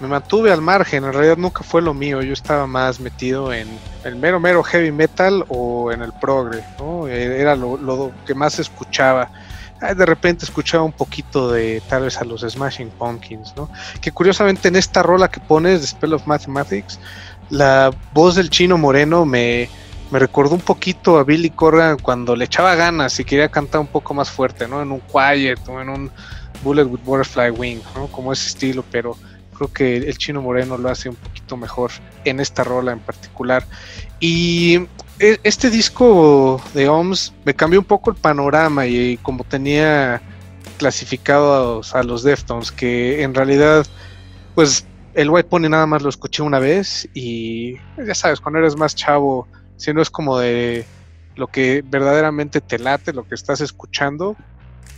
me 0.00 0.08
mantuve 0.08 0.50
al 0.50 0.62
margen, 0.62 1.04
en 1.04 1.12
realidad 1.12 1.36
nunca 1.36 1.62
fue 1.62 1.82
lo 1.82 1.92
mío, 1.92 2.22
yo 2.22 2.32
estaba 2.32 2.66
más 2.66 3.00
metido 3.00 3.52
en 3.52 3.68
el 4.04 4.16
mero 4.16 4.40
mero 4.40 4.62
heavy 4.62 4.90
metal 4.90 5.44
o 5.48 5.92
en 5.92 6.02
el 6.02 6.12
progre, 6.12 6.64
¿no? 6.78 7.06
E, 7.06 7.40
era 7.40 7.54
lo, 7.54 7.76
lo 7.76 8.12
que 8.26 8.34
más 8.34 8.58
escuchaba. 8.58 9.30
De 9.80 10.06
repente 10.06 10.44
escuchaba 10.44 10.84
un 10.84 10.92
poquito 10.92 11.50
de 11.50 11.82
tal 11.88 12.02
vez 12.02 12.18
a 12.18 12.24
los 12.24 12.42
Smashing 12.42 12.90
Pumpkins, 12.90 13.54
¿no? 13.56 13.70
Que 14.00 14.12
curiosamente 14.12 14.68
en 14.68 14.76
esta 14.76 15.02
rola 15.02 15.28
que 15.28 15.40
pones 15.40 15.80
de 15.80 15.86
Spell 15.86 16.14
of 16.14 16.26
Mathematics, 16.26 16.98
la 17.50 17.90
voz 18.12 18.34
del 18.34 18.50
chino 18.50 18.76
moreno 18.78 19.24
me, 19.24 19.68
me 20.10 20.18
recordó 20.18 20.54
un 20.54 20.60
poquito 20.60 21.18
a 21.18 21.24
Billy 21.24 21.50
Corgan 21.50 21.98
cuando 21.98 22.36
le 22.36 22.44
echaba 22.46 22.74
ganas 22.74 23.18
y 23.20 23.24
quería 23.24 23.48
cantar 23.48 23.80
un 23.80 23.86
poco 23.86 24.12
más 24.12 24.30
fuerte, 24.30 24.66
¿no? 24.66 24.82
En 24.82 24.92
un 24.92 25.00
Quiet 25.00 25.60
o 25.68 25.80
en 25.80 25.88
un 25.88 26.10
Bullet 26.62 26.84
with 26.84 27.00
Butterfly 27.04 27.50
Wing, 27.50 27.80
¿no? 27.94 28.06
Como 28.08 28.32
ese 28.32 28.48
estilo, 28.48 28.84
pero 28.90 29.16
creo 29.60 29.72
que 29.72 29.96
el 30.08 30.16
chino 30.16 30.40
moreno 30.40 30.78
lo 30.78 30.88
hace 30.88 31.10
un 31.10 31.16
poquito 31.16 31.56
mejor 31.56 31.90
en 32.24 32.40
esta 32.40 32.64
rola 32.64 32.92
en 32.92 33.00
particular. 33.00 33.66
Y 34.18 34.86
e, 35.18 35.38
este 35.42 35.68
disco 35.68 36.62
de 36.72 36.88
OMS 36.88 37.34
me 37.44 37.54
cambió 37.54 37.78
un 37.78 37.84
poco 37.84 38.10
el 38.10 38.16
panorama 38.16 38.86
y, 38.86 39.18
como 39.18 39.44
tenía 39.44 40.22
clasificados 40.78 41.94
a 41.94 42.02
los 42.02 42.22
Deftones, 42.22 42.72
que 42.72 43.22
en 43.22 43.34
realidad, 43.34 43.86
pues 44.54 44.86
el 45.12 45.28
White 45.28 45.50
Pony 45.50 45.68
nada 45.68 45.86
más 45.86 46.00
lo 46.00 46.08
escuché 46.08 46.42
una 46.42 46.58
vez 46.58 47.06
y 47.12 47.74
ya 47.98 48.14
sabes, 48.14 48.40
cuando 48.40 48.60
eres 48.60 48.76
más 48.76 48.94
chavo, 48.94 49.46
si 49.76 49.92
no 49.92 50.00
es 50.00 50.08
como 50.08 50.38
de 50.38 50.86
lo 51.36 51.48
que 51.48 51.82
verdaderamente 51.84 52.62
te 52.62 52.78
late, 52.78 53.12
lo 53.12 53.28
que 53.28 53.34
estás 53.34 53.60
escuchando, 53.60 54.36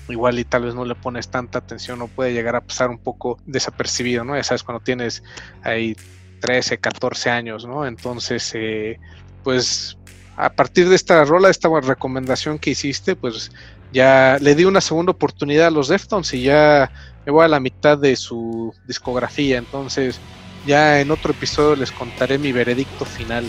igual 0.08 0.38
y 0.38 0.44
tal 0.44 0.64
vez 0.64 0.74
no 0.74 0.84
le 0.84 0.94
pones 0.94 1.28
tanta 1.28 1.58
atención 1.58 2.02
o 2.02 2.08
puede 2.08 2.32
llegar 2.32 2.56
a 2.56 2.60
pasar 2.60 2.90
un 2.90 2.98
poco 2.98 3.38
desapercibido, 3.46 4.24
¿no? 4.24 4.36
Ya 4.36 4.44
sabes, 4.44 4.62
cuando 4.62 4.82
tienes 4.82 5.22
ahí 5.62 5.96
13, 6.40 6.78
14 6.78 7.30
años, 7.30 7.66
¿no? 7.66 7.86
Entonces, 7.86 8.50
eh, 8.54 8.98
pues 9.44 9.96
a 10.36 10.50
partir 10.50 10.88
de 10.88 10.96
esta 10.96 11.24
rola, 11.24 11.50
esta 11.50 11.68
recomendación 11.80 12.58
que 12.58 12.70
hiciste, 12.70 13.16
pues 13.16 13.52
ya 13.92 14.38
le 14.40 14.54
di 14.54 14.64
una 14.64 14.80
segunda 14.80 15.12
oportunidad 15.12 15.68
a 15.68 15.70
los 15.70 15.88
Deftones 15.88 16.32
y 16.34 16.42
ya 16.42 16.90
me 17.24 17.32
voy 17.32 17.44
a 17.44 17.48
la 17.48 17.60
mitad 17.60 17.98
de 17.98 18.16
su 18.16 18.74
discografía, 18.86 19.58
entonces 19.58 20.18
ya 20.66 21.00
en 21.00 21.10
otro 21.10 21.32
episodio 21.32 21.76
les 21.76 21.92
contaré 21.92 22.38
mi 22.38 22.52
veredicto 22.52 23.04
final. 23.04 23.48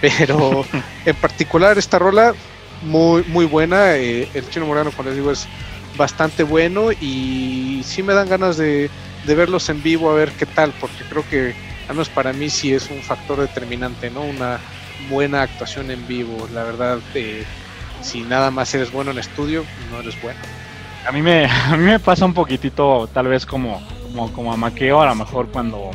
Pero 0.00 0.64
en 1.04 1.16
particular 1.16 1.78
esta 1.78 1.98
rola 1.98 2.34
muy 2.82 3.22
muy 3.24 3.46
buena, 3.46 3.96
eh, 3.96 4.28
el 4.34 4.48
Chino 4.50 4.66
Morano, 4.66 4.90
como 4.92 5.08
les 5.08 5.16
digo, 5.16 5.30
es 5.30 5.46
bastante 5.96 6.42
bueno 6.42 6.92
y 6.92 7.82
sí 7.84 8.02
me 8.02 8.14
dan 8.14 8.28
ganas 8.28 8.56
de, 8.56 8.90
verlos 9.26 9.68
en 9.68 9.82
vivo 9.82 10.10
a 10.10 10.14
ver 10.14 10.32
qué 10.32 10.46
tal, 10.46 10.72
porque 10.80 11.04
creo 11.08 11.24
que 11.28 11.54
al 11.88 11.94
menos 11.94 12.08
para 12.08 12.32
mí 12.32 12.50
sí 12.50 12.72
es 12.72 12.90
un 12.90 13.00
factor 13.00 13.40
determinante, 13.40 14.10
¿no? 14.10 14.22
Una 14.22 14.58
buena 15.08 15.42
actuación 15.42 15.90
en 15.90 16.06
vivo, 16.06 16.48
la 16.52 16.64
verdad, 16.64 16.98
eh, 17.14 17.44
si 18.00 18.22
nada 18.22 18.50
más 18.50 18.74
eres 18.74 18.92
bueno 18.92 19.10
en 19.10 19.18
estudio, 19.18 19.64
no 19.90 20.00
eres 20.00 20.20
bueno. 20.22 20.38
A 21.06 21.12
mí 21.12 21.22
me, 21.22 21.46
a 21.66 21.76
mí 21.76 21.84
me 21.84 21.98
pasa 22.00 22.24
un 22.24 22.34
poquitito, 22.34 23.08
tal 23.12 23.28
vez 23.28 23.46
como, 23.46 23.82
como, 24.02 24.32
como 24.32 24.52
a 24.52 24.56
Maqueo, 24.56 25.00
a 25.00 25.06
lo 25.06 25.14
mejor 25.14 25.48
cuando, 25.48 25.90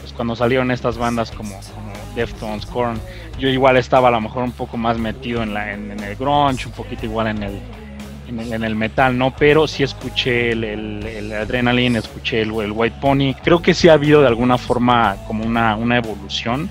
pues 0.00 0.12
cuando 0.12 0.36
salieron 0.36 0.70
estas 0.70 0.98
bandas 0.98 1.30
como, 1.30 1.54
como 1.74 1.92
Deftones, 2.14 2.66
Korn, 2.66 3.00
yo 3.38 3.48
igual 3.48 3.76
estaba 3.76 4.08
a 4.08 4.10
lo 4.10 4.20
mejor 4.20 4.42
un 4.42 4.52
poco 4.52 4.76
más 4.76 4.98
metido 4.98 5.42
en, 5.42 5.54
la, 5.54 5.72
en 5.72 5.90
el 5.90 6.16
grunge, 6.16 6.66
un 6.66 6.72
poquito 6.72 7.06
igual 7.06 7.28
en 7.28 7.42
el, 7.42 7.60
en 8.38 8.64
el, 8.64 8.74
metal, 8.74 9.16
¿no? 9.16 9.34
Pero 9.36 9.66
sí 9.66 9.82
escuché 9.82 10.52
el, 10.52 10.64
el, 10.64 11.32
Adrenaline, 11.32 11.96
escuché 11.96 12.40
el, 12.40 12.52
White 12.52 12.96
Pony. 13.00 13.34
Creo 13.42 13.60
que 13.60 13.74
sí 13.74 13.88
ha 13.88 13.94
habido 13.94 14.20
de 14.20 14.28
alguna 14.28 14.58
forma 14.58 15.16
como 15.26 15.44
una, 15.44 15.76
una 15.76 15.96
evolución 15.98 16.70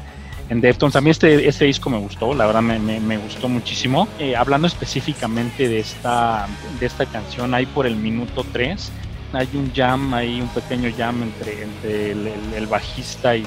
en 0.49 0.61
Deftones. 0.61 0.95
A 0.95 1.01
mí 1.01 1.09
este, 1.09 1.47
este 1.47 1.65
disco 1.65 1.89
me 1.89 1.97
gustó, 1.97 2.33
la 2.33 2.45
verdad 2.45 2.61
me, 2.61 2.79
me, 2.79 3.17
gustó 3.17 3.47
muchísimo. 3.47 4.07
Eh, 4.19 4.35
hablando 4.35 4.67
específicamente 4.67 5.67
de 5.67 5.79
esta, 5.79 6.47
de 6.79 6.85
esta 6.85 7.05
canción, 7.05 7.53
ahí 7.53 7.65
por 7.65 7.85
el 7.85 7.95
minuto 7.95 8.45
3, 8.51 8.91
hay 9.33 9.49
un 9.53 9.71
jam, 9.73 10.13
hay 10.13 10.41
un 10.41 10.47
pequeño 10.49 10.91
jam 10.97 11.23
entre, 11.23 11.63
entre 11.63 12.11
el, 12.57 12.67
bajista 12.67 13.35
y, 13.35 13.45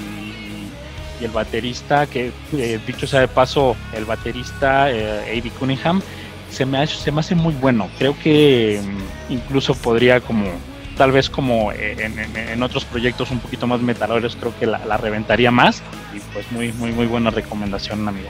y, 1.21 1.25
el 1.25 1.31
baterista, 1.31 2.07
que 2.07 2.33
eh, 2.53 2.79
dicho 2.87 3.07
sea 3.07 3.21
de 3.21 3.29
paso, 3.29 3.77
el 3.95 4.05
baterista, 4.05 4.91
eh, 4.91 5.39
Eddie 5.39 5.51
Cunningham, 5.51 6.03
se 6.51 6.65
me, 6.65 6.79
hace, 6.79 6.97
se 6.97 7.11
me 7.11 7.21
hace 7.21 7.35
muy 7.35 7.55
bueno. 7.55 7.89
Creo 7.99 8.17
que 8.19 8.81
mm, 8.83 9.33
incluso 9.33 9.75
podría 9.75 10.21
como, 10.21 10.45
tal 10.97 11.13
vez 11.13 11.29
como 11.29 11.73
en, 11.73 12.63
otros 12.63 12.85
proyectos 12.85 13.31
un 13.31 13.41
poquito 13.41 13.67
más 13.67 13.81
metaleros, 13.81 14.37
creo 14.37 14.57
que 14.59 14.67
la, 14.67 14.97
reventaría 14.97 15.51
más. 15.51 15.83
Y 16.15 16.21
pues 16.33 16.51
muy, 16.53 16.73
muy, 16.73 16.93
muy 16.93 17.07
buena 17.07 17.31
recomendación, 17.31 18.07
amigo. 18.07 18.29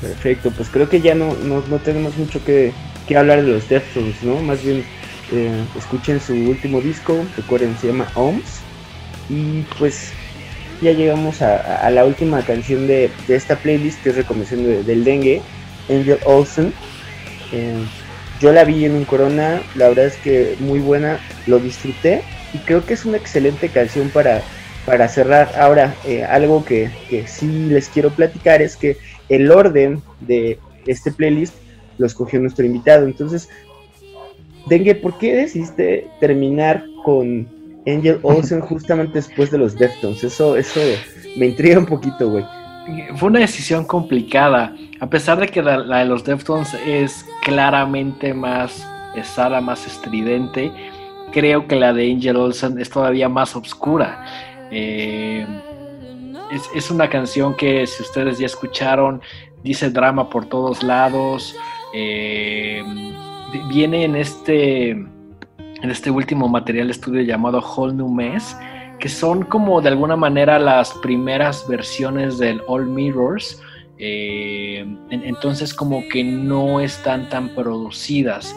Perfecto, 0.00 0.52
pues 0.52 0.68
creo 0.68 0.88
que 0.88 1.00
ya 1.00 1.14
no, 1.14 1.34
no, 1.34 1.78
tenemos 1.78 2.16
mucho 2.16 2.44
que, 2.44 2.72
hablar 3.16 3.42
de 3.42 3.52
los 3.52 3.68
Deftones, 3.68 4.22
¿no? 4.22 4.36
Más 4.42 4.62
bien 4.62 4.84
eh, 5.32 5.64
escuchen 5.76 6.20
su 6.20 6.34
último 6.34 6.80
disco, 6.80 7.24
recuerden, 7.36 7.76
se 7.80 7.88
llama 7.88 8.06
OMS. 8.14 8.60
Y 9.28 9.62
pues 9.78 10.12
ya 10.80 10.92
llegamos 10.92 11.42
a, 11.42 11.90
la 11.90 12.04
última 12.04 12.42
canción 12.42 12.86
de, 12.86 13.10
esta 13.28 13.56
playlist, 13.56 14.02
que 14.02 14.10
es 14.10 14.16
recomendación 14.16 14.84
del 14.84 15.04
dengue, 15.04 15.42
Angel 15.88 16.18
Olsen. 16.24 16.72
Eh, 17.52 17.84
yo 18.40 18.52
la 18.52 18.64
vi 18.64 18.84
en 18.84 18.92
un 18.92 19.04
Corona, 19.04 19.60
la 19.74 19.88
verdad 19.88 20.06
es 20.06 20.16
que 20.16 20.56
muy 20.60 20.78
buena, 20.78 21.18
lo 21.46 21.58
disfruté 21.58 22.22
y 22.52 22.58
creo 22.58 22.84
que 22.84 22.94
es 22.94 23.04
una 23.04 23.16
excelente 23.16 23.68
canción 23.68 24.10
para, 24.10 24.42
para 24.86 25.08
cerrar. 25.08 25.52
Ahora, 25.58 25.94
eh, 26.06 26.24
algo 26.24 26.64
que, 26.64 26.90
que, 27.10 27.26
sí 27.26 27.46
les 27.68 27.88
quiero 27.88 28.10
platicar 28.10 28.62
es 28.62 28.76
que 28.76 28.96
el 29.28 29.50
orden 29.50 30.02
de 30.20 30.58
este 30.86 31.10
playlist 31.10 31.54
lo 31.98 32.06
escogió 32.06 32.38
nuestro 32.38 32.64
invitado. 32.64 33.06
Entonces, 33.06 33.48
Dengue, 34.68 34.94
¿por 34.94 35.18
qué 35.18 35.34
decidiste 35.34 36.06
terminar 36.20 36.84
con 37.04 37.48
Angel 37.88 38.18
Olsen 38.22 38.60
justamente 38.60 39.14
después 39.14 39.50
de 39.50 39.58
los 39.58 39.74
Deftones? 39.76 40.22
Eso, 40.22 40.56
eso 40.56 40.80
me 41.36 41.46
intriga 41.46 41.78
un 41.78 41.86
poquito, 41.86 42.30
güey 42.30 42.44
fue 43.16 43.28
una 43.28 43.40
decisión 43.40 43.84
complicada. 43.84 44.74
A 45.00 45.08
pesar 45.08 45.38
de 45.38 45.48
que 45.48 45.62
la, 45.62 45.98
de 45.98 46.04
los 46.04 46.24
Deftones 46.24 46.74
es 46.86 47.24
claramente 47.42 48.34
más 48.34 48.86
pesada, 49.14 49.60
más 49.60 49.86
estridente, 49.86 50.72
creo 51.32 51.66
que 51.66 51.76
la 51.76 51.92
de 51.92 52.10
Angel 52.10 52.36
Olsen 52.36 52.78
es 52.78 52.90
todavía 52.90 53.28
más 53.28 53.54
oscura. 53.56 54.24
Eh, 54.70 55.46
es, 56.74 56.90
una 56.90 57.08
canción 57.08 57.54
que, 57.54 57.86
si 57.86 58.02
ustedes 58.02 58.38
ya 58.38 58.46
escucharon, 58.46 59.20
dice 59.62 59.90
drama 59.90 60.30
por 60.30 60.46
todos 60.46 60.82
lados. 60.82 61.54
Eh, 61.94 62.82
viene 63.68 64.04
en 64.04 64.16
este, 64.16 65.06
en 65.82 65.90
este 65.90 66.10
último 66.10 66.48
material 66.48 66.90
estudio 66.90 67.22
llamado 67.22 67.60
Whole 67.60 67.94
New 67.94 68.08
Mess 68.08 68.56
que 68.98 69.08
son 69.08 69.44
como 69.44 69.80
de 69.80 69.88
alguna 69.88 70.16
manera 70.16 70.58
las 70.58 70.92
primeras 70.94 71.66
versiones 71.68 72.38
del 72.38 72.60
All 72.66 72.86
Mirrors. 72.86 73.62
Eh, 74.00 74.86
entonces 75.10 75.74
como 75.74 76.02
que 76.08 76.22
no 76.22 76.80
están 76.80 77.28
tan 77.28 77.48
producidas. 77.50 78.54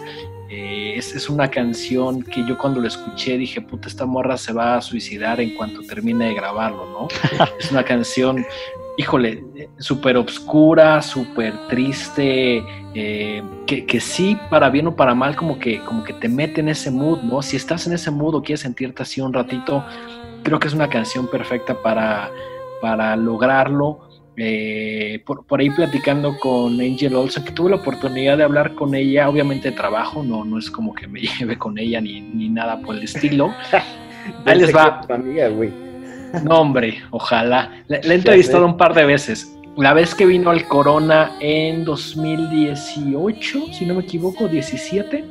Eh, 0.54 0.96
es, 0.98 1.30
una 1.30 1.50
canción 1.50 2.24
que 2.24 2.46
yo 2.46 2.58
cuando 2.58 2.82
lo 2.82 2.88
escuché 2.90 3.38
dije, 3.38 3.62
puta, 3.62 3.88
esta 3.88 4.06
morra 4.06 4.36
se 4.38 4.52
va 4.52 4.76
a 4.76 4.82
suicidar 4.82 5.40
en 5.40 5.56
cuanto 5.56 5.82
termine 5.82 6.26
de 6.26 6.34
grabarlo, 6.34 6.86
¿no? 6.88 7.08
es 7.60 7.72
una 7.72 7.86
canción, 7.86 8.46
híjole, 8.98 9.46
súper 9.80 10.18
obscura, 10.18 11.02
súper 11.02 11.54
triste, 11.70 12.62
eh, 12.94 13.42
que, 13.66 13.86
que, 13.86 14.02
sí, 14.02 14.38
para 14.50 14.70
bien 14.70 14.88
o 14.88 14.96
para 14.98 15.16
mal, 15.16 15.38
como 15.38 15.58
que, 15.58 15.80
como 15.86 16.04
que 16.04 16.12
te 16.12 16.28
mete 16.28 16.60
en 16.60 16.68
ese 16.68 16.92
mood, 16.92 17.22
¿no? 17.22 17.42
Si 17.42 17.56
estás 17.56 17.88
en 17.88 17.94
ese 17.94 18.12
mood 18.12 18.36
o 18.36 18.44
quieres 18.44 18.60
sentirte 18.60 19.04
así 19.04 19.22
un 19.22 19.32
ratito, 19.32 19.86
creo 20.44 20.60
que 20.60 20.68
es 20.68 20.74
una 20.74 20.90
canción 20.90 21.30
perfecta 21.30 21.82
para, 21.82 22.30
para 22.82 23.16
lograrlo. 23.16 24.11
Eh, 24.44 25.24
por, 25.24 25.60
ahí 25.60 25.70
platicando 25.70 26.36
con 26.40 26.82
Angel 26.82 27.14
Olsen, 27.14 27.44
que 27.44 27.52
tuve 27.52 27.70
la 27.70 27.76
oportunidad 27.76 28.38
de 28.38 28.44
hablar 28.44 28.74
con 28.74 28.96
ella, 28.96 29.30
obviamente 29.30 29.70
de 29.70 29.78
trabajo, 29.78 30.24
no, 30.24 30.44
no 30.44 30.58
es 30.58 30.72
como 30.72 30.96
que 30.96 31.08
me 31.08 31.22
lleve 31.40 31.60
con 31.60 31.78
ella 31.78 32.02
ni, 32.02 32.50
nada 32.50 32.82
por 32.82 32.96
el 32.96 33.04
estilo. 33.04 33.54
ahí 34.46 34.58
les 34.58 34.76
va. 34.76 35.02
no, 36.44 36.60
hombre, 36.60 37.04
ojalá. 37.12 37.84
La, 37.86 37.98
he 37.98 38.16
entrevistado 38.16 38.66
un 38.66 38.78
par 38.78 38.96
de 38.96 39.06
veces. 39.06 39.56
La 39.78 39.94
vez 39.94 40.16
que 40.16 40.26
vino 40.26 40.50
al 40.50 40.68
Corona 40.68 41.34
en 41.40 41.86
2018, 41.86 43.74
si 43.74 43.86
no 43.86 43.94
me 43.94 44.02
equivoco, 44.02 44.48
17. 44.48 45.24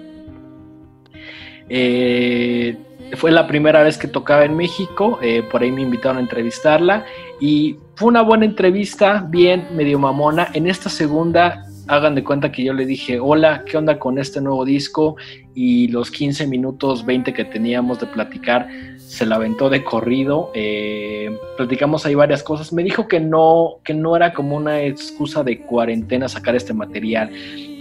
Eh, 1.68 2.76
fue 3.16 3.30
la 3.30 3.46
primera 3.46 3.82
vez 3.82 3.98
que 3.98 4.08
tocaba 4.08 4.44
en 4.44 4.56
México, 4.56 5.18
eh, 5.22 5.42
por 5.42 5.62
ahí 5.62 5.72
me 5.72 5.82
invitaron 5.82 6.18
a 6.18 6.20
entrevistarla 6.20 7.04
y 7.40 7.76
fue 7.94 8.08
una 8.08 8.22
buena 8.22 8.44
entrevista, 8.44 9.26
bien, 9.28 9.66
medio 9.74 9.98
mamona. 9.98 10.48
En 10.54 10.66
esta 10.66 10.88
segunda 10.88 11.64
hagan 11.86 12.14
de 12.14 12.22
cuenta 12.22 12.52
que 12.52 12.62
yo 12.62 12.72
le 12.72 12.86
dije, 12.86 13.18
hola, 13.18 13.64
¿qué 13.66 13.76
onda 13.76 13.98
con 13.98 14.18
este 14.18 14.40
nuevo 14.40 14.64
disco? 14.64 15.16
Y 15.54 15.88
los 15.88 16.10
15 16.10 16.46
minutos, 16.46 17.04
20 17.04 17.32
que 17.32 17.44
teníamos 17.44 17.98
de 17.98 18.06
platicar, 18.06 18.68
se 19.10 19.26
la 19.26 19.34
aventó 19.34 19.68
de 19.68 19.82
corrido. 19.82 20.52
Eh, 20.54 21.36
platicamos 21.56 22.06
ahí 22.06 22.14
varias 22.14 22.44
cosas. 22.44 22.72
Me 22.72 22.84
dijo 22.84 23.08
que 23.08 23.18
no, 23.18 23.78
que 23.82 23.92
no 23.92 24.14
era 24.14 24.32
como 24.32 24.56
una 24.56 24.82
excusa 24.82 25.42
de 25.42 25.62
cuarentena 25.62 26.28
sacar 26.28 26.54
este 26.54 26.72
material, 26.72 27.28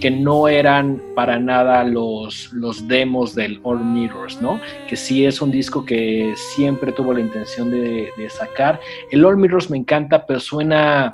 que 0.00 0.10
no 0.10 0.48
eran 0.48 1.00
para 1.14 1.38
nada 1.38 1.84
los, 1.84 2.52
los 2.52 2.88
demos 2.88 3.36
del 3.36 3.60
All 3.62 3.78
Mirrors, 3.78 4.42
¿no? 4.42 4.60
Que 4.88 4.96
sí 4.96 5.24
es 5.24 5.40
un 5.40 5.52
disco 5.52 5.84
que 5.84 6.34
siempre 6.34 6.90
tuvo 6.90 7.14
la 7.14 7.20
intención 7.20 7.70
de, 7.70 8.08
de 8.16 8.28
sacar. 8.28 8.80
El 9.12 9.24
All 9.24 9.36
Mirrors 9.36 9.70
me 9.70 9.76
encanta, 9.76 10.26
pero 10.26 10.40
suena 10.40 11.12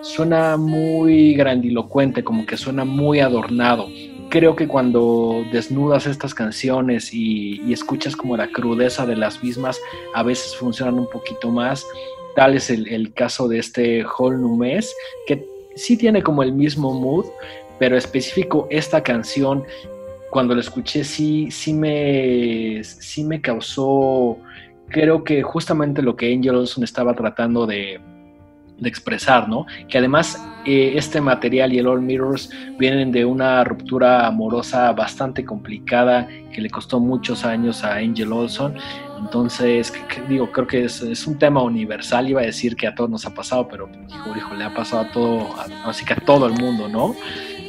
suena 0.00 0.56
muy 0.56 1.34
grandilocuente, 1.34 2.24
como 2.24 2.46
que 2.46 2.56
suena 2.56 2.86
muy 2.86 3.20
adornado. 3.20 3.88
Creo 4.32 4.56
que 4.56 4.66
cuando 4.66 5.44
desnudas 5.52 6.06
estas 6.06 6.32
canciones 6.32 7.12
y, 7.12 7.70
escuchas 7.70 8.16
como 8.16 8.34
la 8.34 8.48
crudeza 8.48 9.04
de 9.04 9.14
las 9.14 9.44
mismas, 9.44 9.78
a 10.14 10.22
veces 10.22 10.56
funcionan 10.56 10.98
un 10.98 11.06
poquito 11.06 11.50
más. 11.50 11.86
Tal 12.34 12.54
es 12.54 12.70
el, 12.70 13.12
caso 13.12 13.46
de 13.46 13.58
este 13.58 14.06
Whole 14.06 14.38
New 14.38 14.56
Mes, 14.56 14.90
que 15.26 15.46
sí 15.74 15.98
tiene 15.98 16.22
como 16.22 16.42
el 16.42 16.54
mismo 16.54 16.94
mood, 16.94 17.26
pero 17.78 17.94
específico 17.94 18.66
esta 18.70 19.02
canción, 19.02 19.64
cuando 20.30 20.54
la 20.54 20.62
escuché, 20.62 21.04
sí, 21.04 21.50
sí, 21.50 21.74
me, 21.74 22.82
sí 22.84 23.24
me 23.24 23.42
causó, 23.42 24.38
creo 24.88 25.24
que 25.24 25.42
justamente 25.42 26.00
lo 26.00 26.16
que 26.16 26.32
Angel 26.32 26.54
Olsen 26.54 26.84
estaba 26.84 27.14
tratando 27.14 27.66
de, 27.66 28.00
de 28.82 28.88
expresar, 28.88 29.48
¿no? 29.48 29.66
Que 29.88 29.98
además 29.98 30.42
eh, 30.64 30.92
este 30.96 31.20
material 31.20 31.72
y 31.72 31.78
el 31.78 31.86
All 31.86 32.02
Mirrors 32.02 32.50
vienen 32.78 33.10
de 33.10 33.24
una 33.24 33.64
ruptura 33.64 34.26
amorosa 34.26 34.92
bastante 34.92 35.44
complicada 35.44 36.28
que 36.52 36.60
le 36.60 36.70
costó 36.70 37.00
muchos 37.00 37.44
años 37.44 37.84
a 37.84 37.96
Angel 37.96 38.32
Olson. 38.32 38.74
Entonces, 39.20 39.92
digo, 40.28 40.50
creo 40.50 40.66
que 40.66 40.84
es, 40.84 41.26
un 41.26 41.38
tema 41.38 41.62
universal. 41.62 42.28
Iba 42.28 42.42
a 42.42 42.44
decir 42.44 42.76
que 42.76 42.86
a 42.86 42.94
todos 42.94 43.08
nos 43.08 43.24
ha 43.24 43.34
pasado, 43.34 43.68
pero 43.68 43.88
hijo, 44.08 44.36
hijo 44.36 44.54
le 44.54 44.64
ha 44.64 44.74
pasado 44.74 45.02
a 45.02 45.12
todo, 45.12 45.48
así 45.84 46.04
que 46.04 46.12
a 46.12 46.16
todo 46.16 46.46
el 46.46 46.52
mundo, 46.54 46.88
¿no? 46.88 47.14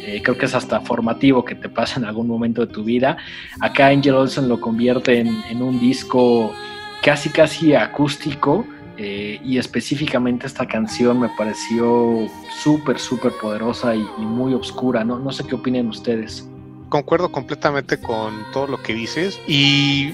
Eh, 0.05 0.22
creo 0.22 0.38
que 0.38 0.45
es 0.45 0.53
hasta 0.53 0.82
formativo 0.82 1.45
que 1.45 1.55
te 1.55 1.70
pasa 1.70 1.99
en 1.99 2.05
algún 2.05 2.28
momento 2.28 2.66
de 2.66 2.74
tu 2.74 2.84
vida. 2.84 3.18
Acá 3.61 3.88
Angel 3.88 4.16
Olson 4.16 4.49
lo 4.49 4.59
convierte 4.59 5.20
en, 5.20 5.28
en 5.49 5.61
un 5.61 5.80
disco 5.80 6.53
casi, 7.01 7.30
casi 7.30 7.74
acústico 7.74 8.66
eh, 8.97 9.39
y 9.43 9.57
específicamente 9.57 10.47
esta 10.47 10.67
canción 10.67 11.19
me 11.19 11.29
pareció 11.29 12.27
súper, 12.61 12.99
súper 12.99 13.31
poderosa 13.41 13.95
y, 13.95 14.05
muy 14.17 14.53
oscura. 14.53 15.03
¿no? 15.03 15.19
no 15.19 15.31
sé 15.31 15.43
qué 15.45 15.55
opinan 15.55 15.87
ustedes. 15.87 16.47
Concuerdo 16.89 17.31
completamente 17.31 17.99
con 17.99 18.33
todo 18.53 18.67
lo 18.67 18.81
que 18.81 18.93
dices. 18.93 19.39
Y 19.47 20.13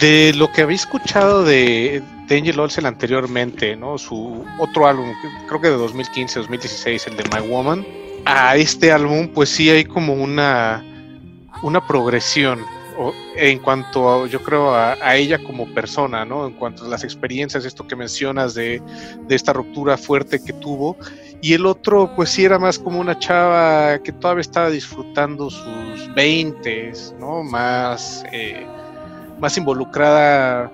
de 0.00 0.32
lo 0.34 0.52
que 0.52 0.62
había 0.62 0.76
escuchado 0.76 1.44
de, 1.44 2.02
de 2.26 2.38
Angel 2.38 2.60
Olsen 2.60 2.86
anteriormente, 2.86 3.76
¿no? 3.76 3.98
Su 3.98 4.44
otro 4.58 4.86
álbum, 4.86 5.12
creo 5.48 5.60
que 5.60 5.68
de 5.68 5.76
2015, 5.76 6.40
2016, 6.40 7.06
el 7.08 7.16
de 7.16 7.24
My 7.24 7.46
Woman, 7.46 7.86
a 8.24 8.56
este 8.56 8.92
álbum, 8.92 9.28
pues 9.28 9.48
sí 9.48 9.68
hay 9.70 9.84
como 9.84 10.14
una, 10.14 10.84
una 11.62 11.86
progresión 11.86 12.60
en 13.36 13.58
cuanto 13.58 14.08
a, 14.08 14.26
yo 14.26 14.42
creo 14.42 14.74
a, 14.74 15.16
ella 15.16 15.38
como 15.38 15.66
persona, 15.72 16.24
¿no? 16.24 16.46
En 16.46 16.54
cuanto 16.54 16.84
a 16.84 16.88
las 16.88 17.04
experiencias, 17.04 17.64
esto 17.64 17.86
que 17.86 17.96
mencionas 17.96 18.54
de, 18.54 18.82
esta 19.28 19.52
ruptura 19.52 19.96
fuerte 19.96 20.42
que 20.42 20.52
tuvo. 20.52 20.96
Y 21.40 21.54
el 21.54 21.64
otro, 21.64 22.14
pues 22.14 22.30
sí 22.30 22.44
era 22.44 22.58
más 22.58 22.78
como 22.78 23.00
una 23.00 23.18
chava 23.18 23.98
que 24.02 24.12
todavía 24.12 24.42
estaba 24.42 24.70
disfrutando 24.70 25.48
sus 25.48 26.14
veintes, 26.14 27.14
¿no? 27.18 27.42
Más, 27.42 28.24
eh, 28.32 28.66
más 29.38 29.56
involucrada 29.56 30.70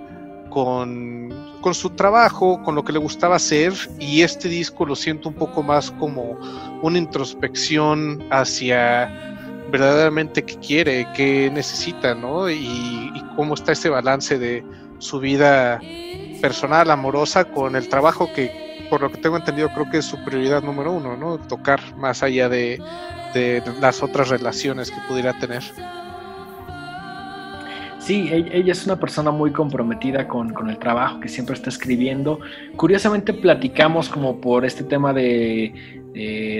con, 0.51 1.33
con 1.61 1.75
su 1.75 1.91
trabajo, 1.91 2.63
con 2.65 2.75
lo 2.75 2.83
que 2.83 2.93
le 2.93 2.99
gustaba 2.99 3.37
hacer. 3.37 3.73
Y 4.01 4.23
este 4.23 4.49
disco 4.49 4.85
lo 4.85 4.97
siento 4.97 5.29
un 5.29 5.37
poco 5.37 5.63
más 5.63 5.91
como 5.93 6.37
una 6.83 6.99
introspección 6.99 8.25
hacia 8.31 9.36
verdaderamente 9.71 10.45
qué 10.45 10.57
quiere, 10.57 11.07
qué 11.15 11.51
necesita, 11.53 12.15
¿no? 12.15 12.51
Y, 12.51 13.13
cómo 13.37 13.53
está 13.53 13.73
ese 13.73 13.91
balance 13.91 14.39
de 14.39 14.65
su 14.99 15.21
vida 15.21 15.79
personal, 16.41 16.91
amorosa, 16.91 17.45
con 17.45 17.77
el 17.77 17.87
trabajo 17.89 18.31
que, 18.35 18.87
por 18.89 19.03
lo 19.03 19.11
que 19.11 19.19
tengo 19.19 19.37
entendido, 19.37 19.69
creo 19.75 19.91
que 19.91 19.99
es 19.99 20.07
su 20.07 20.17
prioridad 20.25 20.63
número 20.63 20.93
uno, 20.93 21.19
¿no? 21.19 21.37
Tocar 21.37 21.81
más 21.97 22.23
allá 22.23 22.49
de, 22.49 22.81
de 23.35 23.63
las 23.79 24.03
otras 24.03 24.31
relaciones 24.31 24.91
que 24.91 24.97
pudiera 25.07 25.39
tener. 25.39 25.63
Sí, 28.07 28.31
ella 28.31 28.71
es 28.71 28.87
una 28.87 29.01
persona 29.01 29.33
muy 29.33 29.51
comprometida 29.51 30.29
con, 30.29 30.55
el 30.71 30.79
trabajo 30.79 31.19
que 31.19 31.29
siempre 31.29 31.57
está 31.57 31.71
escribiendo. 31.71 32.39
Curiosamente 32.77 33.33
platicamos 33.33 34.09
como 34.09 34.41
por 34.41 34.65
este 34.65 34.85
tema 34.85 35.13
de, 35.13 35.75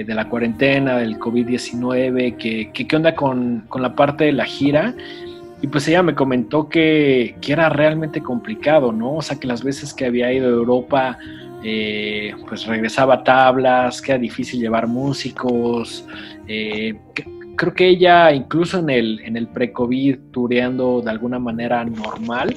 la 0.07 0.29
cuarentena, 0.29 0.97
del 0.97 1.17
COVID-19, 1.17 2.37
que, 2.37 2.71
qué 2.71 2.95
onda 2.95 3.15
con, 3.15 3.67
la 3.75 3.95
parte 3.95 4.25
de 4.25 4.31
la 4.33 4.45
gira. 4.45 4.93
Y 5.61 5.67
pues 5.67 5.87
ella 5.87 6.03
me 6.03 6.13
comentó 6.13 6.69
que, 6.69 7.35
era 7.47 7.69
realmente 7.69 8.21
complicado, 8.21 8.91
¿no? 8.91 9.15
O 9.15 9.21
sea, 9.21 9.39
que 9.39 9.47
las 9.47 9.63
veces 9.63 9.93
que 9.93 10.05
había 10.05 10.31
ido 10.31 10.47
a 10.47 10.51
Europa, 10.51 11.17
eh, 11.63 12.33
pues 12.47 12.65
regresaba 12.67 13.15
a 13.15 13.23
tablas, 13.23 14.01
que 14.01 14.11
era 14.11 14.19
difícil 14.19 14.59
llevar 14.59 14.87
músicos, 14.87 16.05
eh, 16.47 16.95
creo 17.57 17.73
que 17.73 17.87
ella, 17.89 18.31
incluso 18.31 18.79
en 18.79 18.89
el, 18.89 19.19
en 19.25 19.35
el 19.35 19.47
pre-COVID, 19.47 20.17
tureando 20.31 21.01
de 21.01 21.09
alguna 21.09 21.39
manera 21.39 21.83
normal, 21.83 22.55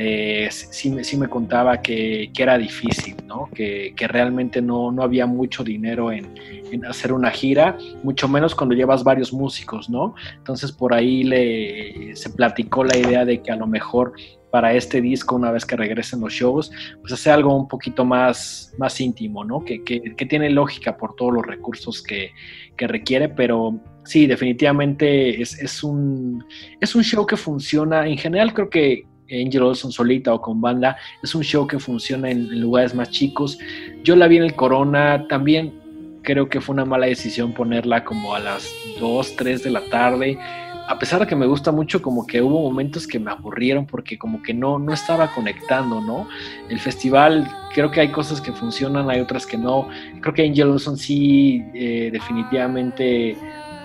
eh, 0.00 0.48
sí, 0.52 0.94
sí, 1.02 1.16
me 1.16 1.28
contaba 1.28 1.82
que, 1.82 2.30
era 2.38 2.56
difícil, 2.56 3.16
¿no? 3.26 3.48
que, 3.52 3.92
realmente 4.06 4.62
no, 4.62 4.92
no, 4.92 5.02
había 5.02 5.26
mucho 5.26 5.64
dinero 5.64 6.12
en, 6.12 6.34
en, 6.70 6.84
hacer 6.84 7.12
una 7.12 7.32
gira, 7.32 7.76
mucho 8.04 8.28
menos 8.28 8.54
cuando 8.54 8.76
llevas 8.76 9.02
varios 9.02 9.32
músicos, 9.32 9.90
¿no? 9.90 10.14
Entonces 10.36 10.70
por 10.70 10.94
ahí 10.94 11.24
le, 11.24 12.14
se 12.14 12.30
platicó 12.30 12.84
la 12.84 12.96
idea 12.96 13.24
de 13.24 13.42
que 13.42 13.50
a 13.50 13.56
lo 13.56 13.66
mejor 13.66 14.12
para 14.52 14.72
este 14.72 15.00
disco, 15.00 15.34
una 15.34 15.50
vez 15.50 15.66
que 15.66 15.74
regresen 15.74 16.20
los 16.20 16.32
shows, 16.32 16.70
pues 17.00 17.12
hacer 17.12 17.32
algo 17.32 17.56
un 17.56 17.66
poquito 17.66 18.04
más, 18.04 18.72
más 18.78 19.00
íntimo, 19.00 19.44
¿no? 19.44 19.64
Que, 19.64 19.82
que, 19.82 20.14
que 20.16 20.26
tiene 20.26 20.48
lógica 20.48 20.96
por 20.96 21.16
todos 21.16 21.32
los 21.34 21.44
recursos 21.44 22.02
que, 22.04 22.30
que 22.76 22.86
requiere, 22.86 23.28
pero 23.28 23.80
sí, 24.04 24.28
definitivamente 24.28 25.42
es, 25.42 25.60
es, 25.60 25.82
un, 25.82 26.44
es 26.80 26.94
un 26.94 27.02
show 27.02 27.26
que 27.26 27.36
funciona. 27.36 28.06
En 28.06 28.16
general, 28.16 28.54
creo 28.54 28.70
que 28.70 29.04
Angel 29.30 29.62
Olsen 29.62 29.92
solita 29.92 30.32
o 30.34 30.40
con 30.40 30.60
banda 30.60 30.96
es 31.22 31.34
un 31.34 31.42
show 31.42 31.66
que 31.66 31.78
funciona 31.78 32.30
en, 32.30 32.60
lugares 32.60 32.94
más 32.94 33.10
chicos. 33.10 33.58
Yo 34.04 34.16
la 34.16 34.26
vi 34.28 34.36
en 34.38 34.44
el 34.44 34.54
Corona, 34.54 35.26
también 35.28 35.72
creo 36.22 36.48
que 36.48 36.60
fue 36.60 36.74
una 36.74 36.84
mala 36.84 37.06
decisión 37.06 37.52
ponerla 37.52 38.04
como 38.04 38.34
a 38.34 38.40
las 38.40 38.70
2, 39.00 39.36
3 39.36 39.62
de 39.62 39.70
la 39.70 39.80
tarde. 39.90 40.38
A 40.88 40.98
pesar 40.98 41.20
de 41.20 41.26
que 41.26 41.36
me 41.36 41.46
gusta 41.46 41.70
mucho, 41.70 42.00
como 42.00 42.26
que 42.26 42.40
hubo 42.40 42.62
momentos 42.62 43.06
que 43.06 43.18
me 43.18 43.30
aburrieron 43.30 43.86
porque 43.86 44.18
como 44.18 44.42
que 44.42 44.54
no, 44.54 44.78
no 44.78 44.94
estaba 44.94 45.34
conectando, 45.34 46.00
¿no? 46.00 46.26
El 46.70 46.80
festival, 46.80 47.46
creo 47.74 47.90
que 47.90 48.00
hay 48.00 48.10
cosas 48.10 48.40
que 48.40 48.52
funcionan, 48.52 49.10
hay 49.10 49.20
otras 49.20 49.46
que 49.46 49.58
no. 49.58 49.88
Creo 50.20 50.32
que 50.32 50.46
Angel 50.46 50.68
Olsen 50.68 50.96
sí, 50.96 51.62
eh, 51.74 52.08
definitivamente 52.10 53.36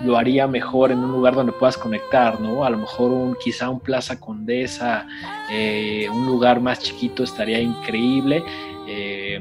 lo 0.04 0.18
haría 0.18 0.48
mejor 0.48 0.92
en 0.92 1.00
un 1.00 1.12
lugar 1.12 1.36
donde 1.36 1.52
puedas 1.54 1.78
conectar, 1.78 2.40
¿no? 2.40 2.66
A 2.66 2.70
lo 2.70 2.78
mejor 2.78 3.12
un, 3.12 3.36
quizá 3.36 3.70
un 3.70 3.80
Plaza 3.80 4.20
Condesa, 4.20 5.08
eh, 5.50 6.08
un 6.12 6.26
lugar 6.26 6.60
más 6.60 6.80
chiquito 6.80 7.24
estaría 7.24 7.60
increíble. 7.60 8.44
Eh, 8.88 9.40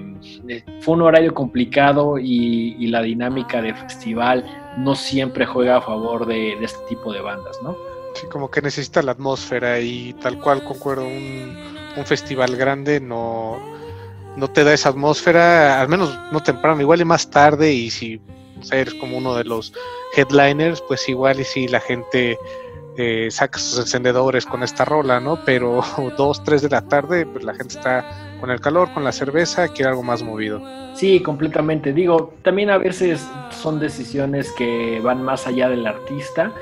fue 0.80 0.94
un 0.94 1.02
horario 1.02 1.34
complicado 1.34 2.16
y, 2.18 2.86
la 2.86 3.02
dinámica 3.02 3.62
de 3.62 3.74
festival 3.74 4.44
no 4.76 4.94
siempre 4.94 5.46
juega 5.46 5.78
a 5.78 5.80
favor 5.80 6.26
de, 6.26 6.52
este 6.62 6.78
tipo 6.88 7.12
de 7.12 7.22
bandas, 7.22 7.58
¿no? 7.62 7.74
Sí, 8.14 8.26
como 8.30 8.50
que 8.50 8.60
necesita 8.60 9.02
la 9.02 9.12
atmósfera 9.12 9.80
y 9.80 10.12
tal 10.14 10.38
cual 10.38 10.62
concuerdo, 10.62 11.06
un, 11.06 11.56
un 11.96 12.04
festival 12.04 12.54
grande 12.56 13.00
no, 13.00 13.58
no 14.36 14.48
te 14.48 14.62
da 14.62 14.74
esa 14.74 14.90
atmósfera, 14.90 15.80
al 15.80 15.88
menos 15.88 16.18
no 16.30 16.40
temprano, 16.40 16.80
igual 16.80 17.00
y 17.00 17.04
más 17.04 17.30
tarde 17.30 17.72
y 17.72 17.90
si 17.90 18.20
eres 18.70 18.94
como 18.94 19.18
uno 19.18 19.34
de 19.34 19.44
los 19.44 19.72
headliners, 20.16 20.82
pues 20.82 21.08
igual 21.08 21.40
y 21.40 21.44
si 21.44 21.68
la 21.68 21.80
gente 21.80 22.38
eh, 22.96 23.28
saca 23.30 23.58
sus 23.58 23.78
encendedores 23.78 24.44
con 24.44 24.62
esta 24.62 24.84
rola, 24.84 25.18
¿no? 25.18 25.38
Pero 25.44 25.82
dos, 26.16 26.44
tres 26.44 26.62
de 26.62 26.68
la 26.68 26.82
tarde, 26.82 27.24
pues 27.26 27.44
la 27.44 27.54
gente 27.54 27.78
está 27.78 28.04
con 28.40 28.50
el 28.50 28.60
calor, 28.60 28.92
con 28.92 29.04
la 29.04 29.12
cerveza, 29.12 29.68
quiere 29.68 29.90
algo 29.90 30.02
más 30.02 30.22
movido. 30.22 30.60
Sí, 30.94 31.20
completamente. 31.20 31.92
Digo, 31.92 32.34
también 32.42 32.70
a 32.70 32.78
veces 32.78 33.26
son 33.50 33.80
decisiones 33.80 34.52
que 34.52 35.00
van 35.00 35.22
más 35.22 35.46
allá 35.46 35.68
del 35.68 35.86
artista, 35.86 36.52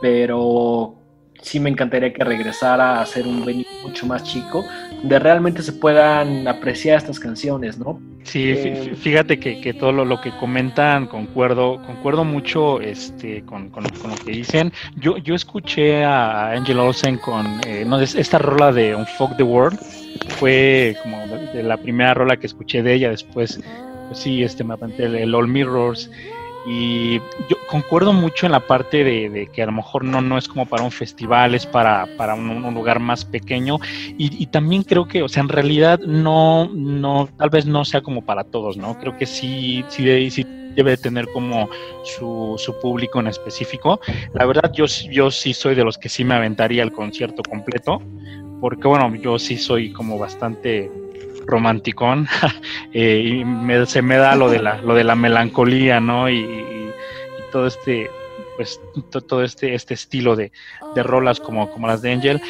pero 0.00 0.94
sí 1.42 1.60
me 1.60 1.68
encantaría 1.68 2.12
que 2.12 2.24
regresara 2.24 3.00
a 3.00 3.06
ser 3.06 3.26
un 3.26 3.44
venue 3.44 3.66
mucho 3.82 4.06
más 4.06 4.22
chico, 4.22 4.64
donde 5.00 5.18
realmente 5.18 5.62
se 5.62 5.72
puedan 5.72 6.48
apreciar 6.48 6.98
estas 6.98 7.20
canciones, 7.20 7.78
¿no? 7.78 8.00
Sí, 8.24 8.50
eh, 8.50 8.94
fíjate 8.96 9.38
que, 9.38 9.74
todo 9.74 9.92
lo, 9.92 10.20
que 10.20 10.30
comentan, 10.38 11.06
concuerdo, 11.06 11.80
concuerdo 11.84 12.24
mucho 12.24 12.80
este, 12.80 13.42
con, 13.42 13.68
con, 13.68 13.84
lo 13.84 13.90
que 14.24 14.32
dicen. 14.32 14.72
Yo, 14.96 15.18
yo 15.18 15.34
escuché 15.34 16.04
a 16.04 16.52
Angel 16.52 16.78
Olsen 16.78 17.18
con 17.18 17.60
eh, 17.66 17.84
no, 17.86 18.00
esta 18.00 18.38
rola 18.38 18.72
de 18.72 18.96
Unfuck 18.96 19.36
the 19.36 19.42
World, 19.42 19.78
fue 20.38 20.96
como 21.02 21.18
de, 21.26 21.62
la 21.62 21.76
primera 21.76 22.14
rola 22.14 22.38
que 22.38 22.46
escuché 22.46 22.82
de 22.82 22.94
ella, 22.94 23.10
después, 23.10 23.60
pues 24.08 24.18
sí, 24.18 24.42
este, 24.42 24.64
me 24.64 24.74
apunté 24.74 25.04
el 25.04 25.34
All 25.34 25.46
Mirrors. 25.46 26.10
Y 26.66 27.18
yo 27.48 27.56
concuerdo 27.68 28.12
mucho 28.12 28.46
en 28.46 28.52
la 28.52 28.60
parte 28.60 29.04
de, 29.04 29.48
que 29.52 29.62
a 29.62 29.66
lo 29.66 29.72
mejor 29.72 30.04
no, 30.04 30.22
no 30.22 30.38
es 30.38 30.48
como 30.48 30.66
para 30.66 30.82
un 30.82 30.90
festival, 30.90 31.54
es 31.54 31.66
para, 31.66 32.06
para 32.16 32.34
un, 32.34 32.62
lugar 32.74 33.00
más 33.00 33.24
pequeño. 33.24 33.78
Y, 34.16 34.46
también 34.46 34.82
creo 34.82 35.06
que, 35.06 35.22
o 35.22 35.28
sea, 35.28 35.42
en 35.42 35.48
realidad 35.48 36.00
no, 36.00 36.68
no, 36.72 37.28
tal 37.36 37.50
vez 37.50 37.66
no 37.66 37.84
sea 37.84 38.00
como 38.00 38.22
para 38.22 38.44
todos, 38.44 38.76
¿no? 38.76 38.98
Creo 38.98 39.16
que 39.16 39.26
sí, 39.26 39.84
sí, 39.88 40.30
sí 40.30 40.46
debe 40.74 40.96
tener 40.96 41.28
como 41.32 41.68
su, 42.04 42.54
su, 42.58 42.78
público 42.80 43.20
en 43.20 43.26
específico. 43.26 44.00
La 44.32 44.46
verdad, 44.46 44.72
yo, 44.72 44.86
yo 45.10 45.30
sí 45.30 45.52
soy 45.54 45.74
de 45.74 45.84
los 45.84 45.98
que 45.98 46.08
sí 46.08 46.24
me 46.24 46.34
aventaría 46.34 46.82
el 46.82 46.92
concierto 46.92 47.42
completo, 47.42 48.00
porque 48.60 48.88
bueno, 48.88 49.14
yo 49.16 49.38
sí 49.38 49.58
soy 49.58 49.92
como 49.92 50.18
bastante 50.18 50.90
romanticón 51.46 52.26
eh, 52.92 53.44
y 53.44 53.86
se 53.86 54.02
me 54.02 54.16
da 54.16 54.34
lo 54.34 54.50
de 54.50 54.60
la, 54.60 54.80
lo 54.82 54.94
de 54.94 55.04
la 55.04 55.14
melancolía, 55.14 56.00
¿no? 56.00 56.30
Y, 56.30 56.72
todo 57.52 57.68
este, 57.68 58.10
pues, 58.56 58.80
todo 59.28 59.44
este, 59.44 59.74
este 59.74 59.94
estilo 59.94 60.34
de, 60.34 60.50
de 60.96 61.02
rolas 61.04 61.38
como, 61.38 61.70
como 61.70 61.86
las 61.86 62.02
de 62.02 62.12
Angel. 62.12 62.42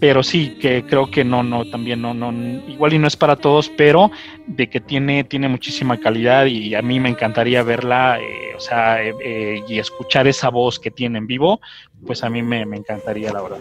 Pero 0.00 0.22
sí 0.22 0.56
que 0.60 0.84
creo 0.84 1.10
que 1.10 1.24
no 1.24 1.42
no 1.42 1.64
también 1.70 2.02
no 2.02 2.12
no 2.12 2.30
igual 2.68 2.92
y 2.92 2.98
no 2.98 3.06
es 3.06 3.16
para 3.16 3.36
todos 3.36 3.70
pero 3.78 4.10
de 4.46 4.68
que 4.68 4.78
tiene 4.78 5.24
tiene 5.24 5.48
muchísima 5.48 5.98
calidad 5.98 6.44
y 6.44 6.74
a 6.74 6.82
mí 6.82 7.00
me 7.00 7.08
encantaría 7.08 7.62
verla 7.62 8.18
eh, 8.20 8.54
o 8.54 8.60
sea 8.60 9.02
eh, 9.02 9.64
y 9.66 9.78
escuchar 9.78 10.26
esa 10.26 10.50
voz 10.50 10.78
que 10.78 10.90
tiene 10.90 11.16
en 11.16 11.26
vivo 11.26 11.62
pues 12.06 12.22
a 12.24 12.28
mí 12.28 12.42
me, 12.42 12.66
me 12.66 12.76
encantaría 12.76 13.32
la 13.32 13.40
verdad. 13.40 13.58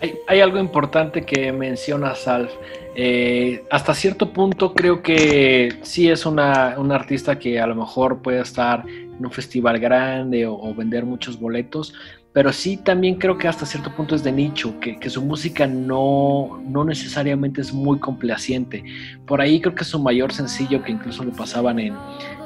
Hay, 0.00 0.18
hay, 0.28 0.40
algo 0.40 0.58
importante 0.58 1.24
que 1.24 1.50
menciona 1.52 2.14
Salf 2.14 2.52
eh, 2.94 3.64
hasta 3.70 3.94
cierto 3.94 4.32
punto 4.32 4.74
creo 4.74 5.02
que 5.02 5.78
sí 5.82 6.10
es 6.10 6.26
una, 6.26 6.74
artista 6.94 7.38
que 7.38 7.58
a 7.58 7.66
lo 7.66 7.74
mejor 7.74 8.20
puede 8.20 8.40
estar 8.40 8.84
en 8.86 9.24
un 9.24 9.30
festival 9.30 9.78
grande 9.78 10.46
o, 10.46 10.74
vender 10.74 11.06
muchos 11.06 11.40
boletos, 11.40 11.94
pero 12.34 12.52
sí 12.52 12.76
también 12.76 13.16
creo 13.16 13.38
que 13.38 13.48
hasta 13.48 13.64
cierto 13.64 13.94
punto 13.94 14.14
es 14.14 14.22
de 14.22 14.32
nicho, 14.32 14.78
que, 14.80 15.08
su 15.08 15.22
música 15.22 15.66
no, 15.66 16.62
no, 16.66 16.84
necesariamente 16.84 17.60
es 17.60 17.72
muy 17.72 17.98
complaciente. 17.98 18.84
Por 19.26 19.40
ahí 19.40 19.60
creo 19.60 19.74
que 19.74 19.84
su 19.84 19.98
mayor 19.98 20.32
sencillo, 20.32 20.82
que 20.82 20.92
incluso 20.92 21.24
lo 21.24 21.32
pasaban 21.32 21.78
en, 21.78 21.94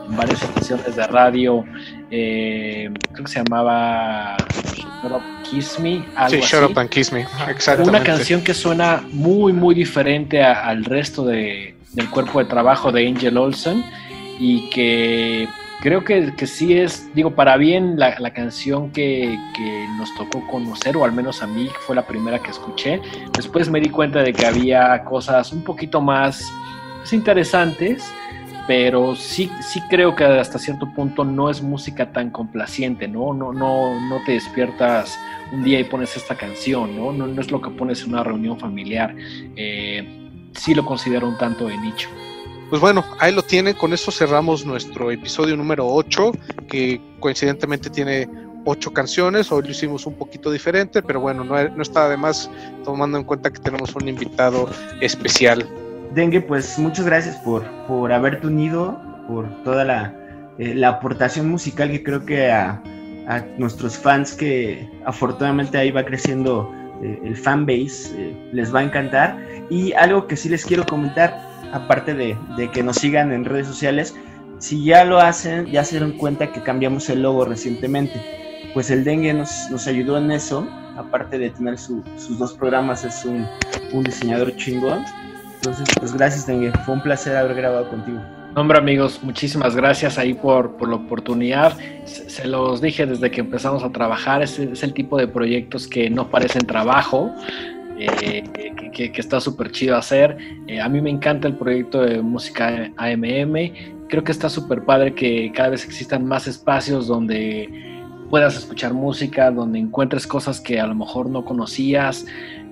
varias 0.09 0.43
estaciones 0.43 0.97
de 0.97 1.07
radio, 1.07 1.65
eh, 2.11 2.91
creo 3.13 3.25
que 3.25 3.31
se 3.31 3.43
llamaba 3.43 4.37
Shut 4.75 5.13
Up 5.13 5.23
Kiss 5.43 5.79
Me. 5.81 6.05
sí, 6.29 6.41
Shut 6.41 6.71
Up 6.71 6.79
and 6.79 6.91
Kiss 6.91 7.13
Me, 7.13 7.27
exactamente. 7.49 7.91
Una 7.91 8.03
canción 8.03 8.43
que 8.43 8.55
suena 8.55 9.03
muy, 9.13 9.53
muy 9.53 9.75
diferente 9.75 10.43
al 10.43 10.85
resto 10.85 11.25
de, 11.25 11.77
del 11.93 12.11
cuerpo 12.11 12.39
de 12.39 12.45
trabajo 12.45 12.93
de 12.93 13.07
Angel 13.09 13.37
Olsen 13.37 13.85
y 14.39 14.69
que 14.71 15.49
creo 15.81 16.05
que, 16.05 16.35
que, 16.37 16.47
sí 16.47 16.77
es, 16.77 17.13
digo, 17.15 17.35
para 17.35 17.57
bien 17.57 17.99
la, 17.99 18.19
la 18.19 18.33
canción 18.33 18.91
que, 18.91 19.39
que, 19.55 19.87
nos 19.99 20.15
tocó 20.15 20.47
conocer, 20.47 20.97
o 20.97 21.05
al 21.05 21.13
menos 21.13 21.43
a 21.43 21.47
mí, 21.47 21.71
fue 21.81 21.97
la 21.97 22.07
primera 22.07 22.39
que 22.39 22.51
escuché. 22.51 23.01
Después 23.35 23.71
me 23.71 23.81
di 23.81 23.89
cuenta 23.89 24.23
de 24.23 24.33
que 24.33 24.47
había 24.47 25.03
cosas 25.05 25.53
un 25.53 25.65
poquito 25.65 26.01
más 26.01 26.45
pues, 26.99 27.13
interesantes 27.13 28.13
pero 28.67 29.15
sí, 29.15 29.51
sí 29.61 29.81
creo 29.89 30.15
que 30.15 30.25
hasta 30.25 30.59
cierto 30.59 30.93
punto 30.93 31.25
no 31.25 31.51
es 31.51 31.63
música 31.63 32.13
tan 32.13 32.31
complaciente, 32.31 33.07
¿no? 33.07 33.33
No, 33.33 33.53
no, 33.53 34.01
no 34.01 34.21
te 34.25 34.33
despiertas 34.33 35.19
un 35.53 35.63
día 35.63 35.79
y 35.79 35.85
pones 35.85 36.17
esta 36.17 36.35
canción, 36.35 36.97
¿no? 36.97 37.13
No, 37.13 37.41
es 37.41 37.51
lo 37.51 37.61
que 37.61 37.71
pones 37.71 38.03
en 38.03 38.11
una 38.11 38.25
reunión 38.25 38.59
familiar. 38.59 39.15
Eh, 39.55 40.31
sí 40.55 40.75
lo 40.75 40.85
considero 40.85 41.29
un 41.29 41.39
tanto 41.39 41.67
de 41.67 41.79
nicho. 41.79 42.09
Pues 42.69 42.81
bueno, 42.81 43.05
ahí 43.21 43.33
lo 43.33 43.43
tienen, 43.43 43.75
con 43.75 43.93
esto 43.93 44.11
cerramos 44.11 44.67
nuestro 44.67 45.13
episodio 45.13 45.57
número 45.57 45.87
8, 45.87 46.33
que 46.69 47.01
coincidentemente 47.21 47.91
tiene 47.91 48.29
ocho 48.65 48.93
canciones, 48.93 49.53
hoy 49.53 49.63
lo 49.63 49.71
hicimos 49.71 50.05
un 50.07 50.15
poquito 50.15 50.51
diferente, 50.51 51.01
pero 51.01 51.21
bueno, 51.21 51.45
no, 51.45 51.69
no 51.69 51.83
está 51.83 52.07
además 52.07 52.51
tomando 52.85 53.17
en 53.17 53.23
cuenta 53.23 53.53
que 53.53 53.61
tenemos 53.61 53.95
un 53.95 54.09
invitado 54.09 54.69
especial 55.01 55.65
Dengue, 56.15 56.41
pues 56.41 56.79
muchas 56.79 57.07
gracias 57.07 57.37
por, 57.37 57.65
por 57.87 58.13
haberte 58.13 58.47
unido, 58.47 58.99
por 59.29 59.47
toda 59.65 59.85
la, 59.85 60.15
eh, 60.59 60.83
aportación 60.85 61.51
musical 61.51 61.91
que 61.91 62.03
creo 62.03 62.25
que 62.25 62.51
a, 62.51 62.83
nuestros 63.59 63.99
fans 63.99 64.33
que 64.35 64.89
afortunadamente 65.05 65.77
ahí 65.77 65.91
va 65.91 66.05
creciendo 66.05 66.73
eh, 67.03 67.21
el 67.25 67.37
fanbase 67.37 68.15
eh, 68.17 68.51
les 68.53 68.73
va 68.73 68.81
a 68.81 68.83
encantar. 68.85 69.39
Y 69.69 69.93
algo 69.95 70.29
que 70.29 70.37
sí 70.37 70.49
les 70.49 70.65
quiero 70.65 70.87
comentar, 70.87 71.37
aparte 71.73 72.15
de, 72.15 72.37
que 72.73 72.83
nos 72.85 72.97
sigan 72.97 73.33
en 73.33 73.45
redes 73.45 73.67
sociales, 73.67 74.15
si 74.59 74.85
ya 74.85 75.05
lo 75.05 75.19
hacen, 75.19 75.67
ya 75.67 75.85
se 75.85 75.97
dieron 75.97 76.13
cuenta 76.13 76.53
que 76.53 76.63
cambiamos 76.63 77.11
el 77.11 77.23
logo 77.23 77.45
recientemente. 77.45 78.15
Pues 78.75 78.91
el 78.91 79.03
dengue 79.03 79.35
nos, 79.35 79.51
nos 79.71 79.89
ayudó 79.89 80.19
en 80.19 80.31
eso, 80.31 80.67
aparte 80.97 81.37
de 81.37 81.51
tener 81.51 81.79
sus 81.79 82.39
dos 82.39 82.55
programas, 82.55 83.05
es 83.05 83.25
un, 83.25 83.45
un 83.93 84.05
diseñador 84.05 84.55
chingón 84.57 85.05
entonces, 85.67 85.95
pues 85.99 86.13
gracias, 86.13 86.47
Dengue. 86.47 86.71
Fue 86.85 86.95
un 86.95 87.03
placer 87.03 87.37
haber 87.37 87.57
grabado 87.57 87.89
contigo. 87.89 88.21
Hombre, 88.55 88.79
amigos, 88.79 89.21
muchísimas 89.23 89.75
gracias 89.75 90.17
ahí 90.17 90.33
por, 90.33 90.77
por 90.77 90.89
la 90.89 90.95
oportunidad. 90.95 91.77
Se, 92.05 92.47
los 92.47 92.81
dije 92.81 93.05
desde 93.05 93.31
que 93.33 93.41
empezamos 93.41 93.83
a 93.83 93.91
trabajar, 93.91 94.43
es, 94.43 94.59
el 94.59 94.95
tipo 94.95 95.19
de 95.19 95.27
proyectos 95.27 95.89
que 95.89 96.09
no 96.09 96.31
parecen 96.31 96.67
trabajo, 96.67 97.33
eh, 97.99 98.45
que, 98.93 99.11
que, 99.11 99.21
está 99.21 99.41
súper 99.41 99.73
chido 99.73 99.97
hacer. 99.97 100.39
Eh, 100.69 100.81
a 100.81 100.89
mí 100.89 101.01
me 101.01 101.11
encanta 101.11 101.49
el 101.49 101.55
proyecto 101.55 102.01
de 102.03 102.23
música 102.23 102.93
AMM. 102.97 104.07
Creo 104.09 104.23
que 104.23 104.31
está 104.31 104.49
súper 104.49 104.85
padre 104.85 105.15
que 105.15 105.51
cada 105.53 105.71
vez 105.71 105.85
existan 105.85 106.25
más 106.25 106.47
espacios 106.47 107.09
donde 107.09 107.69
puedas 108.31 108.57
escuchar 108.57 108.95
música, 108.95 109.51
donde 109.51 109.81
encuentres 109.81 110.29
cosas 110.29 110.61
que 110.61 110.81
a 110.81 110.87
lo 110.87 110.95
mejor 110.95 111.29
no 111.29 111.45
conocías. 111.45 112.25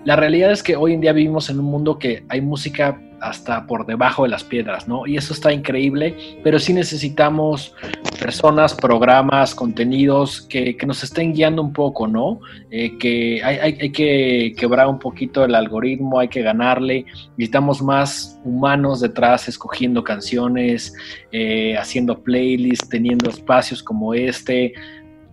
La 0.04 0.16
realidad 0.16 0.52
es 0.52 0.62
que 0.62 0.76
hoy 0.76 0.92
en 0.92 1.00
día 1.00 1.12
vivimos 1.12 1.48
en 1.48 1.58
un 1.58 1.66
mundo 1.66 1.98
que 1.98 2.24
hay 2.28 2.42
música 2.42 3.00
hasta 3.24 3.66
por 3.66 3.86
debajo 3.86 4.24
de 4.24 4.28
las 4.28 4.44
piedras, 4.44 4.86
¿no? 4.86 5.06
Y 5.06 5.16
eso 5.16 5.32
está 5.32 5.50
increíble, 5.50 6.14
pero 6.42 6.58
sí 6.58 6.74
necesitamos 6.74 7.74
personas, 8.20 8.74
programas, 8.74 9.54
contenidos 9.54 10.42
que, 10.42 10.76
nos 10.86 11.02
estén 11.02 11.32
guiando 11.32 11.62
un 11.62 11.72
poco, 11.72 12.06
¿no? 12.06 12.40
Eh, 12.70 12.98
que 12.98 13.42
hay, 13.42 13.90
que 13.92 14.54
quebrar 14.58 14.88
un 14.88 14.98
poquito 14.98 15.42
el 15.42 15.54
algoritmo, 15.54 16.18
hay 16.18 16.28
que 16.28 16.42
ganarle, 16.42 17.06
necesitamos 17.38 17.80
más 17.80 18.38
humanos 18.44 19.00
detrás 19.00 19.48
escogiendo 19.48 20.04
canciones, 20.04 20.94
eh, 21.32 21.78
haciendo 21.78 22.22
playlists, 22.22 22.90
teniendo 22.90 23.30
espacios 23.30 23.82
como 23.82 24.12
este, 24.12 24.74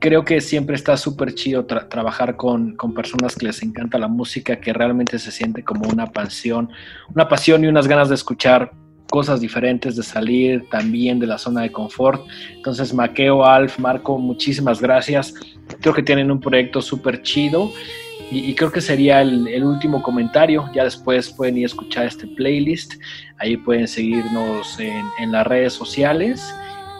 creo 0.01 0.25
que 0.25 0.41
siempre 0.41 0.75
está 0.75 0.97
súper 0.97 1.35
chido 1.35 1.65
trabajar 1.65 2.35
con, 2.35 2.75
personas 2.95 3.35
que 3.35 3.45
les 3.45 3.61
encanta 3.61 3.99
la 3.99 4.07
música, 4.07 4.59
que 4.59 4.73
realmente 4.73 5.19
se 5.19 5.31
siente 5.31 5.63
como 5.63 5.87
una 5.87 6.07
pasión, 6.07 6.69
una 7.13 7.29
pasión 7.29 7.63
y 7.63 7.67
unas 7.67 7.87
ganas 7.87 8.09
de 8.09 8.15
escuchar 8.15 8.71
cosas 9.11 9.39
diferentes, 9.39 9.95
de 9.95 10.01
salir 10.01 10.67
también 10.71 11.19
de 11.19 11.27
la 11.27 11.37
zona 11.37 11.61
de 11.61 11.71
confort. 11.71 12.25
Entonces, 12.55 12.95
Maqueo, 12.95 13.45
Alf, 13.45 13.77
Marco, 13.77 14.17
muchísimas 14.17 14.81
gracias. 14.81 15.35
Creo 15.81 15.93
que 15.93 16.01
tienen 16.01 16.31
un 16.31 16.39
proyecto 16.39 16.81
súper 16.81 17.21
chido. 17.21 17.71
Y, 18.31 18.55
creo 18.55 18.71
que 18.71 18.81
sería 18.81 19.21
el, 19.21 19.63
último 19.63 20.01
comentario. 20.01 20.67
Ya 20.73 20.85
después 20.85 21.29
pueden 21.29 21.57
ir 21.57 21.65
a 21.65 21.67
escuchar 21.67 22.05
este 22.07 22.25
playlist. 22.25 22.93
Ahí 23.37 23.55
pueden 23.55 23.87
seguirnos 23.87 24.79
en 24.79 25.31
las 25.31 25.45
redes 25.45 25.73
sociales. 25.73 26.41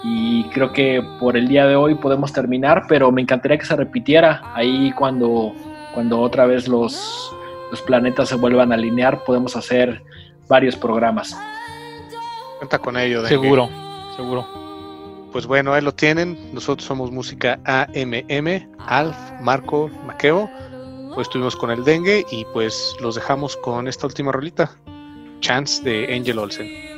Y 0.04 0.46
creo 0.46 0.74
que 0.74 1.04
por 1.20 1.38
el 1.38 1.48
día 1.48 1.68
de 1.68 1.76
hoy 1.76 1.96
podemos 1.96 2.34
terminar, 2.34 2.86
pero 2.88 3.12
me 3.12 3.22
encantaría 3.22 3.58
que 3.58 3.66
se 3.66 3.76
repitiera 3.76 4.42
ahí 4.56 4.92
cuando, 4.94 5.54
cuando 5.94 6.20
otra 6.20 6.46
vez 6.46 6.68
los, 6.68 7.32
los 7.70 7.82
planetas 7.84 8.30
se 8.30 8.36
vuelvan 8.36 8.72
a 8.72 8.76
alinear, 8.76 9.24
podemos 9.24 9.56
hacer 9.56 10.02
varios 10.48 10.76
programas. 10.76 11.38
Cuenta 12.58 12.80
con 12.80 12.98
ello. 12.98 13.26
Seguro, 13.28 13.70
seguro. 14.16 14.48
Pues 15.32 15.46
bueno, 15.46 15.74
ahí 15.74 15.82
lo 15.82 15.94
tienen. 15.94 16.38
Nosotros 16.54 16.86
somos 16.86 17.12
música 17.12 17.60
AMM, 17.66 18.70
Alf, 18.80 19.16
Marco, 19.42 19.90
Maqueo. 20.06 20.50
Pues 21.14 21.28
estuvimos 21.28 21.56
con 21.56 21.72
el 21.72 21.84
dengue 21.84 22.26
y 22.32 22.46
pues 22.54 22.96
los 23.02 23.16
dejamos 23.16 23.58
con 23.58 23.88
esta 23.88 24.08
última 24.08 24.32
rolita, 24.32 24.72
Chance 25.42 25.84
de 25.84 26.14
Angel 26.16 26.40
Olsen. 26.40 26.91